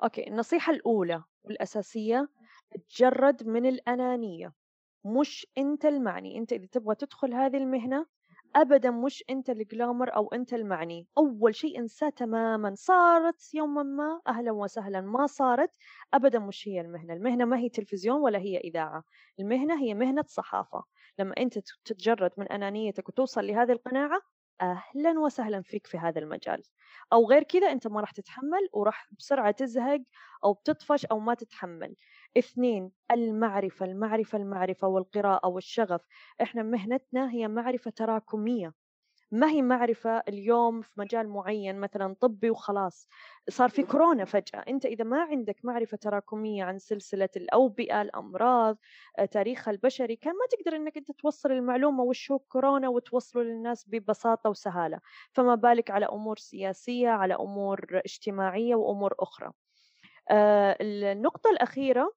أوكي 0.02 0.28
النصيحة 0.28 0.72
الأولى 0.72 1.24
والأساسية 1.44 2.28
تجرد 2.88 3.46
من 3.48 3.66
الأنانية 3.66 4.54
مش 5.04 5.46
أنت 5.58 5.84
المعني 5.84 6.38
أنت 6.38 6.52
إذا 6.52 6.66
تبغى 6.66 6.94
تدخل 6.94 7.34
هذه 7.34 7.56
المهنة 7.56 8.06
ابدا 8.56 8.90
مش 8.90 9.24
أنت 9.30 9.50
الجلامر 9.50 10.16
أو 10.16 10.28
أنت 10.28 10.54
المعني 10.54 11.06
أول 11.18 11.54
شيء 11.54 11.78
انساه 11.78 12.08
تماما. 12.08 12.74
صارت 12.74 13.54
يوما 13.54 13.82
ما. 13.82 14.20
أهلا 14.26 14.52
وسهلا 14.52 15.00
ما 15.00 15.26
صارت. 15.26 15.70
ابدا 16.14 16.38
مش 16.38 16.68
هي 16.68 16.80
المهنة. 16.80 17.14
المهنة 17.14 17.44
ما 17.44 17.58
هي 17.58 17.68
تلفزيون 17.68 18.20
ولا 18.20 18.38
هي 18.38 18.58
إذاعة. 18.58 19.04
المهنة 19.40 19.80
هي 19.82 19.94
مهنة 19.94 20.24
صحافة. 20.28 20.84
لما 21.18 21.34
أنت 21.38 21.58
تتجرد 21.84 22.30
من 22.38 22.48
أنانيتك 22.48 23.08
وتوصل 23.08 23.46
لهذه 23.46 23.72
القناعة 23.72 24.20
أهلا 24.60 25.20
وسهلا 25.20 25.62
فيك 25.62 25.86
في 25.86 25.98
هذا 25.98 26.18
المجال. 26.20 26.62
أو 27.12 27.26
غير 27.30 27.42
كذا 27.42 27.72
أنت 27.72 27.86
ما 27.86 28.00
راح 28.00 28.10
تتحمل 28.10 28.68
وراح 28.72 29.08
بسرعة 29.18 29.50
تزهق 29.50 30.00
أو 30.44 30.52
بتطفش 30.52 31.06
أو 31.06 31.18
ما 31.20 31.34
تتحمل. 31.34 31.94
اثنين 32.38 32.92
المعرفة 33.10 33.86
المعرفة 33.86 34.38
المعرفة 34.38 34.88
والقراءة 34.88 35.48
والشغف. 35.48 36.06
إحنا 36.42 36.62
مهنتنا 36.62 37.30
هي 37.32 37.48
معرفة 37.48 37.90
تراكمية. 37.90 38.74
ما 39.32 39.50
هي 39.50 39.62
معرفة 39.62 40.18
اليوم 40.28 40.82
في 40.82 40.90
مجال 41.00 41.28
معين 41.28 41.80
مثلا 41.80 42.14
طبي 42.20 42.50
وخلاص. 42.50 43.08
صار 43.50 43.68
في 43.68 43.82
كورونا 43.82 44.24
فجأة. 44.24 44.58
أنت 44.68 44.86
إذا 44.86 45.04
ما 45.04 45.22
عندك 45.22 45.56
معرفة 45.64 45.96
تراكمية 45.96 46.64
عن 46.64 46.78
سلسلة 46.78 47.28
الأوبئة 47.36 48.02
الأمراض 48.02 48.78
آه، 49.18 49.24
تاريخها 49.24 49.70
البشري 49.72 50.16
كان 50.16 50.32
ما 50.32 50.46
تقدر 50.52 50.76
أنك 50.76 50.96
أنت 50.96 51.12
توصل 51.12 51.52
المعلومة 51.52 52.02
وش 52.02 52.30
هو 52.32 52.38
كورونا 52.38 52.88
وتوصله 52.88 53.42
للناس 53.42 53.88
ببساطة 53.88 54.50
وسهالة. 54.50 55.00
فما 55.32 55.54
بالك 55.54 55.90
على 55.90 56.06
أمور 56.06 56.38
سياسية 56.38 57.08
على 57.08 57.34
أمور 57.34 57.86
اجتماعية 58.06 58.74
وأمور 58.74 59.14
أخرى. 59.20 59.52
آه، 60.30 60.76
النقطة 60.80 61.50
الأخيرة 61.50 62.14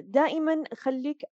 دائما 0.00 0.64
خليك 0.74 1.22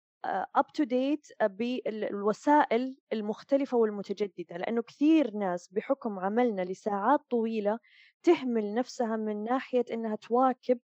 up 0.55 0.73
to 0.75 0.85
date 0.85 1.27
بالوسائل 1.43 2.97
المختلفة 3.13 3.77
والمتجددة 3.77 4.57
لأنه 4.57 4.83
كثير 4.83 5.31
ناس 5.37 5.69
بحكم 5.73 6.19
عملنا 6.19 6.63
لساعات 6.63 7.21
طويلة 7.31 7.79
تهمل 8.23 8.75
نفسها 8.75 9.17
من 9.17 9.45
ناحية 9.45 9.85
إنها 9.93 10.17
تواكب 10.17 10.81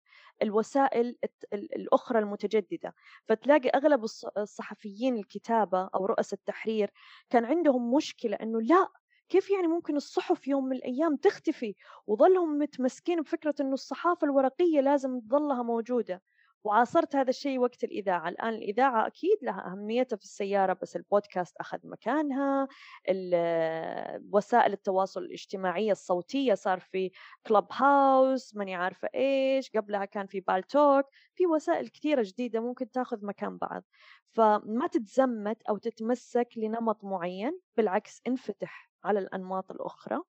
الوسائل 0.41 1.17
الأخرى 1.53 2.19
المتجددة. 2.19 2.93
فتلاقي 3.28 3.69
أغلب 3.69 4.03
الصحفيين 4.38 5.17
الكتابة 5.17 5.89
أو 5.95 6.05
رؤس 6.05 6.34
التحرير 6.34 6.91
كان 7.30 7.45
عندهم 7.45 7.93
مشكلة 7.95 8.36
إنه 8.41 8.61
لا! 8.61 8.88
كيف 9.30 9.49
يعني 9.49 9.67
ممكن 9.67 9.95
الصحف 9.95 10.47
يوم 10.47 10.65
من 10.65 10.76
الأيام 10.76 11.15
تختفي 11.15 11.76
وظلهم 12.07 12.57
متمسكين 12.57 13.21
بفكرة 13.21 13.55
أنه 13.61 13.73
الصحافة 13.73 14.26
الورقية 14.26 14.82
لازم 14.82 15.19
تظلها 15.19 15.63
موجودة؟ 15.63 16.21
وعاصرت 16.63 17.15
هذا 17.15 17.30
الشيء 17.30 17.59
وقت 17.59 17.84
الإذاعة 17.84 18.30
الآن 18.30 18.53
الإذاعة 18.53 19.07
أكيد 19.07 19.38
لها 19.41 19.71
أهميتها 19.71 20.15
في 20.17 20.23
السيارة 20.23 20.73
بس 20.82 20.95
البودكاست 20.95 21.57
أخذ 21.57 21.78
مكانها 21.84 22.67
وسائل 24.32 24.73
التواصل 24.73 25.21
الاجتماعية 25.21 25.91
الصوتية 25.91 26.53
صار 26.53 26.80
في 26.80 27.11
كلوب 27.47 27.67
هاوس 27.71 28.55
ماني 28.55 28.76
عارفة 28.76 29.09
إيش 29.15 29.69
قبلها 29.71 30.05
كان 30.05 30.28
في 30.28 30.39
بالتوك 30.39 31.05
في 31.36 31.47
وسائل 31.47 31.88
كثيرة 31.88 32.23
جديدة 32.26 32.59
ممكن 32.59 32.91
تاخذ 32.91 33.26
مكان 33.26 33.57
بعض. 33.57 33.84
فما 34.32 34.88
تتزمت 34.88 35.63
أو 35.69 35.78
تتمسك 35.78 36.47
لنمط 36.57 37.03
معين 37.03 37.59
بالعكس 37.78 38.21
انفتح. 38.28 38.89
على 39.06 39.20
الأنماط 39.20 39.72
الأخرى 39.72 40.20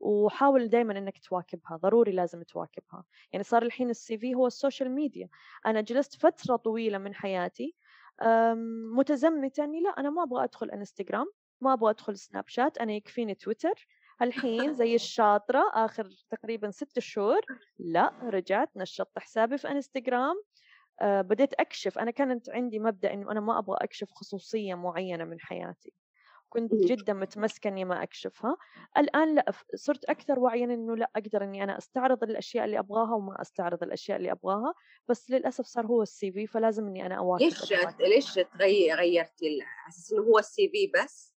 وحاول 0.00 0.68
دائما 0.68 0.98
إنك 0.98 1.18
تواكبها 1.18 1.76
ضروري 1.76 2.12
لازم 2.12 2.42
تواكبها. 2.42 3.04
يعني 3.32 3.44
صار 3.44 3.62
الحين 3.62 3.90
ال 3.90 4.18
CV 4.18 4.34
هو 4.34 4.46
ال 4.46 4.52
social 4.52 4.90
media. 4.90 5.28
أنا 5.66 5.80
جلست 5.80 6.14
فترة 6.22 6.56
طويلة 6.56 6.98
من 6.98 7.14
حياتي 7.14 7.76
متزمتة 8.96 9.64
إني 9.64 9.80
لا 9.80 9.90
أنا 9.90 10.10
ما 10.10 10.22
أبغى 10.22 10.44
أدخل 10.44 10.70
إنستغرام 10.70 11.26
ما 11.60 11.72
أبغى 11.72 11.90
أدخل 11.90 12.18
سناب 12.18 12.48
شات 12.48 12.78
أنا 12.78 12.92
يكفيني 12.92 13.34
تويتر. 13.34 13.88
الحين 14.22 14.72
زي 14.72 14.94
الشاطرة 15.00 15.70
آخر 15.74 16.10
تقريبا 16.30 16.70
ست 16.70 16.98
شهور 16.98 17.40
لا 17.78 18.14
رجعت 18.22 18.70
نشطت 18.76 19.18
حسابي 19.18 19.58
في 19.58 19.68
إنستغرام. 19.70 20.36
أه 21.00 21.22
بديت 21.22 21.54
أكشف. 21.54 21.98
أنا 21.98 22.10
كانت 22.10 22.50
عندي 22.50 22.78
مبدأ 22.78 23.12
إنه 23.14 23.32
أنا 23.32 23.40
ما 23.40 23.58
أبغى 23.58 23.76
أكشف 23.80 24.12
خصوصية 24.12 24.74
معينة 24.74 25.24
من 25.24 25.40
حياتي. 25.40 25.92
كنت. 26.54 26.74
جدا 26.74 27.12
متمسكة 27.12 27.68
إني 27.68 27.84
ما 27.84 28.02
أكشفها 28.02 28.56
الآن 28.98 29.34
لا 29.34 29.52
صرت 29.74 30.04
أكثر 30.04 30.38
وعيا 30.38 30.64
إنه 30.64 30.96
لا 30.96 31.10
أقدر 31.16 31.44
إني 31.44 31.64
أنا 31.64 31.78
أستعرض 31.78 32.22
الأشياء 32.24 32.64
اللي 32.64 32.78
أبغاها 32.78 33.14
وما 33.14 33.40
أستعرض 33.42 33.82
الأشياء 33.82 34.18
اللي 34.18 34.32
أبغاها 34.32 34.74
بس 35.08 35.30
للأسف 35.30 35.64
صار 35.64 35.86
هو 35.86 36.02
السي 36.02 36.32
في 36.32 36.46
فلازم 36.46 36.86
إني 36.86 37.06
أنا 37.06 37.14
أواكب 37.14 37.44
ليش 37.44 37.72
ليش 38.00 38.38
غيرتي 38.94 39.46
على 39.62 39.88
أساس 39.88 40.12
إنه 40.12 40.22
هو 40.22 40.38
السي 40.38 40.68
في 40.68 40.86
بس؟ 41.02 41.33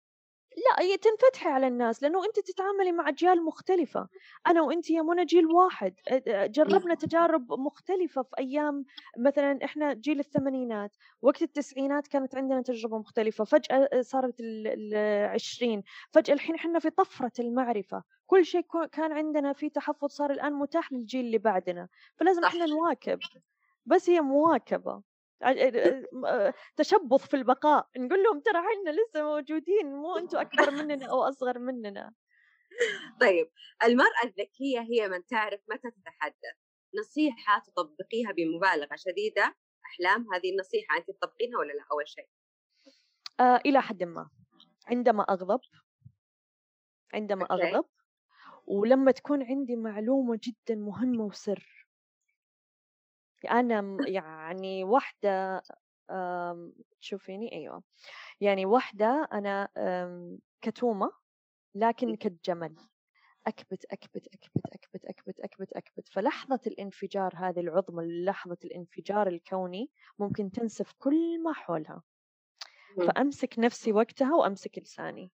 لا 0.57 0.82
هي 0.84 0.96
تنفتحي 0.96 1.48
على 1.48 1.66
الناس 1.66 2.02
لأنه 2.02 2.24
أنت 2.24 2.40
تتعاملي 2.40 2.92
مع 2.92 3.09
أجيال 3.09 3.44
مختلفة. 3.44 4.09
أنا 4.46 4.62
وأنت 4.62 4.90
يا 4.90 5.02
منى 5.02 5.24
جيل 5.24 5.46
واحد 5.46 5.94
جربنا 6.30 6.94
تجارب 6.94 7.52
مختلفة 7.52 8.22
في 8.22 8.30
أيام 8.38 8.84
مثلا 9.18 9.59
إحنا 9.64 9.92
جيل 9.94 10.18
الثمانينات 10.20 10.96
وقت 11.22 11.42
التسعينات 11.42 12.07
كانت 12.07 12.34
عندنا 12.36 12.62
تجربة 12.62 12.98
مختلفة 12.98 13.44
فجأة 13.44 13.88
صارت 14.00 14.34
العشرين 14.40 15.82
فجأة 16.12 16.34
الحين 16.34 16.55
إحنا 16.55 16.78
في 16.78 16.90
طفرة 16.90 17.32
المعرفة 17.38 18.02
كل 18.26 18.44
شيء 18.46 18.66
كان 18.92 19.12
عندنا 19.12 19.52
في 19.52 19.70
تحفظ 19.70 20.09
صار 20.09 20.30
الآن 20.30 20.52
متاح 20.52 20.92
للجيل 20.92 21.26
اللي 21.26 21.38
بعدنا 21.38 21.88
فلازم 22.16 22.44
إحنا 22.44 22.66
نواكب 22.66 23.18
بس 23.86 24.11
هي 24.11 24.20
مواكبة. 24.20 25.02
تشبث 26.76 27.26
في 27.28 27.37
البقاء 27.37 27.89
نقول 27.97 28.22
لهم 28.22 28.41
ترى 28.41 28.59
إحنا 28.59 28.91
لسه 28.91 29.22
موجودين 29.22 29.87
مو 29.87 30.16
أنتم 30.16 30.39
أكبر 30.39 30.70
مننا 30.70 31.07
أو 31.07 31.22
أصغر 31.22 31.59
مننا. 31.59 32.14
طيب 33.20 33.51
المرأة 33.85 34.24
الذكية 34.24 34.80
هي 34.80 35.09
من 35.09 35.26
تعرف 35.26 35.61
متى 35.68 35.91
تتحدث؟ 35.91 36.57
نصيحة 37.01 37.62
تطبقيها 37.66 38.32
بمبالغة 38.32 38.97
شديدة؟ 38.97 39.57
أحلام؟ 39.85 40.35
هذه 40.35 40.51
النصيحة 40.53 40.97
أنت 40.97 41.11
تطبقينها 41.11 41.59
ولا 41.59 41.72
لا؟ 41.72 41.85
أول 41.93 42.09
شيء. 42.09 42.28
آه 43.41 43.61
إلى 43.66 43.82
حد 43.82 44.03
ما. 44.03 44.30
عندما 44.87 45.22
أغضب 45.22 45.61
عندما 47.14 47.45
okay. 47.45 47.51
أغضب 47.51 47.85
ولما 48.66 49.11
تكون 49.12 49.43
عندي 49.43 49.76
معلومة 49.76 50.41
جدا 50.43 50.74
مهمة 50.74 51.24
وسر. 51.24 51.74
أنا 53.51 54.09
يعني 54.09 54.84
واحدة 54.84 55.62
تشوفيني 57.01 57.53
أيوه 57.53 57.82
يعني 58.40 58.66
واحدة 58.66 59.28
أنا 59.32 59.68
كتومة 60.62 61.12
لكن 61.74 62.16
كالجمل 62.16 62.76
أكبت 63.47 63.84
أكبت 63.84 64.26
أكبت 64.26 64.66
أكبت 64.72 65.05
أكبت 65.05 65.40
أكبت 65.40 65.72
أكبت. 65.72 66.09
فلحظة 66.09 66.61
الانفجار 66.66 67.32
هذه 67.36 67.61
العظمى 67.61 68.24
لحظة 68.24 68.57
الانفجار 68.64 69.26
الكوني 69.28 69.90
ممكن 70.18 70.51
تنسف 70.51 70.92
كل 70.99 71.42
ما 71.42 71.53
حولها. 71.53 72.03
فأمسك 73.07 73.59
نفسي 73.59 73.92
وقتها 73.92 74.34
وأمسك 74.34 74.78
لساني 74.78 75.32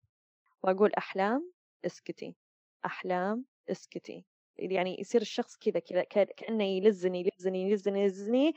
وأقول 0.63 0.93
أحلام 0.99 1.53
إسكتي 1.87 2.37
أحلام 2.85 3.45
إسكتي. 3.71 4.27
يعني 4.59 4.97
يصير 5.01 5.21
الشخص 5.21 5.57
كذا 5.57 5.81
كذا 5.81 6.03
كأنه 6.25 6.65
يلزني 6.65 7.21
يلزني 7.21 7.71
يلزني 7.71 8.03
يلزني. 8.03 8.55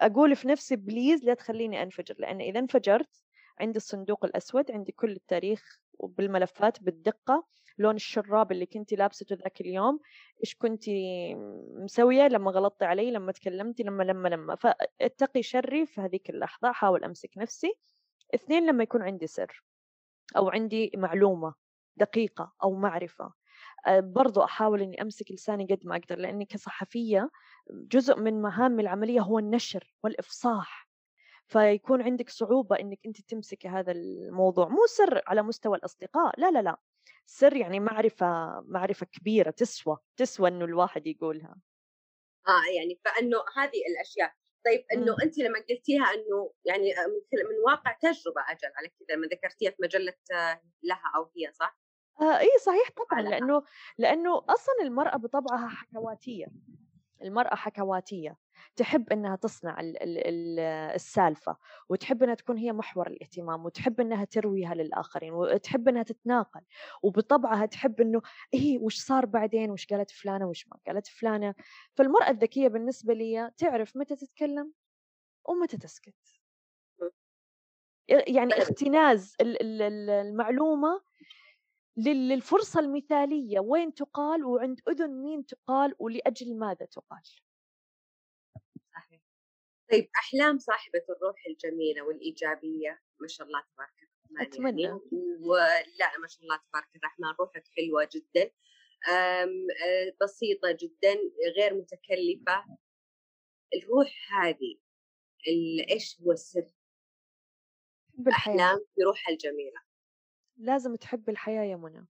أقول 0.00 0.36
في 0.36 0.48
نفسي 0.48 0.76
بليز 0.76 1.24
لا 1.24 1.34
تخليني 1.34 1.82
أنفجر 1.82 2.14
لأن 2.18 2.40
إذا 2.40 2.58
انفجرت 2.58 3.22
عندي 3.60 3.76
الصندوق 3.76 4.24
الأسود 4.24 4.70
عندي 4.70 4.92
كل 4.92 5.10
التاريخ 5.12 5.80
بالملفات 6.00 6.82
بالدقة 6.82 7.46
لون 7.78 7.94
الشراب 7.96 8.52
اللي 8.52 8.66
كنتي 8.66 8.96
لابسته 8.96 9.36
ذاك 9.36 9.60
اليوم 9.60 10.00
إيش 10.44 10.54
كنتي 10.54 11.34
مسوية 11.74 12.28
لما 12.28 12.50
غلطتي 12.50 12.84
علي 12.84 13.10
لما 13.10 13.32
تكلمتي 13.32 13.82
لما 13.82 14.02
لما 14.02 14.28
لما. 14.28 14.56
فاتقي 14.56 15.42
شري 15.42 15.86
في 15.86 16.00
هذيك 16.00 16.30
اللحظة 16.30 16.70
أحاول 16.70 17.04
أمسك 17.04 17.30
نفسي. 17.36 17.74
اثنين 18.34 18.66
لما 18.66 18.82
يكون 18.82 19.02
عندي 19.02 19.26
سر 19.26 19.64
أو 20.36 20.48
عندي 20.48 20.90
معلومة 20.96 21.54
دقيقة 21.96 22.52
أو 22.62 22.74
معرفة 22.74 23.24
آه، 23.24 23.32
برضو 23.88 24.44
أحاول 24.44 24.82
إني 24.82 25.02
أمسك 25.02 25.32
لساني 25.32 25.66
قد 25.66 25.86
ما 25.86 25.96
أقدر 25.96 26.18
لأني 26.18 26.44
كصحفية 26.44 27.30
جزء 27.70 28.16
من 28.16 28.42
مهامي 28.42 28.82
العملية 28.82 29.20
هو 29.20 29.38
النشر 29.38 29.94
والإفصاح. 30.04 30.90
فيكون 31.46 32.02
عندك 32.02 32.30
صعوبة 32.30 32.76
إنك 32.80 32.98
أنت 33.06 33.20
تمسكي 33.20 33.68
هذا 33.68 33.92
الموضوع 33.92 34.68
مو 34.68 34.86
سر 34.86 35.22
على 35.26 35.42
مستوى 35.42 35.76
الأصدقاء 35.76 36.40
لا 36.40 36.50
لا 36.50 36.62
لا. 36.62 36.76
سر 37.26 37.56
يعني 37.56 37.80
معرفة 37.80 38.60
معرفة 38.60 39.06
كبيرة 39.06 39.50
تسوى 39.50 39.96
تسوى 40.16 40.48
إنه 40.48 40.64
الواحد 40.64 41.06
يقولها. 41.06 41.56
آه 42.48 42.72
يعني 42.76 43.00
فإنه 43.04 43.38
هذه 43.56 43.82
الأشياء. 43.90 44.32
طيب 44.64 44.84
إنه 44.92 45.16
أنت 45.22 45.38
لما 45.38 45.58
قلتيها 45.70 46.04
إنه 46.04 46.52
يعني 46.64 46.98
آه، 46.98 47.06
من 47.50 47.58
واقع 47.66 47.92
تجربة 47.92 48.42
أجل 48.48 48.72
على 48.76 48.88
كذا 48.88 49.16
لما 49.16 49.26
ذكرتيها 49.26 49.70
في 49.70 49.76
مجلة 49.82 50.14
آه، 50.32 50.62
لها 50.82 51.12
أو 51.16 51.30
هي 51.36 51.52
صح؟ 51.52 51.78
آه 52.20 52.38
إيه 52.38 52.58
صحيح 52.66 52.88
طبعا 52.96 53.22
لأنه 53.22 53.62
لأنه 53.98 54.38
أصلا 54.48 54.74
المرأة 54.82 55.16
بطبعها 55.16 55.68
حكواتية 55.68 56.46
المرأة 57.22 57.54
حكواتية 57.54 58.36
تحب 58.76 59.10
إنها 59.12 59.36
تصنع 59.36 59.80
ال 59.80 60.02
ال 60.02 60.18
ال 60.18 60.58
السالفة 60.94 61.56
وتحب 61.88 62.22
إنها 62.22 62.34
تكون 62.34 62.58
هي 62.58 62.72
محور 62.72 63.06
الاهتمام 63.06 63.64
وتحب 63.64 64.00
إنها 64.00 64.24
ترويها 64.24 64.74
للآخرين 64.74 65.32
وتحب 65.32 65.88
إنها 65.88 66.02
تتناقل 66.02 66.60
وبطبعها 67.02 67.66
تحب 67.66 68.00
إنه 68.00 68.22
إيه 68.54 68.78
وش 68.78 68.96
صار 68.98 69.26
بعدين؟ 69.26 69.70
وش 69.70 69.86
قالت 69.86 70.10
فلانة؟ 70.10 70.46
وش 70.48 70.68
ما 70.68 70.76
قالت 70.86 71.06
فلانة؟ 71.06 71.54
فالمرأة 71.94 72.30
الذكية 72.30 72.68
بالنسبة 72.68 73.14
لي 73.14 73.50
تعرف 73.56 73.96
متى 73.96 74.16
تتكلم 74.16 74.72
ومتى 75.48 75.76
تسكت. 75.78 76.14
يعني. 78.08 78.58
اختناز 78.58 79.36
المعلومة 79.40 81.02
للفرصة 81.96 82.80
المثالية. 82.80 83.60
وين 83.60 83.94
تقال؟ 83.94 84.44
وعند 84.44 84.80
أذن 84.88 85.22
مين 85.22 85.46
تقال؟ 85.46 85.94
ولأجل 85.98 86.58
ماذا 86.58 86.86
تقال؟ 86.86 87.22
صحيح. 88.94 89.20
طيب 89.92 90.10
أحلام 90.18 90.58
صاحبة 90.58 91.02
الروح 91.10 91.46
الجميلة 91.46 92.02
والإيجابية. 92.02 93.00
ما 93.20 93.28
شاء 93.28 93.46
الله 93.46 93.62
تبارك 93.74 93.94
الرحمن 94.02 94.46
أتمنى. 94.46 94.82
يعني 94.82 95.00
ولا 95.40 96.18
ما 96.18 96.26
شاء 96.28 96.42
الله 96.42 96.56
تبارك 96.56 96.96
الرحمن 96.96 97.28
روحك 97.40 97.64
حلوة 97.76 98.08
جدا. 98.12 98.50
بسيطة 100.22 100.76
جدا 100.80 101.14
غير 101.56 101.74
متكلفة. 101.74 102.78
الروح 103.74 104.32
هذه 104.32 104.78
إيش 105.90 106.20
هو 106.20 106.32
السر؟ 106.32 106.66
أحلام 108.28 108.78
في 108.94 109.02
روحها 109.02 109.32
الجميلة. 109.32 109.80
لازم 110.60 110.96
تحب 110.96 111.28
الحياة 111.28 111.62
يا 111.62 111.76
منى. 111.76 112.06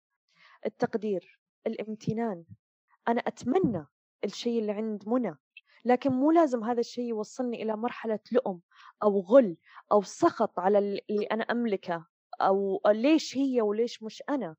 التقدير 0.66 1.40
الامتنان. 1.66 2.44
أنا 3.08 3.20
أتمنى 3.20 3.86
الشيء 4.24 4.60
اللي 4.60 4.72
عند 4.72 5.08
منى 5.08 5.36
لكن 5.84 6.12
مو 6.12 6.30
لازم 6.30 6.64
هذا 6.64 6.80
الشيء 6.80 7.04
يوصلني 7.04 7.62
إلى 7.62 7.76
مرحلة 7.76 8.18
لؤم 8.32 8.60
أو 9.02 9.20
غل 9.20 9.56
أو 9.92 10.02
سخط 10.02 10.58
على 10.58 10.78
اللي 10.78 11.24
أنا 11.32 11.44
أملكه 11.44 12.06
أو 12.40 12.80
ليش 12.86 13.36
هي 13.36 13.62
وليش 13.62 14.02
مش 14.02 14.22
أنا. 14.28 14.56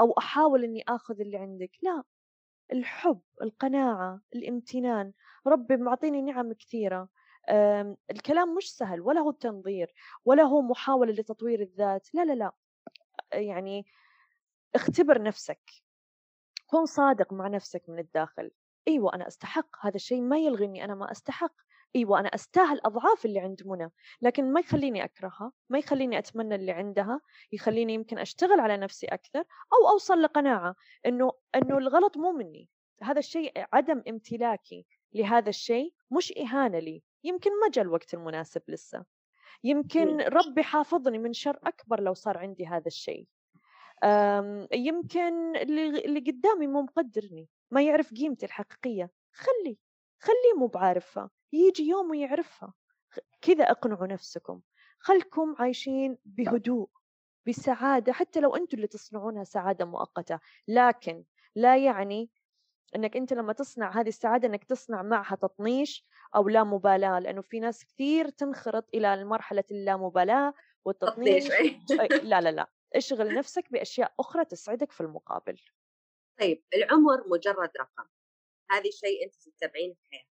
أو 0.00 0.12
أحاول 0.18 0.64
إني 0.64 0.84
آخذ 0.88 1.20
اللي 1.20 1.36
عندك. 1.36 1.70
لا 1.82 2.02
الحب 2.72 3.20
القناعة 3.42 4.20
الامتنان. 4.34 5.12
ربي 5.46 5.76
معطيني 5.76 6.22
نعم 6.22 6.52
كثيرة. 6.52 7.08
الكلام 8.10 8.54
مش 8.54 8.76
سهل 8.76 9.00
ولا 9.00 9.20
هو 9.20 9.30
التنظير 9.30 9.94
ولا 10.24 10.42
هو 10.42 10.62
محاولة 10.62 11.12
لتطوير 11.12 11.60
الذات 11.60 12.14
لا 12.14 12.24
لا 12.24 12.32
لا. 12.32 12.52
يعني 13.32 13.86
اختبر 14.74 15.22
نفسك. 15.22 15.70
كن 16.66 16.86
صادق 16.86 17.32
مع 17.32 17.48
نفسك 17.48 17.82
من 17.88 17.98
الداخل. 17.98 18.50
إيوه 18.88 19.14
أنا 19.14 19.26
أستحق. 19.26 19.86
هذا 19.86 19.96
الشيء 19.96 20.20
ما 20.20 20.38
يلغي 20.38 20.64
اني 20.64 20.84
أنا 20.84 20.94
ما 20.94 21.10
أستحق. 21.10 21.52
إيوه 21.96 22.20
أنا 22.20 22.28
أستاهل 22.28 22.80
أضعاف 22.84 23.24
اللي 23.24 23.40
عند 23.40 23.62
منى. 23.66 23.90
لكن 24.22 24.52
ما 24.52 24.60
يخليني 24.60 25.04
أكرهها 25.04 25.52
ما 25.68 25.78
يخليني 25.78 26.18
أتمنى 26.18 26.54
اللي 26.54 26.72
عندها 26.72 27.20
يخليني 27.52 27.94
يمكن 27.94 28.18
أشتغل 28.18 28.60
على 28.60 28.76
نفسي 28.76 29.06
أكثر 29.06 29.40
أو 29.72 29.88
أوصل 29.92 30.22
لقناعة 30.22 30.74
إنه 31.06 31.32
إنه 31.54 31.78
الغلط 31.78 32.16
مو 32.16 32.32
مني. 32.32 32.68
هذا 33.02 33.18
الشيء 33.18 33.52
عدم 33.72 34.02
امتلاكي 34.08 34.86
لهذا 35.12 35.48
الشيء 35.48 35.94
مش 36.10 36.32
إهانة 36.38 36.78
لي. 36.78 37.02
يمكن 37.24 37.50
ما 37.60 37.68
جاء 37.68 37.84
الوقت 37.84 38.14
المناسب 38.14 38.62
لسه. 38.68 39.04
يمكن 39.64 40.20
ربي 40.20 40.62
حافظني 40.62 41.18
من 41.18 41.32
شر 41.32 41.58
أكبر 41.64 42.00
لو 42.00 42.14
صار 42.14 42.38
عندي 42.38 42.66
هذا 42.66 42.86
الشيء. 42.86 43.26
يمكن 44.72 45.56
اللي 45.56 46.20
قدامي 46.20 46.66
مو 46.66 46.82
مقدرني 46.82 47.48
ما 47.70 47.82
يعرف 47.82 48.14
قيمتي 48.14 48.46
الحقيقية. 48.46 49.10
خلي 49.32 49.78
خليه 50.20 50.58
مو 50.58 50.66
بعارفها 50.66 51.30
يجي 51.52 51.88
يوم 51.88 52.10
ويعرفها. 52.10 52.74
كذا 53.40 53.70
أقنعوا 53.70 54.06
نفسكم. 54.06 54.60
خلكم 54.98 55.54
عايشين 55.58 56.18
بهدوء 56.24 56.88
بسعادة 57.46 58.12
حتى 58.12 58.40
لو 58.40 58.56
أنتم 58.56 58.76
اللي 58.76 58.86
تصنعونها 58.86 59.44
سعادة 59.44 59.84
مؤقتة. 59.84 60.40
لكن 60.68 61.24
لا 61.56 61.76
يعني 61.76 62.30
إنك 62.96 63.16
أنت 63.16 63.32
لما 63.32 63.52
تصنع 63.52 64.00
هذه 64.00 64.08
السعادة 64.08 64.48
إنك 64.48 64.64
تصنع 64.64 65.02
معها 65.02 65.36
تطنيش 65.36 66.06
أو 66.36 66.48
لا 66.48 66.64
مبالاة 66.64 67.18
لأنه 67.18 67.42
في 67.42 67.60
ناس 67.60 67.84
كثير 67.84 68.28
تنخرط 68.28 68.88
إلى 68.94 69.24
مرحلة 69.24 69.64
اللامبالاة 69.70 70.54
تطنيش 71.06 71.44
والتطنيش 71.52 71.82
لا، 72.22 72.40
لا، 72.40 72.50
لأ، 72.50 72.70
اشغل 72.96 73.34
نفسك 73.34 73.72
بأشياء 73.72 74.14
أخرى 74.20 74.44
تسعدك 74.44 74.92
في 74.92 75.00
المقابل. 75.00 75.56
طيب 76.40 76.64
العمر 76.74 77.28
مجرد 77.28 77.70
رقم، 77.80 78.08
هذه 78.70 78.90
شيء 78.90 79.24
أنتِ 79.26 79.34
تتبعينه 79.34 79.94
في 79.94 80.00
حياتِك. 80.12 80.28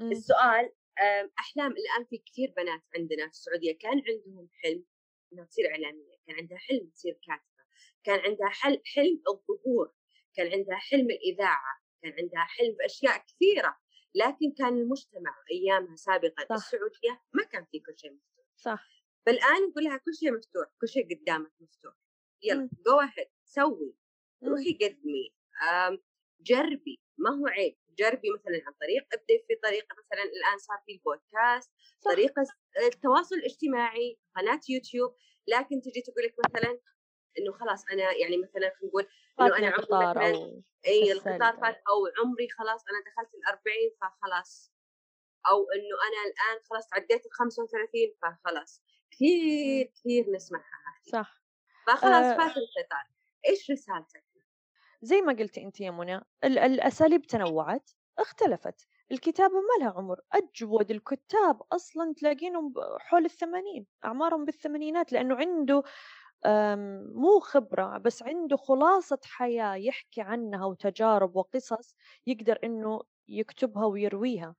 إمم. 0.00 0.12
السؤال 0.12 0.72
آمم، 1.02 1.30
أحلام 1.40 1.72
الآن 1.72 2.06
في 2.10 2.18
كثير 2.18 2.54
بنات 2.56 2.82
عندنا 2.96 3.24
في 3.26 3.30
السعودية 3.32 3.78
كان 3.78 4.02
عندهم 4.08 4.48
حلم 4.64 4.86
إنها 5.34 5.44
تصير 5.46 5.70
إعلامية، 5.72 6.16
كان 6.28 6.36
عندها 6.36 6.58
حلم 6.58 6.90
تصير 6.90 7.14
كاتبة، 7.14 7.64
كان 8.04 8.20
عندها 8.20 8.48
حل 8.48 8.82
حلم 8.96 9.22
الظهور، 9.28 9.94
كان 10.34 10.52
عندها 10.52 10.76
حلم 10.76 11.10
الإذاعة، 11.10 11.80
كان 12.02 12.12
عندها 12.12 12.40
حلم 12.40 12.76
بأشياء 12.80 13.18
كثيرة، 13.28 13.78
لكن 14.18 14.52
كان 14.58 14.78
المجتمع 14.78 15.34
أيامها 15.52 15.96
سابقًا 15.96 16.44
صح. 16.48 16.60
السعودية 16.60 17.22
ما 17.34 17.44
كان 17.44 17.64
في 17.72 17.80
كل 17.80 17.94
شيء 17.98 18.12
مفتوح، 18.12 18.46
صح. 18.56 18.88
فالآن 19.26 19.68
نقول 19.70 19.84
لها 19.84 19.96
كل 19.98 20.14
شيء 20.20 20.32
مفتوح، 20.38 20.66
كل 20.82 20.88
شيء 20.88 21.04
قدامك 21.16 21.52
مفتوح، 21.60 21.94
إمم. 22.50 22.70
go 22.88 23.06
ahead 23.08 23.28
سوي،. 23.44 23.94
روحي 24.44 24.72
قدمي، 24.82 25.34
جربي 26.40 27.00
ما 27.18 27.30
هو 27.30 27.46
عيب، 27.48 27.78
جربي 27.98 28.28
مثلًا 28.34 28.62
عن 28.66 28.72
طريق 28.82 29.06
ابدئي 29.14 29.44
في 29.48 29.54
طريقة 29.64 29.96
مثلًا 29.98 30.24
الآن 30.24 30.58
صار 30.58 30.78
في 30.86 30.92
البودكاست، 30.92 31.72
صح. 32.00 32.14
طريقة 32.14 32.44
س 32.44 32.48
التواصل 32.86 33.36
الاجتماعي، 33.36 34.18
قناة 34.36 34.60
يوتيوب، 34.70 35.16
لكن 35.48 35.82
تجي 35.82 36.02
تقول 36.02 36.24
لك 36.24 36.34
مثلًا 36.46 36.80
إنه 37.38 37.52
خلاص 37.52 37.84
أنا 37.92 38.12
يعني 38.12 38.36
مثلًا 38.38 38.52
خلينا 38.54 38.88
نقول 38.88 39.08
فاتني 39.38 39.66
أنا 39.66 39.74
عمري 39.74 39.96
مثلًا 40.06 40.32
السالفة. 41.02 41.48
القطار 41.48 41.58
فات 41.62 41.76
أو 41.90 41.98
عمري 42.24 42.48
خلاص 42.58 42.82
أنا 42.90 43.00
دخلت 43.12 43.30
ال40 43.34 43.96
فخلاص، 44.02 44.72
أو 45.50 45.58
إنه 45.76 45.96
أنا 46.08 46.20
الآن 46.30 46.64
خلاص 46.70 46.94
عديت 46.94 47.26
ال35 47.26 48.16
فخلاص، 48.22 48.82
كثير،. 49.12 49.88
كثير 49.96 50.30
نسمعها 50.30 50.64
صح. 51.02 51.42
فخلاص 51.88 52.34
آآ 52.34 52.36
فات 52.36 52.52
القطار، 52.56 53.04
إيش 53.48 53.70
رسالتك؟ 53.70 54.24
زي 55.02 55.20
ما 55.22 55.32
قلتِ 55.32 55.58
أنتِ 55.58 55.80
يا 55.80 55.90
منى، 55.90 56.16
ال 56.44 56.58
الأساليب 56.58 57.22
تنوعت، 57.26 57.90
اختلفت، 58.18 58.86
الكتابة 59.12 59.54
ما 59.54 59.84
لها 59.84 59.90
عمر، 59.96 60.20
أجود 60.32 60.90
الكتاب 60.90 61.62
أصلًا 61.72 62.14
تلاقينهم 62.16 62.74
حول 63.00 63.24
ال80 63.24 63.86
أعمارهم 64.04 64.44
بالثمانينات 64.44 65.12
لأنه 65.12 65.36
عنده 65.36 65.82
مو 67.14 67.40
خبرة 67.40 67.98
بس 67.98 68.22
عنده 68.22 68.56
خلاصة 68.56 69.18
حياة 69.24 69.74
يحكي 69.76 70.20
عنها 70.20 70.64
وتجارب 70.64 71.36
وقصص 71.36 71.94
يقدر 72.26 72.58
إنه 72.64 73.00
يكتبها 73.28 73.84
ويرويها. 73.86 74.54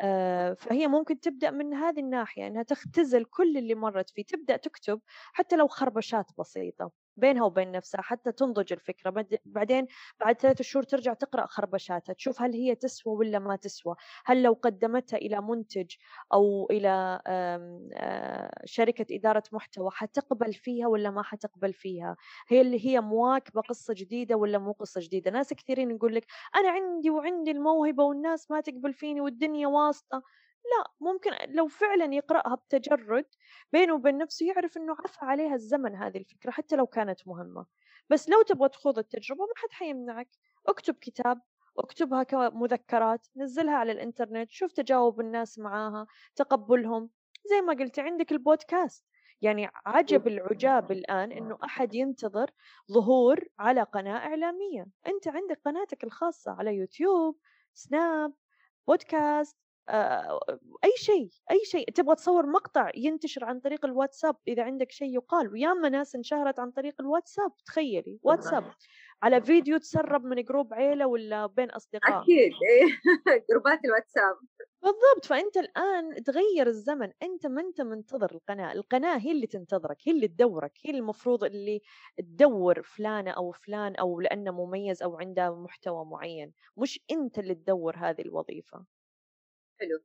آآ، 0.00 0.54
فهي 0.54 0.88
ممكن 0.88 1.20
تبدأ 1.20 1.50
من 1.50 1.74
هذه 1.74 2.00
الناحية 2.00 2.46
إنها 2.46 2.62
تختزل 2.62 3.24
كل 3.24 3.56
اللي 3.58 3.74
مرّت 3.74 4.10
فيه، 4.10 4.24
تبدأ 4.24 4.56
تكتب 4.56 5.00
حتى 5.34 5.56
لو 5.56 5.68
خربشات 5.68 6.26
بسيطة 6.38 6.92
بينها 7.18 7.44
وبين 7.44 7.72
نفسها 7.72 8.00
حتى 8.02 8.32
تنضج 8.32 8.72
الفكرة، 8.72 9.10
بعدين 9.44 9.86
بعد 10.20 10.36
3 10.36 10.62
شهور 10.62 10.82
ترجع 10.84 11.14
تقرأ 11.14 11.46
خربشاتها، 11.46 12.12
تشوف 12.12 12.42
هل 12.42 12.52
هي 12.54 12.74
تسوى 12.74 13.12
والّا 13.16 13.38
ما 13.38 13.56
تسوى، 13.56 13.94
هل 14.24 14.42
لو 14.42 14.52
قدمتها 14.62 15.16
إلى 15.16 15.40
منتج 15.42 15.94
أو 16.32 16.66
إلى 16.70 17.20
آآ، 17.26 18.62
شركة 18.64 19.06
إدارة 19.16 19.42
محتوى 19.52 19.90
حتقبل 19.90 20.54
فيها 20.54 20.86
والّا 20.88 21.10
ما 21.10 21.22
حتقبل 21.22 21.72
فيها، 21.72 22.16
هي 22.48 22.60
اللي 22.60 22.86
هي 22.86 23.00
مواكبة 23.00 23.60
قصة 23.60 23.94
جديدة 23.96 24.34
والّا 24.36 24.58
مو 24.58 24.72
قصة 24.72 25.00
جديدة، 25.04 25.30
ناس 25.30 25.52
كثيرين 25.54 25.90
يقول 25.90 26.14
لك 26.14 26.26
أنا 26.56 26.70
عندي 26.70 27.10
وعندي 27.10 27.50
الموهبة 27.50 28.04
والناس 28.04 28.50
ما 28.50 28.60
تقبل 28.60 28.92
فيني 28.94 29.20
والدنيا 29.20 29.66
واسطة، 29.68 30.22
لأ، 30.64 30.92
ممكن 31.00 31.30
لو 31.54 31.68
فعلًا 31.68 32.14
يقرأها 32.14 32.54
بتجرد 32.54 33.24
بينه 33.72 33.94
وبين 33.94 34.18
نفسه 34.18 34.46
يعرف 34.46 34.76
إنه 34.76 34.96
عفى 35.04 35.18
عليها 35.24 35.54
الزمن 35.54 35.94
هذه 35.96 36.18
الفكرة 36.18 36.50
حتى 36.50 36.76
لو 36.76 36.86
كانت 36.86 37.28
مهمة، 37.28 37.66
بس 38.10 38.28
لو 38.28 38.42
تبغى 38.42 38.68
تخوض 38.68 38.98
التجربة 38.98 39.40
ما 39.40 39.52
حد 39.56 39.72
حيمنعك، 39.72 40.28
اكتب 40.66 40.94
كتاب، 40.94 41.40
اكتبها 41.78 42.22
كمذكرات، 42.22 43.26
نزّلها 43.36 43.74
على 43.74 43.92
الإنترنت، 43.92 44.50
شوف 44.50 44.72
تجاوب 44.72 45.20
الناس 45.20 45.58
معاها، 45.58 46.06
تقبُّلهم، 46.36 47.10
زي 47.50 47.60
ما 47.60 47.72
قلتِ 47.74 47.98
عندِك 47.98 48.32
البودكاست، 48.32 49.04
يعني 49.42 49.68
عجب 49.86 50.26
العُجاب 50.26 50.90
الآن 50.92 51.32
إنه 51.32 51.58
أحد 51.64 51.94
ينتظر 51.94 52.50
ظهور 52.92 53.40
على 53.58 53.82
قناة 53.82 54.16
إعلامية، 54.18 54.86
أنت 55.06 55.28
عندك 55.28 55.60
قناتك 55.64 56.04
الخاصة 56.04 56.52
على 56.52 56.74
يوتيوب، 56.76 57.38
سناب، 57.74 58.34
بودكاست، 58.88 59.56
آآ، 59.88 60.40
أي 60.84 60.92
شيء، 60.96 61.30
أي 61.50 61.60
شيء، 61.64 61.90
تبغى 61.90 62.14
تصوّر 62.16 62.46
مقطع 62.46 62.90
ينتشر 62.96 63.44
عن 63.44 63.60
طريق 63.60 63.84
الواتساب 63.84 64.36
إذا 64.48 64.62
عندك 64.64 64.92
شيء 64.92 65.14
يُقال، 65.16 65.52
وياما 65.52 65.88
ناس 65.88 66.14
انشهرت 66.14 66.60
عن 66.60 66.70
طريق 66.70 66.94
الواتساب 67.00 67.52
تخيّلي، 67.66 68.18
واتساب. 68.22 68.64
على 69.22 69.40
فيديو 69.42 69.78
تسرّب 69.78 70.24
من 70.24 70.42
جروب 70.44 70.74
عيلة 70.74 71.06
والّا 71.06 71.46
بين 71.46 71.70
أصدقاء. 71.70 72.28
أكيد 72.28 72.52
إيه 72.70 72.86
جروبات 73.50 73.84
الواتساب. 73.84 74.36
بالضبط، 74.82 75.24
فأنت 75.26 75.56
الآن 75.56 76.22
تغيّر 76.24 76.66
الزمن، 76.66 77.12
أنت 77.22 77.46
ما 77.46 77.60
أنت 77.60 77.80
منتظر 77.80 78.30
القناة، 78.34 78.72
القناة 78.72 79.18
هي 79.18 79.32
اللي 79.32 79.46
تنتظرك، 79.46 79.96
هي 80.08 80.12
اللي 80.12 80.28
تدوّرك، 80.28 80.72
هي 80.84 80.90
المفروض 80.90 81.44
اللي 81.44 81.80
تدوّر 82.18 82.82
فلانة 82.82 83.30
أو 83.30 83.50
فلان 83.52 83.96
أو 83.96 84.20
لأنه 84.20 84.50
مميز 84.52 85.02
أو 85.02 85.16
عنده 85.18 85.54
محتوى 85.54 86.04
معيّن، 86.04 86.52
مش 86.76 87.00
أنت 87.10 87.38
اللي 87.38 87.54
تدوّر 87.54 87.96
هذه 87.96 88.20
الوظيفة. 88.22 88.97
حلو. 89.80 89.98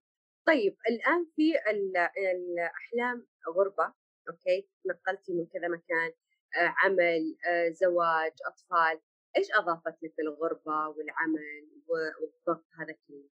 طيب 0.48 0.78
الآن 0.90 1.26
في 1.36 1.52
ال 1.72 1.98
الأحلام 2.18 3.28
غُربة، 3.58 3.94
أوكي، 4.30 4.70
نقلتِ 4.86 5.30
من 5.32 5.46
كذا 5.48 5.68
مكان، 5.68 6.12
آآ 6.56 6.74
عمل، 6.78 7.38
آآ 7.48 7.70
زواج، 7.72 8.32
أطفال، 8.48 9.02
إيش 9.38 9.48
أضافت 9.60 10.04
لِك 10.04 10.14
الغُربة 10.20 10.88
والعمل 10.90 11.70
والضغط 11.88 12.66
هذا 12.80 12.94
كله؟ 13.08 13.30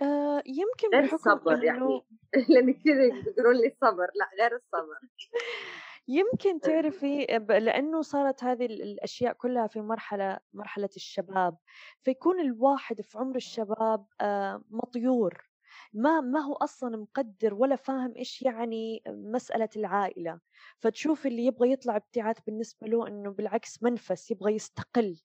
آآ 0.00 0.42
يمكن 0.46 0.88
غير 0.94 1.04
الصبر 1.04 1.64
يعني. 1.64 2.02
لإن 2.50 2.72
كذا 2.74 3.08
بتقولون 3.26 3.56
لي 3.56 3.66
الصبر، 3.68 4.06
لأ 4.14 4.30
غير 4.44 4.56
الصبر. 4.56 4.98
يمكن 6.08 6.60
تعرفي 6.60 7.26
ب 7.38 7.52
لأنه 7.52 8.02
صارت 8.02 8.44
هذه 8.44 8.66
ال 8.66 8.82
الأشياء 8.82 9.32
كلها 9.32 9.66
في 9.66 9.80
مرحلة 9.80 10.38
مرحلة 10.52 10.88
الشباب، 10.96 11.58
فيكون 12.02 12.40
الواحد 12.40 13.00
في 13.00 13.18
عمر 13.18 13.36
الشباب 13.36 14.06
مطيور، 14.70 15.51
ما 15.92 16.20
ما 16.20 16.40
هو 16.40 16.52
أصلًا 16.54 16.96
مقدّر 16.96 17.54
ولا 17.54 17.76
فاهم 17.76 18.14
إيش 18.16 18.42
يعني 18.42 19.02
مسألة 19.08 19.68
العائلة، 19.76 20.40
فتشوفي 20.78 21.28
اللي 21.28 21.46
يبغى 21.46 21.72
يطلع 21.72 21.96
ابتعاث 21.96 22.36
بالنسبة 22.46 22.86
له 22.86 23.08
إنه 23.08 23.30
بالعكس 23.30 23.82
منفس، 23.82 24.30
يبغى 24.30 24.54
يستقل. 24.54 25.16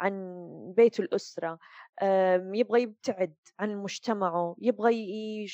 عن 0.00 0.74
بيت 0.76 1.00
الأسرة، 1.00 1.58
يبغى 2.54 2.82
يبتعد 2.82 3.34
عن 3.60 3.76
مجتمعه، 3.76 4.56
يبغى 4.60 4.94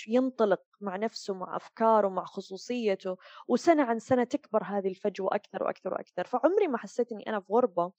ينطلق 0.09 0.61
مع 0.81 0.97
نفسه، 0.97 1.35
مع 1.35 1.57
أفكاره، 1.57 2.09
مع 2.09 2.25
خصوصيته، 2.25 3.17
وسنة 3.49 3.83
عن 3.85 3.99
سنة 3.99 4.25
تكبر 4.25 4.63
هذه 4.65 4.89
الفجوة 4.89 5.35
أكثر 5.35 5.63
وأكثر 5.65 5.95
وأكثر، 5.95 6.25
فعمري 6.25 6.69
ما 6.69 6.79
حسيت 6.79 7.13
إني 7.13 7.29
أنا 7.29 7.41
في 7.41 7.47
غربة، 7.53 7.93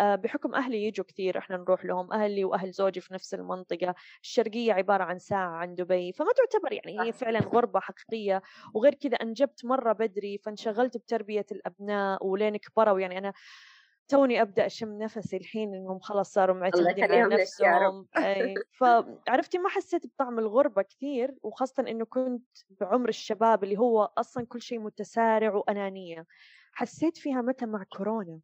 آآ 0.00 0.16
بحكم 0.16 0.54
أهلي 0.54 0.84
ييجوا 0.84 1.06
كثير 1.06 1.38
إحنا 1.38 1.56
نروح 1.56 1.84
لهم، 1.84 2.12
أهلي 2.12 2.44
وأهل 2.44 2.72
زوجي 2.72 3.00
في 3.00 3.14
نفس 3.14 3.34
المنطقة، 3.34 3.94
الشرقية 4.22 4.72
عبارة 4.72 5.04
عن 5.04 5.18
ساعة 5.18 5.48
عن 5.50 5.74
دبي، 5.74 6.12
فما 6.12 6.28
تعتبر 6.32 6.72
يعني 6.72 7.00
هي. 7.08 7.12
فعلًا 7.12 7.40
غربة 7.40 7.80
حقيقية، 7.80 8.42
وغير 8.74 8.94
كذا 8.94 9.16
أنجبت 9.16 9.64
مرة 9.64 9.92
بدري، 9.92 10.38
فانشغلت 10.38 10.96
بتربية 10.96 11.46
الأبناء 11.52 12.26
ولين 12.26 12.56
كبروا، 12.56 13.00
يعني 13.00 13.18
أنا 13.18 13.32
توني 14.10 14.42
أبدأ 14.42 14.66
أشم 14.66 14.98
نفسي 14.98 15.36
الحين 15.36 15.74
إنهم 15.74 15.98
خلاص 16.00 16.32
صاروا 16.32 16.56
معتمدين 16.56 17.06
على. 17.10 17.26
نفسهم، 17.28 18.08
أي، 18.16 18.64
فعرفتِ 18.70 19.56
ما 19.56 19.68
حسيت 19.68 20.06
بطعم 20.06 20.38
الغربة 20.38 20.82
كثير، 20.82 21.36
وخاصةً 21.42 21.82
إنه 21.88 22.04
كنت 22.04 22.46
بعمر 22.80 23.08
الشباب 23.08 23.64
اللي 23.64 23.78
هو 23.78 24.02
أصلًا 24.18 24.46
كل 24.46 24.62
شيء 24.62 24.80
متسارع 24.80 25.54
وأنانية، 25.54 26.26
حسيت 26.72 27.16
فيها 27.18 27.42
متى 27.42 27.66
مع 27.66 27.84
كورونا. 27.96 28.40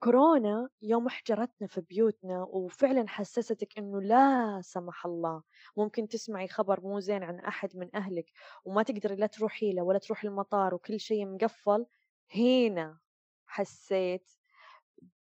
كورونا 0.00 0.68
يوم 0.82 1.06
احجرتنا 1.06 1.68
في 1.68 1.80
بيوتنا 1.80 2.42
وفعلًا 2.42 3.08
حسستِك 3.08 3.78
إنه 3.78 4.00
لا 4.00 4.60
سمح 4.62 5.06
الله 5.06 5.42
ممكن 5.76 6.08
تسمعي 6.08 6.48
خبر 6.48 6.80
مو 6.80 7.00
زين 7.00 7.22
عن 7.22 7.38
أحد 7.40 7.76
من 7.76 7.96
أهلِك 7.96 8.26
وما 8.64 8.82
تقدري 8.82 9.16
لا 9.16 9.26
تروحي 9.26 9.72
له 9.72 9.82
ولا 9.82 9.98
تروحي 9.98 10.28
المطار 10.28 10.74
وكل 10.74 11.00
شيء 11.00 11.26
مقفّل، 11.26 11.86
هنا 12.34 12.98
حسيت 13.46 14.30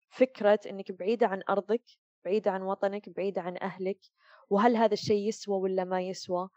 فكرة 0.08 0.60
إنِّك 0.70 0.92
بعيدة 0.92 1.26
عن 1.26 1.42
أرضِك، 1.50 1.84
بعيدة 2.24 2.50
عن 2.50 2.62
وطنِك، 2.62 3.08
بعيدة 3.08 3.42
عن 3.42 3.56
أهلِك، 3.62 4.00
وهل 4.50 4.76
هذا 4.76 4.92
الشيء 4.94 5.28
يسوى 5.28 5.56
والّا 5.60 5.84
ما 5.84 6.00
يسوى؟ 6.02 6.48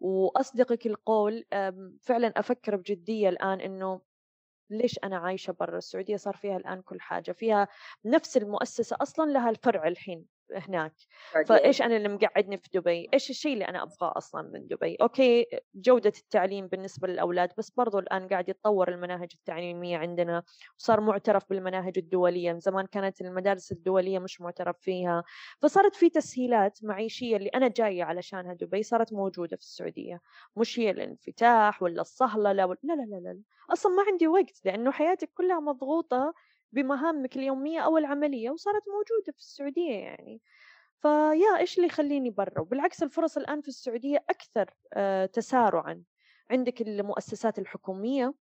وأصدقِك 0.00 0.86
القول 0.86 1.44
فعلًا 2.02 2.28
أفكّر 2.36 2.76
بجدية 2.76 3.28
الآن 3.28 3.60
إنه 3.60 4.00
ليش 4.70 5.00
أنا 5.04 5.18
عايشة 5.18 5.52
برّا؟ 5.60 5.78
السعودية 5.78 6.16
صار 6.16 6.36
فيها 6.36 6.56
الآن 6.56 6.82
كل 6.82 7.00
حاجة، 7.02 7.32
فيها 7.32 7.68
نفس 8.06 8.36
المؤسسة 8.36 8.96
أصلًا 9.02 9.30
لها 9.32 9.50
الفرع 9.50 9.88
الحين 9.88 10.26
هناك. 10.52 10.92
فإيش 11.46 11.82
أنا 11.82 11.96
اللي 11.96 12.08
مقعدني 12.08 12.58
في 12.58 12.68
دبي؟ 12.74 13.08
إيش 13.14 13.30
الشيء 13.30 13.52
اللي 13.52 13.64
أنا 13.64 13.82
أبغاه 13.82 14.12
أصلا 14.16 14.42
من 14.42 14.66
دبي؟ 14.66 14.96
أوكي 15.02 15.46
جودة 15.74 16.12
التعليم 16.18 16.66
بالنسبة 16.66 17.08
للأولاد 17.08 17.52
بس 17.58 17.70
برضو 17.70 17.98
الآن 17.98 18.28
قاعد 18.28 18.48
يتطور 18.48 18.88
المناهج 18.88 19.28
التعليمية 19.34 19.98
عندنا 19.98 20.42
وصار 20.78 21.00
معترف 21.00 21.48
بالمناهج 21.50 21.98
الدولية. 21.98 22.52
من 22.52 22.60
زمان 22.60 22.86
كانت 22.86 23.20
المدارس 23.20 23.72
الدولية 23.72 24.18
مش 24.18 24.40
معترف 24.40 24.76
فيها. 24.80 25.24
فصارت 25.62 25.94
في 25.96 26.10
تسهيلات 26.10 26.78
معيشية 26.82 27.36
اللي 27.36 27.48
أنا 27.48 27.68
جاية 27.68 28.04
علشانها 28.04 28.54
دبي 28.54 28.82
صارت 28.82 29.12
موجودة 29.12 29.56
في 29.56 29.62
السعودية. 29.62 30.20
مش 30.56 30.78
هي 30.78 30.90
الانفتاح 30.90 31.82
ولا 31.82 32.00
الصهلله 32.00 32.66
ولا 32.66 32.78
لا 32.82 32.92
لا 32.94 33.02
لا 33.02 33.16
لا 33.16 33.42
أصلا 33.72 33.92
ما 33.92 34.02
عندي 34.08 34.28
وقت 34.28 34.60
لأنه 34.64 34.90
حياتك 34.90 35.30
كلها 35.34 35.60
مضغوطة 35.60 36.34
بمهامك 36.72 37.36
اليومية 37.36 37.80
أو 37.80 37.98
العملية 37.98 38.50
وصارت 38.50 38.82
موجودة 38.88 39.32
في 39.32 39.38
السعودية 39.38 39.94
يعني. 39.94 40.42
فيا 41.02 41.58
إيش 41.58 41.76
اللي 41.76 41.86
يخليني 41.86 42.30
برا؟ 42.30 42.60
وبالعكس 42.60 43.02
الفرص 43.02 43.36
الآن 43.36 43.60
في 43.60 43.68
السعودية 43.68 44.24
أكثر 44.30 44.70
آه، 44.94 45.26
تسارعا. 45.26 46.02
عندك 46.50 46.82
المؤسسات 46.82 47.58
الحكومية 47.58 48.34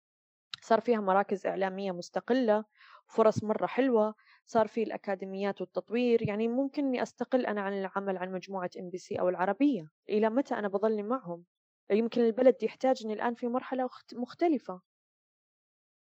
صار 0.62 0.80
فيها 0.80 1.00
مراكز 1.00 1.46
إعلامية 1.46 1.92
مستقلة 1.92 2.64
فرص 3.06 3.44
مرة 3.44 3.66
حلوة 3.66 4.14
صار 4.46 4.68
في 4.68 4.82
الأكاديميات 4.82 5.60
والتطوير. 5.60 6.28
يعني 6.28 6.48
ممكن 6.48 6.84
إني 6.84 7.02
أستقل 7.02 7.46
أنا 7.46 7.60
عن 7.60 7.72
العمل 7.72 8.16
عن 8.16 8.32
مجموعة 8.32 8.70
إم 8.78 8.90
بي 8.90 8.98
سي 8.98 9.20
أو 9.20 9.28
العربية. 9.28 9.90
إلى 10.08 10.30
متى 10.30 10.54
أنا 10.54 10.68
بظلني 10.68 11.02
معهم؟ 11.02 11.44
يمكن 11.90 12.20
البلد 12.20 12.62
يحتاجني 12.62 13.12
الآن 13.12 13.34
في 13.34 13.48
مرحلة 13.48 13.88
مختلفة. 14.14 14.80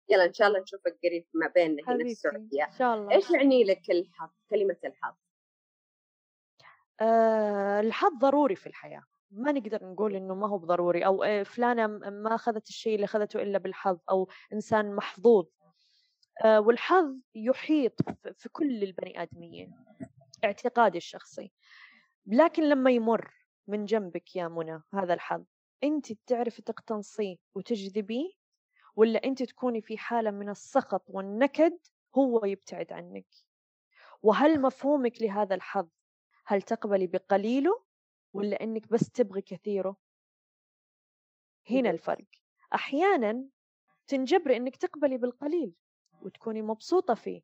يلا 0.10 0.26
إن 0.26 0.34
شاء 0.34 0.48
الله 0.48 0.60
نشوفك 0.60 1.00
قريب 1.04 1.26
ما 1.34 1.48
بيننا 1.48 1.84
هنا 1.88 2.04
في 2.04 2.12
السعوديه 2.12 2.64
إن 2.64 2.72
شاء 2.72 2.96
الله. 2.96 3.12
إيش 3.12 3.32
يعني 3.32 3.64
لك 3.64 3.92
الحظ؟ 3.92 4.30
كلمة 4.50 4.78
الحظ. 4.86 5.16
أه 7.02 7.80
الحظ 7.80 8.14
ضروري 8.14 8.56
في 8.56 8.68
الحياة. 8.68 9.04
ما 9.32 9.52
نقدر 9.52 9.86
نقول 9.86 10.16
إنه 10.16 10.36
ما 10.36 10.48
هو 10.48 10.58
بضروري 10.58 11.06
أو 11.06 11.24
آه، 11.24 11.44
فلانة 11.44 11.88
ما 12.10 12.36
أخذت 12.36 12.70
الشيء 12.70 12.96
اللي 12.96 13.06
أخذته 13.06 13.42
إلا 13.42 13.58
بالحظ 13.58 13.98
أو 14.10 14.30
إنسان 14.54 14.96
محظوظ. 14.96 15.46
أه 16.46 16.60
والحظ 16.60 17.16
يحيط 17.36 17.94
في 18.34 18.50
كل 18.50 18.84
البني 18.84 19.22
آدميين 19.22 19.76
اعتقادي 20.44 20.98
الشخصي. 20.98 21.52
لكن 22.26 22.64
لما 22.64 22.92
يمر 22.92 23.34
من 23.68 23.86
جنبك 23.86 24.36
يا 24.36 24.48
منى 24.48 24.84
هذا 24.94 25.14
الحظ 25.14 25.44
انت 25.84 26.14
تعرفي 26.14 26.62
تقتنصيه 26.62 27.36
وتجذبيه؟ 27.56 28.39
ولا 29.00 29.24
أنت 29.24 29.44
تكوني 29.44 29.82
في 29.82 29.98
حالة 29.98 30.32
من 30.32 30.50
السخط 30.50 31.04
والنكد 31.08 31.78
هو 32.18 32.46
يبتعد 32.46 32.92
عنك؟ 32.92 33.26
وهل 34.24 34.62
مفهومك 34.62 35.22
لهذا 35.22 35.56
الحظ 35.56 35.90
هل 36.46 36.62
تقبلي 36.62 37.08
بقليله 37.08 37.84
ولا 38.34 38.64
أنك 38.64 38.88
بس 38.88 39.10
تبغي 39.10 39.42
كثيره؟ 39.42 39.98
هنا 41.70 41.90
الفرق. 41.90 42.26
أحيانا 42.74 43.46
تنجبري 44.08 44.58
أنك 44.58 44.76
تقبلي 44.76 45.18
بالقليل 45.18 45.74
وتكوني 46.22 46.62
مبسوطة 46.62 47.14
فيه 47.14 47.42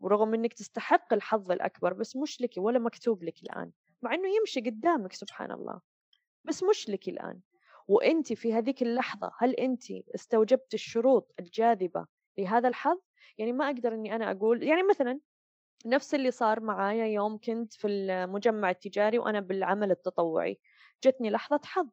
ورغم 0.00 0.34
أنك 0.34 0.52
تستحق 0.52 1.12
الحظ 1.12 1.50
الأكبر 1.50 1.92
بس 1.92 2.16
مش 2.16 2.40
لك 2.40 2.50
ولا 2.56 2.78
مكتوب 2.78 3.22
لك 3.22 3.42
الآن 3.42 3.72
مع 4.02 4.14
أنه 4.14 4.28
يمشي 4.28 4.60
قدامك 4.60 5.12
سبحان 5.12 5.52
الله 5.52 5.80
بس 6.44 6.62
مش 6.62 6.88
لك 6.88 7.08
الآن. 7.08 7.40
وانت 7.90 8.32
في 8.32 8.52
هذيك 8.54 8.82
اللحظة 8.82 9.32
هل 9.38 9.54
انت 9.54 9.82
استوجبت 10.14 10.74
الشروط 10.74 11.34
الجاذبة 11.40 12.06
لهذا 12.38 12.68
الحظ؟ 12.68 12.98
يعني 13.38 13.52
ما 13.52 13.66
أقدر 13.66 13.94
إني 13.94 14.14
أنا 14.16 14.30
أقول 14.30 14.62
يعني 14.62 14.82
مثلا 14.82 15.20
نفس 15.86 16.14
اللي 16.14 16.30
صار 16.30 16.60
معايا 16.60 17.06
يوم 17.06 17.38
كنت 17.38 17.72
في 17.74 17.86
المجمع 17.88 18.70
التجاري 18.70 19.18
وأنا 19.18 19.40
بالعمل 19.40 19.90
التطوعي 19.90 20.58
جتني 21.04 21.30
لحظة 21.30 21.60
حظ. 21.64 21.88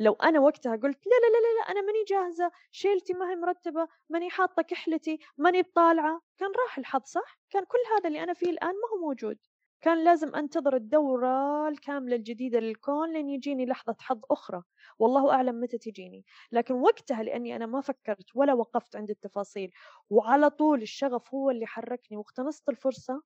لو 0.00 0.12
أنا 0.12 0.40
وقتها 0.40 0.72
قلت 0.76 1.06
لا 1.06 1.16
لا 1.22 1.28
لا 1.32 1.60
لا 1.60 1.70
أنا 1.72 1.80
ماني 1.80 2.04
جاهزة 2.08 2.50
شيلتي 2.70 3.12
ما 3.12 3.30
هي 3.30 3.36
مرتبة 3.36 3.88
ماني 4.10 4.30
حاطة 4.30 4.62
كحلتي 4.62 5.18
ماني 5.38 5.62
بطالعة 5.62 6.22
كان 6.38 6.50
راح 6.64 6.78
الحظ 6.78 7.02
صح؟ 7.04 7.38
كان 7.50 7.64
كل 7.64 7.78
هذا 7.96 8.08
اللي 8.08 8.22
أنا 8.22 8.34
فيه 8.34 8.50
الآن 8.50 8.68
ما 8.70 8.88
هو 8.94 9.06
موجود. 9.08 9.38
كان 9.80 10.04
لازم 10.04 10.34
أنتظر 10.34 10.76
الدورة 10.76 11.68
الكاملة 11.68 12.16
الجديدة 12.16 12.60
للكون 12.60 13.12
لين 13.12 13.28
يجيني 13.30 13.66
لحظة 13.66 13.96
حظ 14.00 14.20
أخرى. 14.30 14.62
والله 14.98 15.32
أعلم 15.32 15.60
متى 15.60 15.78
تجيني. 15.78 16.24
لكن 16.52 16.74
وقتها 16.74 17.22
لأني 17.22 17.56
أنا 17.56 17.66
ما 17.66 17.80
فكرت 17.80 18.26
ولا 18.34 18.54
وقفت 18.54 18.96
عند 18.96 19.10
التفاصيل. 19.10 19.72
وعلى 20.10 20.50
طول 20.50 20.82
الشغف 20.82 21.34
هو 21.34 21.50
اللي 21.50 21.66
حركني 21.66 22.16
واقتنصت 22.18 22.68
الفرصة. 22.68 23.22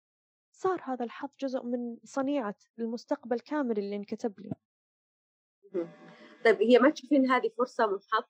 صار 0.52 0.80
هذا 0.84 1.04
الحظ 1.04 1.28
جزء 1.40 1.62
من 1.62 1.96
صنيعة 2.04 2.54
المستقبل 2.78 3.40
كامل 3.40 3.78
اللي 3.78 3.96
انكتب 3.96 4.40
لي. 4.40 4.52
طيب 6.44 6.62
هي 6.62 6.78
ما 6.78 6.90
تشوفين 6.90 7.30
هذه 7.30 7.50
فرصة 7.58 7.86
من 7.86 7.98
حظ؟ 8.12 8.24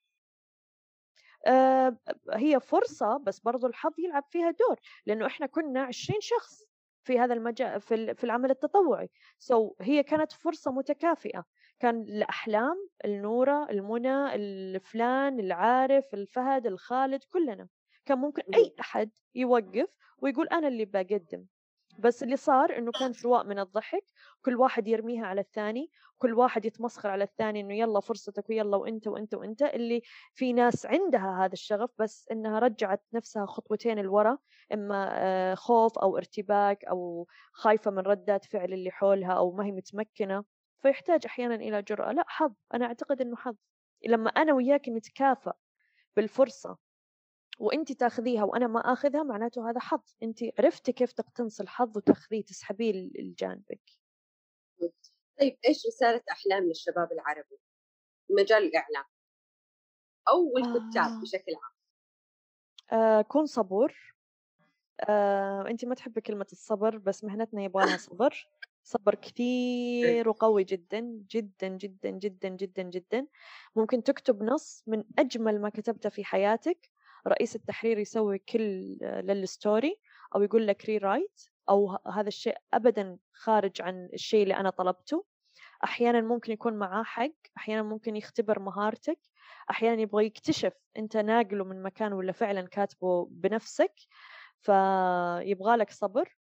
آه 1.46 1.98
هي 2.32 2.60
فرصة 2.60 3.16
بس 3.16 3.40
برضو 3.40 3.66
الحظ 3.66 3.92
يلعب 3.98 4.24
فيها 4.30 4.50
دور. 4.50 4.80
لأنه 5.06 5.26
إحنا 5.26 5.46
كنا 5.46 5.82
20 5.82 6.20
شخص. 6.20 6.73
في 7.04 7.18
هذا 7.18 7.34
المجال 7.34 7.80
في 7.80 8.14
في 8.14 8.24
العمل 8.24 8.50
التطوعي. 8.50 9.10
سو 9.38 9.68
so, 9.70 9.74
هي 9.80 10.02
كانت 10.02 10.32
فرصة 10.32 10.72
متكافئة. 10.72 11.44
كان 11.80 12.02
الأحلام 12.02 12.88
النورة 13.04 13.70
المنى 13.70 14.34
الفلان 14.34 15.40
العارف 15.40 16.14
الفهد 16.14 16.66
الخالد 16.66 17.24
كلنا. 17.24 17.68
كان 18.06 18.18
ممكن 18.18 18.42
أي 18.54 18.74
أحد 18.80 19.10
يوقف 19.34 19.88
ويقول 20.18 20.48
أنا 20.48 20.68
اللي 20.68 20.84
بقدم. 20.84 21.46
بس 21.98 22.22
اللي 22.22 22.36
صار 22.36 22.78
إنه 22.78 22.92
كان 22.92 23.12
شواء 23.12 23.44
من 23.44 23.58
الضحك 23.58 24.04
كل 24.42 24.56
واحد 24.56 24.88
يرميها 24.88 25.26
على 25.26 25.40
الثاني 25.40 25.90
كل 26.18 26.34
واحد 26.34 26.64
يتمسخر 26.64 27.08
على 27.10 27.24
الثاني 27.24 27.60
إنه 27.60 27.74
يلا 27.74 28.00
فرصتك 28.00 28.50
ويلا 28.50 28.76
وإنت 28.76 29.08
وإنت 29.08 29.34
وإنت 29.34 29.62
اللي 29.62 30.02
في 30.34 30.52
ناس 30.52 30.86
عندها 30.86 31.44
هذا 31.44 31.52
الشغف 31.52 31.90
بس 31.98 32.28
إنها 32.32 32.58
رجعت 32.58 33.04
نفسها 33.12 33.46
خطوتين 33.46 33.98
لورا 33.98 34.38
إما 34.72 35.08
آه، 35.12 35.54
خوف 35.54 35.98
أو 35.98 36.16
ارتباك 36.16 36.84
أو 36.84 37.28
خايفة 37.52 37.90
من 37.90 37.98
ردات 37.98 38.44
فعل 38.44 38.72
اللي 38.72 38.90
حولها 38.90 39.32
أو 39.32 39.52
ما 39.52 39.64
هي 39.66 39.72
متمكنة. 39.72 40.44
فيحتاج 40.82 41.26
أحيانا 41.26 41.54
إلى 41.54 41.82
جرأة. 41.82 42.12
لا 42.12 42.24
حظ 42.28 42.54
أنا 42.74 42.86
أعتقد 42.86 43.20
إنه 43.20 43.36
حظ. 43.36 43.56
لما 44.06 44.30
أنا 44.30 44.54
وياك 44.54 44.88
نتكافئ 44.88 45.52
بالفرصة 46.16 46.78
وانت 47.58 47.92
تاخذيها 47.92 48.44
وأنا 48.44 48.66
ما 48.66 48.80
آخذها 48.80 49.22
معناته 49.22 49.70
هذا 49.70 49.80
حظ. 49.80 50.14
انت 50.22 50.38
عرفتي 50.58 50.92
كيف 50.92 51.12
تقتنص 51.12 51.60
الحظ 51.60 51.96
وتاخذيه 51.96 52.42
تسحبيه 52.42 52.92
لجانبك. 53.14 53.90
طيب 55.40 55.58
إيش 55.68 55.86
رسالة 55.86 56.22
أحلام 56.30 56.64
للشباب 56.64 57.12
العربي؟ 57.12 57.58
مجال 58.30 58.62
الإعلام. 58.64 59.04
أو 60.28 60.58
الكتاب 60.58 61.10
آه. 61.10 61.20
بشكل 61.20 61.52
عام. 61.62 61.74
آه 63.00 63.22
كن 63.22 63.46
صبور. 63.46 64.14
آه، 65.00 65.64
انت 65.70 65.84
ما 65.84 65.94
تحبي 65.94 66.20
كلمة 66.20 66.46
الصبر 66.52 66.98
بس 66.98 67.24
مهنتنا 67.24 67.62
يبغى 67.62 67.86
لها 67.86 67.96
صبر 68.10 68.48
صبر 68.82 69.14
كثير 69.14 70.28
وقوي 70.28 70.64
جدا 70.64 71.00
جدا 71.30 71.68
جدا 71.68 72.10
جدا 72.10 72.48
جدا 72.48 72.82
جدا. 72.82 73.26
ممكن 73.76 74.02
تكتب 74.02 74.42
نص 74.42 74.82
من 74.86 75.04
أجمل 75.18 75.60
ما 75.60 75.68
كتبته 75.68 76.08
في 76.08 76.24
حياتك. 76.24 76.90
رئيس 77.28 77.56
التحرير 77.56 77.98
يسوي 77.98 78.38
kill 78.38 78.98
لل 79.02 79.30
story 79.30 80.00
أو 80.34 80.42
يقول 80.42 80.66
لك 80.66 80.84
rewrite 80.84 81.40
أو 81.68 81.98
هذا 82.12 82.28
الشيء 82.28 82.56
ابدا 82.74 83.18
خارج 83.32 83.82
عن 83.82 84.08
الشيء 84.12 84.42
اللي 84.42 84.56
أنا 84.56 84.70
طلبته. 84.70 85.24
أحيانا 85.84 86.20
ممكن 86.20 86.52
يكون 86.52 86.74
معاه 86.74 87.02
حق 87.02 87.30
أحيانا 87.56 87.82
ممكن 87.82 88.16
يختبر 88.16 88.58
مهارتك 88.58 89.18
أحيانا 89.70 90.02
يبغى 90.02 90.26
يكتشف 90.26 90.72
أنت 90.96 91.16
ناقله 91.16 91.64
من 91.64 91.82
مكان 91.82 92.12
ولا 92.12 92.32
فعلا 92.32 92.68
كاتبه 92.68 93.28
بنفسك 93.30 93.92
فيبغى 94.60 95.76
لك 95.76 95.90
صبر. 95.90 96.36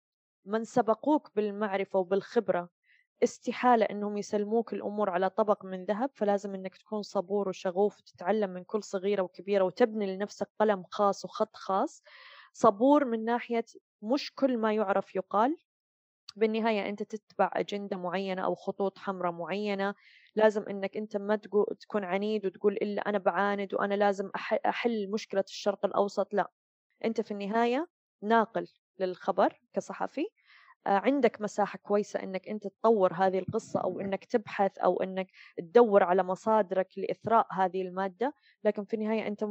من 0.46 0.64
سبقوك 0.64 1.32
بالمعرفة 1.36 2.00
وبالخبرة 2.00 2.70
استحالة 3.24 3.86
إنهم 3.86 4.18
يسلموك 4.18 4.74
الأمور 4.74 5.10
على 5.10 5.30
طبق 5.30 5.66
من 5.66 5.86
ذهب 5.86 6.10
فلازم 6.14 6.56
إنك 6.56 6.78
تكون 6.78 7.02
صبور 7.02 7.50
وشغوف 7.50 8.00
وتتعلم 8.00 8.50
من 8.50 8.64
كل 8.64 8.84
صغيرة 8.84 9.22
وكبيرة 9.22 9.64
وتبني 9.64 10.16
لنفسك 10.16 10.50
قلم 10.60 10.84
خاص 10.84 11.26
وخط 11.26 11.56
خاص. 11.56 12.04
صبور 12.54 13.06
من 13.06 13.26
ناحية 13.26 13.66
مش 14.02 14.34
كل 14.36 14.58
ما 14.58 14.74
يعرف 14.74 15.16
يقال. 15.16 15.58
بالنهاية 16.36 16.90
أنت 16.90 17.04
تتبع 17.04 17.52
أجندة 17.54 17.98
معينة 17.98 18.46
أو 18.46 18.56
خطوط 18.56 18.98
حمراء 18.98 19.32
معينة. 19.32 19.96
لازم 20.36 20.64
أنك 20.70 20.98
أنت 20.98 21.18
ما 21.18 21.36
تكون 21.80 22.04
عنيد 22.04 22.46
وتقول 22.46 22.74
إلا 22.74 23.02
أنا 23.10 23.18
بعاند 23.18 23.74
وأنا 23.74 23.94
لازم 23.94 24.30
أحل 24.66 25.12
مشكلة 25.12 25.44
الشرق 25.48 25.86
الأوسط 25.86 26.34
لا. 26.34 26.52
أنت 27.06 27.22
في 27.22 27.32
النهاية 27.32 27.88
ناقل 28.22 28.68
للخبر 29.00 29.62
كصحفي 29.74 30.28
عندك 30.88 31.42
مساحة 31.42 31.80
كويسة 31.84 32.24
إنك 32.24 32.48
أنت 32.50 32.68
تطور 32.68 33.14
هذه 33.14 33.40
القصة 33.40 33.80
أو 33.80 34.00
إنك 34.00 34.26
تبحث 34.26 34.78
أو 34.78 35.04
إنك 35.04 35.28
تدور 35.58 36.04
على 36.04 36.24
مصادرك 36.24 36.88
لإثراء 36.98 37.48
هذه 37.52 37.82
المادة 37.82 38.34
لكن 38.64 38.84
في 38.84 38.94
النهاية 38.94 39.28
أنت 39.28 39.44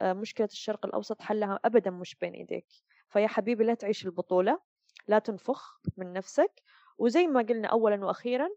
آه، 0.00 0.12
مشكلة 0.12 0.48
الشرق 0.52 0.86
الأوسط 0.86 1.22
حلها 1.22 1.60
ابدا 1.64 1.90
مش 1.90 2.16
بين 2.16 2.32
إيديك. 2.32 2.66
فيا 3.08 3.26
حبيبي 3.26 3.64
لا 3.64 3.74
تعيش 3.74 4.06
البطولة 4.06 4.60
لا 5.08 5.18
تنفخ 5.18 5.80
من 5.96 6.12
نفسك. 6.12 6.62
وزي 6.98 7.26
ما 7.26 7.42
قلنا 7.42 7.68
أولًا 7.68 8.04
وأخيرًا 8.04 8.48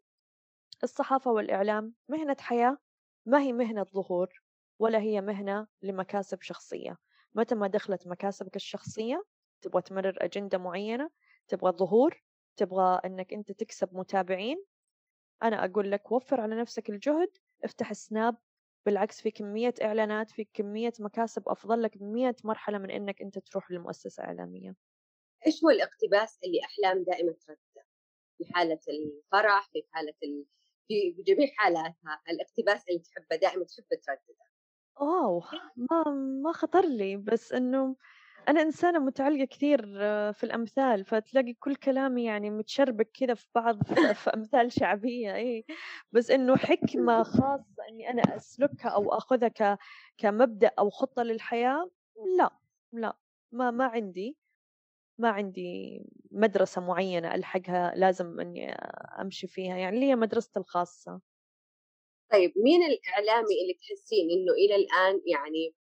الصحافة 0.83 1.31
والإعلام 1.31 1.93
مهنة 2.09 2.35
حياة 2.39 2.77
ما 3.25 3.39
هي 3.41 3.53
مهنة 3.53 3.83
ظهور 3.83 4.41
ولا 4.79 4.99
هي 4.99 5.21
مهنة 5.21 5.67
لمكاسب 5.81 6.41
شخصية. 6.41 6.97
متى 7.35 7.55
ما 7.55 7.67
دخلت 7.67 8.07
مكاسبك 8.07 8.55
الشخصية 8.55 9.23
تبغى 9.61 9.81
تمرر 9.81 10.17
أجندة 10.21 10.57
معينة 10.57 11.09
تبغى 11.47 11.71
ظهور 11.71 12.23
تبغى 12.57 13.01
أنك 13.05 13.33
أنت 13.33 13.51
تكسب 13.51 13.95
متابعين 13.95 14.65
أنا 15.43 15.65
أقول 15.65 15.91
لك 15.91 16.11
وفر 16.11 16.41
على 16.41 16.55
نفسك 16.55 16.89
الجهد 16.89 17.37
افتح 17.63 17.93
سناب 17.93 18.37
بالعكس 18.85 19.21
في 19.21 19.31
كمية 19.31 19.73
إعلانات 19.81 20.31
في 20.31 20.47
كمية 20.53 20.93
مكاسب 20.99 21.49
أفضل 21.49 21.81
لك 21.81 21.97
بمية 21.97 22.35
مرحلة 22.43 22.77
من 22.77 22.91
إنك 22.91 23.21
أنت 23.21 23.39
تروح 23.39 23.71
لمؤسسة 23.71 24.23
إعلامية. 24.23 24.75
إيش 25.47 25.63
هو 25.63 25.69
الاقتباس 25.69 26.39
اللي 26.43 26.59
أحلام 26.63 27.03
دائما 27.03 27.31
تردده 27.31 27.85
في 28.37 28.53
حالة 28.53 28.79
الفرح 28.89 29.69
في 29.73 29.83
حالة 29.91 30.13
ال... 30.23 30.45
في 30.87 31.11
جميع 31.11 31.47
حالاتها 31.57 32.21
الاقتباس 32.29 32.87
اللي 32.89 32.99
تحبه 32.99 33.35
دائما 33.35 33.65
تحب 33.65 33.85
تردده. 33.89 34.45
واو 34.99 35.43
ما 35.77 36.03
ما 36.43 36.51
خطر 36.51 36.85
لي 36.85 37.17
بس 37.17 37.53
إنه 37.53 37.95
أنا 38.47 38.61
إنسانة 38.61 38.99
متعلقة 38.99 39.45
كثير 39.45 39.81
في 40.33 40.43
الأمثال 40.43 41.05
فتلاقي 41.05 41.53
كل 41.53 41.75
كلامي 41.75 42.23
يعني 42.23 42.49
متشربك 42.49 43.09
كذا 43.13 43.33
في 43.33 43.47
بعض 43.55 43.83
في 44.23 44.29
أمثال 44.29 44.71
شعبية 44.71 45.35
إيه. 45.35 45.63
بس 46.11 46.31
إنه 46.31 46.55
حكمة 46.57 47.23
خاصة 47.23 47.65
إني 47.89 48.09
أنا 48.09 48.35
أسلكها 48.35 48.89
أو 48.89 49.13
أخذها 49.13 49.47
ك 49.47 49.77
كمبدأ 50.17 50.71
أو 50.79 50.89
خطة 50.89 51.23
للحياة 51.23 51.89
لا 52.37 52.49
لا 52.93 53.17
ما 53.51 53.71
ما 53.71 53.85
عندي 53.85 54.37
ما 55.17 55.29
عندي 55.29 56.01
مدرسة 56.31 56.81
معينة 56.81 57.35
ألحقها 57.35 57.93
لازم 57.95 58.39
إني 58.39 58.71
أمشي 59.21 59.47
فيها 59.47 59.77
يعني 59.77 59.99
لي 59.99 60.15
مدرستي 60.15 60.59
الخاصة. 60.59 61.21
طيب 62.31 62.53
مين 62.57 62.83
الإعلامي 62.83 63.61
اللي 63.61 63.73
تحسين 63.73 64.29
إنه 64.31 64.53
إلى 64.53 64.75
الآن 64.75 65.21
يعني 65.25 65.73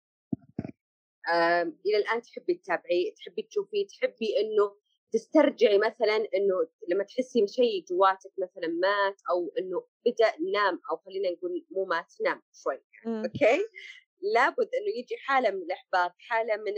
إلى 1.86 1.96
الآن 1.96 2.22
تحبي 2.22 2.54
تتابعيه 2.54 3.14
تحبي 3.14 3.42
تشوفيه 3.42 3.86
تحبي 3.86 4.40
إنه 4.40 4.76
تسترجعي 5.12 5.78
مثلا 5.78 6.16
إنه 6.16 6.68
لما 6.88 7.04
تحسي 7.04 7.46
شيء 7.46 7.84
جواتك 7.88 8.32
مثلا 8.38 8.68
مات 8.68 9.20
أو 9.30 9.52
إنه 9.58 9.86
بدأ 10.06 10.32
نام 10.52 10.80
أو 10.90 10.96
خلينا 10.96 11.30
نقول 11.30 11.66
مو 11.70 11.84
مات 11.84 12.14
نام 12.24 12.42
شوي. 12.52 12.82
أوكي؟ 13.06 13.68
لابد 14.34 14.70
إنه 14.74 14.98
يجي 14.98 15.16
حالة 15.16 15.50
من 15.50 15.62
الإحباط 15.62 16.12
حالة 16.18 16.56
من 16.56 16.72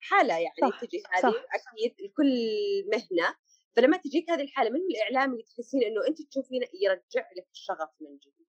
حالة 0.00 0.38
يعني 0.38 0.54
صح 0.60 0.80
تجي 0.84 1.02
هذه 1.12 1.32
صح. 1.32 1.44
أكيد 1.54 1.94
لكل 2.00 2.32
مهنة 2.92 3.36
فلما 3.76 3.96
تجيك 3.96 4.30
هذه 4.30 4.42
الحالة 4.42 4.70
من 4.70 4.80
الإعلام 4.80 5.32
اللي 5.32 5.42
تحسين 5.42 5.82
إنه 5.82 6.06
أنت 6.08 6.22
تشوفين 6.22 6.62
يرجع 6.82 7.30
لك 7.36 7.48
الشغف 7.52 7.90
من 8.00 8.16
جديد. 8.18 8.46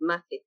ما 0.00 0.22
في. 0.28 0.44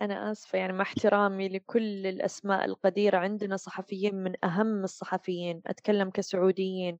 أنا 0.00 0.32
آسفة 0.32 0.58
يعني 0.58 0.72
مع 0.72 0.82
احترامي 0.82 1.48
لكل 1.48 2.06
الأسماء 2.06 2.64
القديرة 2.64 3.18
عندنا 3.18 3.56
صحفيين 3.56 4.14
من 4.14 4.44
أهم 4.44 4.84
الصحفيين 4.84 5.62
أتكلم 5.66 6.10
كسعوديين 6.10 6.98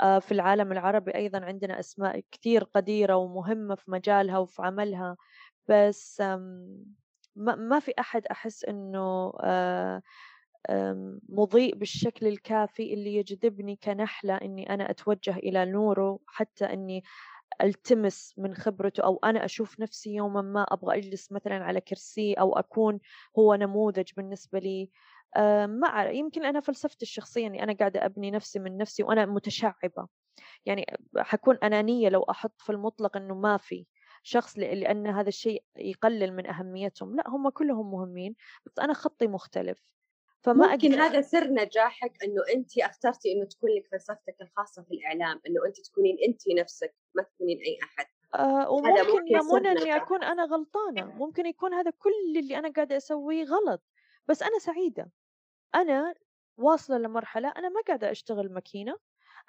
آه، 0.00 0.18
في 0.18 0.32
العالم 0.32 0.72
العربي 0.72 1.14
أيضا 1.14 1.40
عندنا 1.44 1.80
أسماء 1.80 2.20
كثير 2.32 2.64
قديرة 2.64 3.16
ومهمة 3.16 3.74
في 3.74 3.90
مجالها 3.90 4.38
وفي 4.38 4.62
عملها 4.62 5.16
بس 5.68 6.22
ما 7.36 7.80
في 7.80 7.92
أحد 7.98 8.26
أحس 8.26 8.64
إنه 8.64 9.32
آه، 9.40 10.02
مضيء 11.28 11.74
بالشكل 11.74 12.26
الكافي 12.26 12.94
اللي 12.94 13.14
يجذبني 13.14 13.76
كنحلة 13.76 14.36
إني 14.36 14.74
أنا 14.74 14.90
أتوجه 14.90 15.36
إلى 15.36 15.64
نوره 15.64 16.18
حتى 16.26 16.64
إني 16.64 17.02
ألتمس 17.62 18.34
من 18.38 18.54
خبرته 18.54 19.04
أو 19.04 19.20
أنا 19.24 19.44
أشوف 19.44 19.80
نفسي 19.80 20.14
يوما 20.14 20.42
ما 20.42 20.62
أبغى 20.62 20.98
أجلس 20.98 21.32
مثلا 21.32 21.64
على 21.64 21.80
كرسي 21.80 22.34
أو 22.34 22.58
أكون 22.58 23.00
هو 23.38 23.54
نموذج 23.54 24.12
بالنسبة 24.16 24.58
لي. 24.58 24.90
ما 25.66 25.88
أعرف 25.88 26.14
يمكن 26.14 26.44
أنا 26.44 26.60
فلسفتي 26.60 27.02
الشخصية 27.02 27.46
إني 27.46 27.62
أنا 27.62 27.72
قاعدة 27.72 28.04
أبني 28.06 28.30
نفسي 28.30 28.58
من 28.58 28.76
نفسي 28.76 29.02
وأنا 29.02 29.26
متشعبة. 29.26 30.08
يعني 30.66 30.86
حكون 31.18 31.56
أنانية 31.64 32.08
لو 32.08 32.22
أحط 32.22 32.54
في 32.62 32.72
المطلق 32.72 33.16
إنه 33.16 33.34
ما 33.34 33.56
في 33.56 33.86
شخص 34.22 34.58
لأن 34.58 35.06
هذا 35.06 35.28
الشيء 35.28 35.64
يقلل 35.76 36.32
من 36.36 36.46
أهميتهم. 36.46 37.16
لا 37.16 37.24
هم 37.28 37.48
كلهم 37.48 37.90
مهمين 37.92 38.34
بس 38.66 38.78
أنا 38.78 38.92
خطي 38.94 39.26
مختلف. 39.26 39.82
فما 40.40 40.72
ممكن 40.72 40.92
أقدر... 40.92 41.02
هذا 41.04 41.20
سر 41.20 41.44
نجاحك 41.48 42.12
إنه 42.24 42.42
انت 42.54 42.78
أخترتي 42.78 43.32
إنه 43.32 43.44
تكون 43.44 43.70
لك 43.70 43.86
فلسفتك 43.92 44.36
الخاصة 44.40 44.82
في 44.82 44.94
الإعلام 44.94 45.40
إنه 45.46 45.66
انت 45.66 45.80
تكونين 45.80 46.16
انت 46.28 46.40
نفسك 46.60 46.94
ما 47.14 47.22
تكونين 47.22 47.58
أي 47.58 47.78
أحد. 47.82 48.06
آه 48.34 48.70
وممكن 48.70 49.26
يا 49.28 49.42
منى 49.42 49.68
اني 49.72 49.96
أكون 49.96 50.24
أنا 50.24 50.44
غلطانة. 50.44 51.04
ممكن 51.04 51.46
يكون 51.46 51.74
هذا 51.74 51.90
كل 51.90 52.38
اللي 52.38 52.58
أنا 52.58 52.70
قاعدة 52.70 52.96
أسويه 52.96 53.44
غلط. 53.44 53.82
بس 54.28 54.42
أنا 54.42 54.58
سعيدة. 54.58 55.10
أنا 55.74 56.14
واصلة 56.56 56.98
لمرحلة 56.98 57.48
أنا 57.48 57.68
ما 57.68 57.80
قاعدة 57.86 58.10
أشتغل 58.10 58.52
ماكينة. 58.52 58.96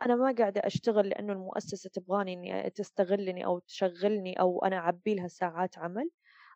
أنا 0.06 0.16
ما 0.16 0.36
قاعدة 0.38 0.62
أشتغل 0.66 1.10
لأنه 1.10 1.34
المؤسسة 1.34 1.90
تبغاني 1.90 2.34
إني 2.34 2.70
تستغلني 2.70 3.46
أو 3.46 3.60
تشغلني 3.60 4.40
أو 4.40 4.66
أنا 4.66 4.78
أعبي 4.78 5.16
لها 5.16 5.28
ساعات 5.28 5.78
عمل. 5.78 6.10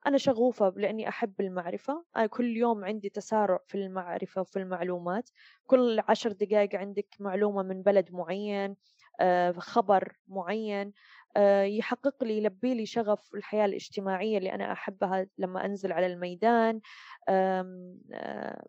أنا 0.08 0.18
شغوفة 0.18 0.74
لأني 0.76 1.10
أحب 1.10 1.42
المعرفة 1.42 2.06
أنا 2.18 2.26
كل 2.26 2.58
يوم 2.58 2.86
عندي 2.86 3.10
تسارع 3.10 3.60
في 3.68 3.76
المعرفة 3.76 4.42
وفي 4.42 4.60
المعلومات 4.60 5.30
كل 5.66 6.02
عشر 6.08 6.32
دقائق 6.32 6.76
عندك 6.76 7.16
معلومة 7.20 7.64
من 7.64 7.82
بلد 7.82 8.12
معين 8.12 8.76
آه، 9.20 9.52
خبر 9.52 10.18
معين 10.28 10.94
آه، 11.38 11.64
يحقق 11.64 12.24
لي 12.24 12.38
يلبي 12.38 12.74
لي 12.74 12.86
شغف 12.86 13.36
الحياة 13.36 13.66
الاجتماعية 13.66 14.38
اللي 14.38 14.54
أنا 14.54 14.72
أحبها 14.72 15.28
لما 15.38 15.66
أنزل 15.66 15.92
على 15.92 16.06
الميدان 16.06 16.82
آه، 17.30 18.64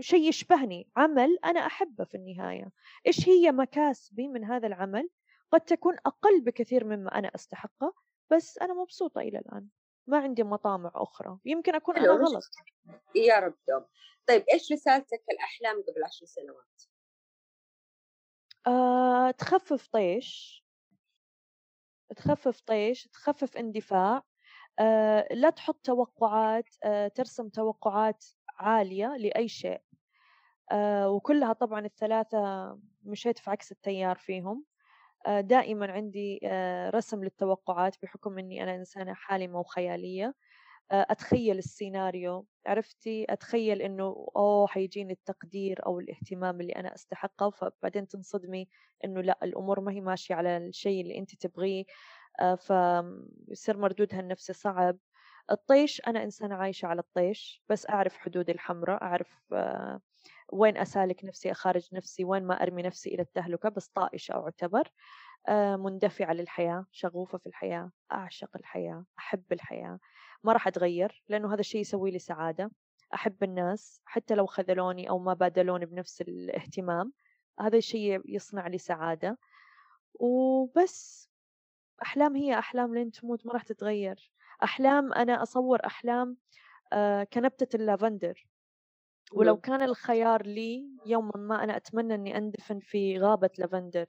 شيء 0.00 0.28
يشبهني 0.28 0.88
عمل 0.96 1.38
أنا 1.44 1.66
أحبه 1.66 2.04
في 2.04 2.14
النهاية. 2.16 2.70
إيش 3.06 3.28
هي 3.28 3.52
مكاسبي 3.52 4.28
من 4.28 4.44
هذا 4.44 4.66
العمل؟ 4.66 5.08
قد 5.52 5.60
تكون 5.60 5.96
أقل 6.06 6.40
بكثير 6.40 6.84
مما 6.84 7.18
أنا 7.18 7.30
أستحقه 7.34 7.94
بس 8.30 8.58
أنا 8.58 8.74
مبسوطة 8.74 9.20
إلى 9.20 9.38
الآن. 9.38 9.68
ما 10.08 10.18
عندي 10.18 10.42
مطامع 10.42 10.90
أخرى 10.94 11.38
يمكن 11.44 11.74
أكون 11.74 11.96
أنا 11.96 12.12
غلط. 12.12 12.44
يا 13.14 13.38
رب 13.38 13.54
دوم 13.68 13.84
طيب 14.26 14.44
إيش 14.52 14.72
رسالتك 14.72 15.22
الأحلام 15.30 15.82
قبل 15.82 16.04
عشر 16.04 16.26
سنوات؟ 16.26 16.82
آه، 18.66 19.30
تخفف 19.30 19.86
طيش. 19.86 20.64
تخفف 22.16 22.60
طيش 22.60 23.08
تخفف 23.08 23.56
اندفاع. 23.56 24.22
آه، 24.78 25.28
لا 25.30 25.50
تحط 25.50 25.80
توقعات 25.84 26.74
آه، 26.84 27.08
ترسم 27.08 27.48
توقعات 27.48 28.24
عالية 28.48 29.16
لأي 29.16 29.48
شيء. 29.48 29.80
آه، 30.72 31.10
وكلها 31.10 31.52
طبعا 31.52 31.86
الثلاثة 31.86 32.78
مشيت 33.02 33.38
في 33.38 33.50
عكس 33.50 33.72
التيار 33.72 34.16
فيهم. 34.16 34.64
دائما 35.26 35.92
عندي 35.92 36.40
آه، 36.44 36.90
رسم 36.90 37.24
للتوقعات 37.24 37.96
بحكم 38.02 38.38
إني 38.38 38.62
أنا 38.62 38.74
إنسانة 38.74 39.14
حالمه 39.14 39.58
وخياليه 39.60 40.34
آه، 40.92 41.06
أتخيل 41.10 41.58
السيناريو 41.58 42.46
عرفتي؟ 42.66 43.26
أتخيل 43.30 43.82
إنه 43.82 44.04
أوه 44.36 44.66
حيجيني 44.66 45.12
التقدير 45.12 45.86
أو 45.86 46.00
الاهتمام 46.00 46.60
اللي 46.60 46.72
أنا 46.72 46.94
أستحقه 46.94 47.50
فبعدين 47.50 48.08
تنصدمي 48.08 48.68
إنه 49.04 49.20
لأ 49.20 49.38
الأمور 49.42 49.80
ما 49.80 49.92
هي 49.92 50.00
ماشية 50.00 50.34
على 50.34 50.56
الشيء 50.56 51.02
اللي 51.02 51.18
انت 51.18 51.34
تبغيه. 51.34 51.84
فيصير 52.56 53.76
مردودها 53.78 54.20
النفسي 54.20 54.52
صعب. 54.52 54.98
الطيش 55.50 56.02
أنا 56.06 56.22
إنسانة 56.24 56.54
عايشة 56.54 56.86
على 56.86 57.00
الطيش 57.00 57.64
بس 57.68 57.90
أعرف 57.90 58.18
حدودي 58.18 58.52
الحمراء 58.52 59.02
أعرف 59.02 59.52
وين 60.52 60.76
أسالك 60.76 61.24
نفسي 61.24 61.50
أخارج 61.50 61.88
نفسي 61.92 62.24
وين 62.24 62.44
ما 62.44 62.62
أرمي 62.62 62.82
نفسي 62.82 63.10
إلى 63.14 63.22
التهلكة 63.22 63.68
بس 63.68 63.88
طائشة 63.88 64.32
أعتبر. 64.34 64.88
آه، 65.48 65.76
مندفعة 65.76 66.32
للحياة 66.32 66.86
شغوفة 66.92 67.38
في 67.38 67.46
الحياة 67.46 67.90
أعشق 68.12 68.50
الحياة 68.56 69.04
أحب 69.18 69.44
الحياة. 69.52 69.98
ما 70.44 70.52
راح 70.52 70.66
أتغير 70.68 71.22
لأنه 71.28 71.54
هذا 71.54 71.60
الشيء 71.60 71.80
يسوي 71.80 72.10
لي 72.10 72.18
سعادة. 72.18 72.70
أحب 73.14 73.42
الناس 73.44 74.02
حتى 74.04 74.34
لو 74.34 74.46
خذلوني 74.46 75.10
أو 75.10 75.18
ما 75.18 75.34
بادلوني 75.34 75.86
بنفس 75.86 76.20
الاهتمام 76.20 77.12
هذا 77.60 77.78
الشيء 77.78 78.22
يصنع 78.26 78.66
لي 78.66 78.78
سعادة. 78.78 79.38
وبس. 80.14 81.30
أحلام 82.02 82.36
هي 82.36 82.58
أحلام 82.58 82.94
لين 82.94 83.10
تموت 83.10 83.46
ما 83.46 83.52
راح 83.52 83.62
تتغير. 83.62 84.32
أحلام 84.64 85.12
أنا 85.12 85.42
أصور 85.42 85.86
أحلام 85.86 86.36
آه، 86.92 87.24
كنبتة 87.24 87.76
اللافندر. 87.76 88.48
ولو 89.32 89.56
كان 89.56 89.82
الخيار 89.82 90.42
لي 90.46 90.88
يوما 91.06 91.32
ما 91.36 91.64
أنا 91.64 91.76
أتمنى 91.76 92.14
أني 92.14 92.36
أندفن 92.36 92.78
في 92.80 93.18
غابة 93.18 93.50
لافندر 93.58 94.06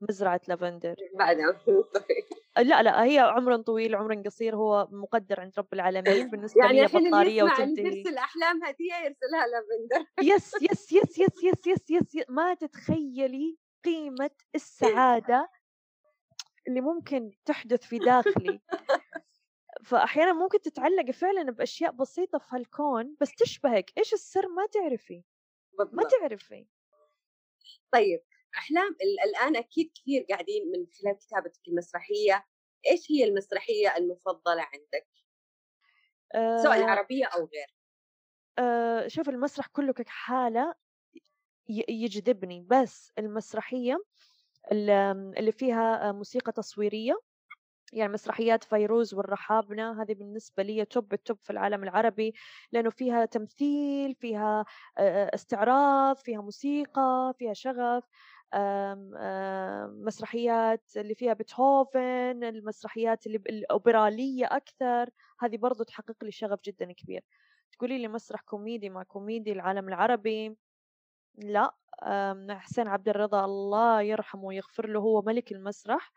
مزرعة 0.00 0.40
لافندر. 0.48 0.96
بعد 1.18 1.36
لا 2.58 2.82
لا 2.82 3.04
هي 3.04 3.18
عمر 3.18 3.56
طويل 3.56 3.94
عمر 3.94 4.14
قصير 4.14 4.56
هو 4.56 4.88
مقدر 4.90 5.40
عند 5.40 5.52
رب 5.58 5.72
العالمين 5.72 6.28
بالنسبة 6.30 6.60
يعني 6.60 6.80
لي 6.80 6.86
بطارية 6.86 7.42
وتنتهي 7.42 7.84
يرسل 7.84 8.18
أحلام 8.18 8.64
هدية 8.64 8.94
يرسلها 8.94 9.46
لافندر. 9.46 10.10
yes 10.22 10.54
yes 10.62 10.92
yes 10.92 11.18
yes 11.18 11.44
yes 11.44 11.66
yes 11.66 11.90
yes, 11.90 12.14
yes. 12.14 12.24
ما 12.28 12.54
تتخيلي 12.54 13.58
قيمة 13.84 14.30
السعادة 14.54 15.48
اللي 16.68 16.80
ممكن 16.80 17.32
تحدث 17.44 17.82
في 17.82 17.98
داخلي. 17.98 18.60
فأحيانا 19.84 20.32
ممكن 20.32 20.60
تتعلق 20.60 21.10
فعلا 21.10 21.42
بأشياء 21.50 21.92
بسيطة 21.92 22.38
في 22.38 22.46
هالكون 22.50 23.16
بس 23.20 23.34
تشبهك 23.34 23.92
إيش 23.98 24.12
السر؟ 24.12 24.48
ما 24.48 24.66
تعرفي. 24.66 25.22
ما 25.78 25.84
بالضبط. 25.84 26.10
تعرفي. 26.10 26.66
طيب 27.92 28.22
أحلام 28.56 28.88
ال- 28.88 29.20
الآن 29.30 29.56
أكيد 29.56 29.92
كثير 29.94 30.26
قاعدين 30.30 30.70
من 30.72 30.86
خلال 30.86 31.18
كتابتك 31.18 31.68
المسرحية 31.68 32.46
إيش 32.86 33.10
هي 33.12 33.24
المسرحية 33.24 33.96
المفضلة 33.96 34.62
عندك؟ 34.62 35.08
سواء 36.62 36.72
آه. 36.80 36.84
العربية 36.84 37.24
أو 37.26 37.38
غير. 37.54 37.76
آه 38.58 39.08
شوف 39.08 39.28
المسرح 39.28 39.66
كله 39.66 39.92
كحالة 39.92 40.74
ي- 41.68 41.84
يجذبني 41.88 42.66
بس 42.70 43.12
المسرحية 43.18 44.04
ال- 44.72 44.90
اللي 45.38 45.52
فيها 45.52 46.12
موسيقى 46.12 46.52
تصويرية 46.52 47.20
يعني 47.92 48.12
مسرحيات 48.12 48.64
فيروز 48.64 49.14
والرحابنة 49.14 50.02
هذه 50.02 50.14
بالنسبة 50.14 50.62
لي 50.62 50.84
توب 50.84 51.12
التوب 51.12 51.38
في 51.42 51.50
العالم 51.50 51.82
العربي 51.82 52.34
لأنه 52.72 52.90
فيها 52.90 53.24
تمثيل 53.24 54.14
فيها 54.14 54.64
استعراض 55.34 56.16
فيها 56.16 56.40
موسيقى 56.40 57.34
فيها 57.38 57.52
شغف 57.52 58.04
مسرحيات 60.06 60.90
اللي 60.96 61.14
فيها 61.14 61.32
بيتهوفن 61.32 62.44
المسرحيات 62.44 63.26
اللي 63.26 63.38
الأوبرالية 63.38 64.46
أكثر 64.46 65.10
هذه 65.40 65.56
برضو 65.56 65.84
تحقق 65.84 66.24
لي 66.24 66.30
شغف 66.32 66.60
جدا 66.64 66.92
كبير. 66.92 67.24
تقولي 67.72 67.98
لي 67.98 68.08
مسرح 68.08 68.40
كوميدي 68.40 68.90
مع 68.90 69.02
كوميدي 69.02 69.52
العالم 69.52 69.88
العربي؟ 69.88 70.56
لا 71.38 71.74
حسين 72.50 72.88
عبد 72.88 73.08
الرضا 73.08 73.44
الله 73.44 74.02
يرحمه 74.02 74.44
ويغفر 74.44 74.86
له 74.86 75.00
هو 75.00 75.22
ملك 75.22 75.52
المسرح. 75.52 76.12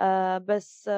آه 0.00 0.38
بس 0.38 0.88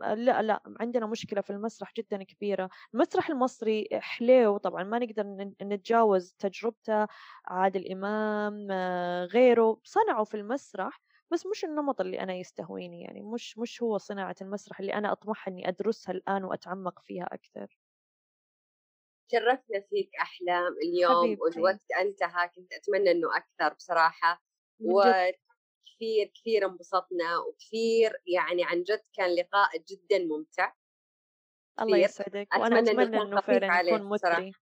لا 0.00 0.42
لا 0.42 0.62
عندنا 0.80 1.06
مشكلة 1.06 1.40
في 1.40 1.50
المسرح 1.50 1.92
جدا 1.96 2.22
كبيرة. 2.22 2.70
المسرح 2.94 3.30
المصري 3.30 3.88
حلو 3.94 4.56
طبعا 4.56 4.84
ما 4.84 4.98
نقدر 4.98 5.24
نتجاوز 5.62 6.34
تجربته 6.38 7.06
عادل 7.46 7.92
إمام 7.92 8.68
آه، 8.70 9.24
غيره 9.24 9.80
صنعوا 9.84 10.24
في 10.24 10.34
المسرح 10.36 11.00
بس 11.30 11.46
مش 11.46 11.64
النمط 11.64 12.00
اللي 12.00 12.20
أنا 12.20 12.34
يستهويني 12.34 13.02
يعني 13.02 13.22
مش 13.22 13.58
مش 13.58 13.82
هو 13.82 13.98
صناعة 13.98 14.36
المسرح 14.42 14.80
اللي 14.80 14.94
أنا 14.94 15.12
أطمح 15.12 15.48
إني 15.48 15.68
أدرسها 15.68 16.12
الآن 16.12 16.44
وأتعمق 16.44 16.98
فيها 17.02 17.24
أكثر. 17.32 17.78
شرفنا 19.32 19.80
فيك 19.90 20.10
أحلام 20.22 20.72
اليوم 20.84 21.36
حبيبتي. 21.36 21.40
والوقت 21.40 21.82
انتهى 22.00 22.48
كنت 22.48 22.72
أتمنى 22.72 23.10
أنه 23.10 23.36
أكثر 23.36 23.74
بصراحة 23.74 24.42
من 24.80 25.14
جد 25.88 25.94
وكثير 25.94 26.32
كثير 26.34 26.66
انبسطنا 26.66 27.38
وكثير 27.38 28.12
يعني 28.26 28.64
عن 28.64 28.82
جد 28.82 29.02
كان 29.12 29.34
لقاء 29.34 29.70
جدا 29.88 30.18
ممتع. 30.24 30.72
الله 31.80 31.96
كثير. 31.96 32.04
يسعدك 32.04 32.48
أتمنى 32.52 32.90
يكون 32.90 33.14
إنه 33.14 33.36
خفيف 33.36 33.58
فعلا 33.58 33.90
يكون. 33.90 34.08
مثري. 34.08 34.52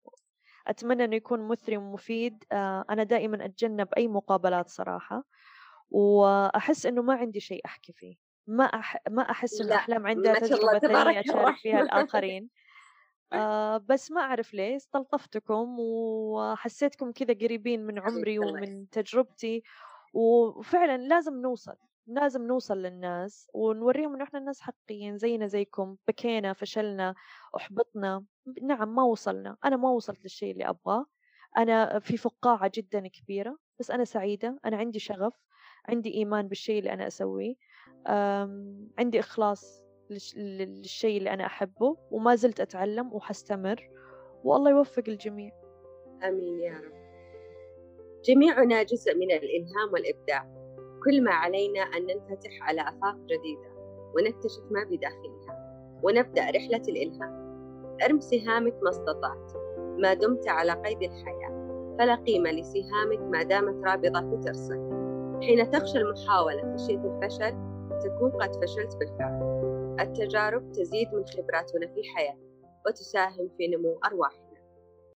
أتمنى 0.67 1.05
إنه 1.05 1.17
يكون 1.17 1.49
مثري 1.49 1.77
ومفيد. 1.77 2.45
آه، 2.53 2.85
أنا 2.91 3.03
دائما 3.03 3.45
أتجنب 3.45 3.89
أي 3.97 4.09
مقابلات 4.09 4.69
صراحة 4.69 5.25
وأحس 5.91 6.87
إنه 6.87 7.03
ما 7.03 7.15
عندي 7.15 7.41
شيء 7.41 7.65
أحكي 7.65 7.93
فيه. 7.93 8.15
ما 8.47 8.65
أح... 8.65 8.97
ما 9.11 9.31
أحس 9.31 9.61
إنه 9.61 9.71
لا، 9.71 9.77
أحلام 9.77 10.07
عندها 10.07 10.35
تبارك 10.35 10.81
ثانية 10.81 11.21
أشارك 11.21 11.57
فيها 11.57 11.81
الرحمن. 11.81 12.01
الآخرين. 12.01 12.51
آه 13.33 13.77
بس 13.77 14.11
ما 14.11 14.21
أعرف 14.21 14.55
ليه 14.55 14.77
استلطفتكم 14.77 15.77
وحسيتكم 15.79 17.13
كذا 17.13 17.35
قريبين 17.35 17.87
من 17.87 17.99
عمري 17.99 18.39
ومن 18.39 18.91
تجربتي. 18.91 19.63
وفعلا 20.17 20.97
لازم 20.99 21.41
نوصل 21.41 21.75
لازم 22.07 22.47
نوصل 22.47 22.79
للناس 22.79 23.51
ونوريهم 23.55 24.15
إنه 24.15 24.25
إحنا 24.25 24.39
الناس 24.39 24.61
حقيقيين 24.61 25.19
زينا 25.19 25.47
زيكم 25.47 25.97
بكينا 26.09 26.53
فشلنا 26.53 27.15
أحبطنا. 27.57 28.25
نعم 28.63 28.95
ما 28.95 29.03
وصلنا. 29.03 29.57
أنا 29.65 29.77
ما 29.77 29.91
وصلت 29.91 30.23
للشيء 30.23 30.53
اللي 30.53 30.69
أبغاه. 30.69 31.07
أنا 31.57 31.99
في 31.99 32.17
فقاعة 32.17 32.71
جدا 32.75 33.09
كبيرة 33.09 33.59
بس 33.81 33.91
أنا 33.91 34.05
سعيدة. 34.05 34.59
أنا 34.65 34.77
عندي 34.77 34.99
شغف. 34.99 35.35
عندي 35.89 36.15
إيمان 36.15 36.49
بالشيء 36.49 36.79
اللي 36.79 36.93
أنا 36.93 37.07
أسويه. 37.07 37.55
عندي 38.99 39.21
إخلاص 39.21 39.83
للش- 40.13 40.37
للشيء 40.37 41.19
اللي 41.19 41.31
أنا 41.33 41.47
أحبه 41.47 41.97
وما 42.11 42.35
زلت 42.35 42.61
أتعلم 42.61 43.13
وحستمر. 43.13 43.91
والله 44.45 44.71
يوفق 44.71 45.05
الجميع. 45.09 45.53
آمين 46.23 46.61
يا 46.61 46.81
رب. 46.81 46.96
جميعنا 48.27 48.83
جزء 48.83 49.15
من 49.15 49.31
الإلهام 49.31 49.93
والإبداع. 49.93 50.47
كل 51.05 51.25
ما 51.25 51.31
علينا 51.31 51.81
أن 51.81 52.03
ننفتح 52.03 52.51
على 52.63 52.81
آفاق 52.81 53.17
جديدة 53.17 53.71
ونكتشف 54.17 54.63
ما 54.71 54.85
بداخلها 54.85 55.83
ونبدأ 56.03 56.43
رحلة 56.43 56.83
الإلهام. 56.89 57.47
أرم 58.05 58.21
سهامك 58.21 58.75
ما 58.83 58.91
استطعت 58.91 59.53
ما 59.99 60.15
دمت 60.15 60.49
على 60.49 60.73
قيد 60.73 61.03
الحياة. 61.03 61.67
فلا 61.99 62.15
قيمة 62.15 62.51
لسهامك 62.51 63.21
ما 63.21 63.43
دامت 63.43 63.87
رابضة 63.87 64.21
في 64.21 64.43
ترسك. 64.45 64.81
حين 65.43 65.71
تخشى 65.71 65.99
المحاولة 65.99 66.77
خشية 66.77 67.01
الفشل 67.05 67.55
تكون 68.05 68.31
قد 68.31 68.55
فشلت 68.65 68.97
بالفعل. 68.97 69.57
التجارب 70.01 70.73
تزيد 70.73 71.09
من 71.15 71.25
خبراتنا 71.27 71.87
في 71.87 72.03
حياتنا 72.17 72.47
وتساهم 72.87 73.51
في 73.59 73.69
نمو 73.69 74.01
أرواحنا. 74.07 74.46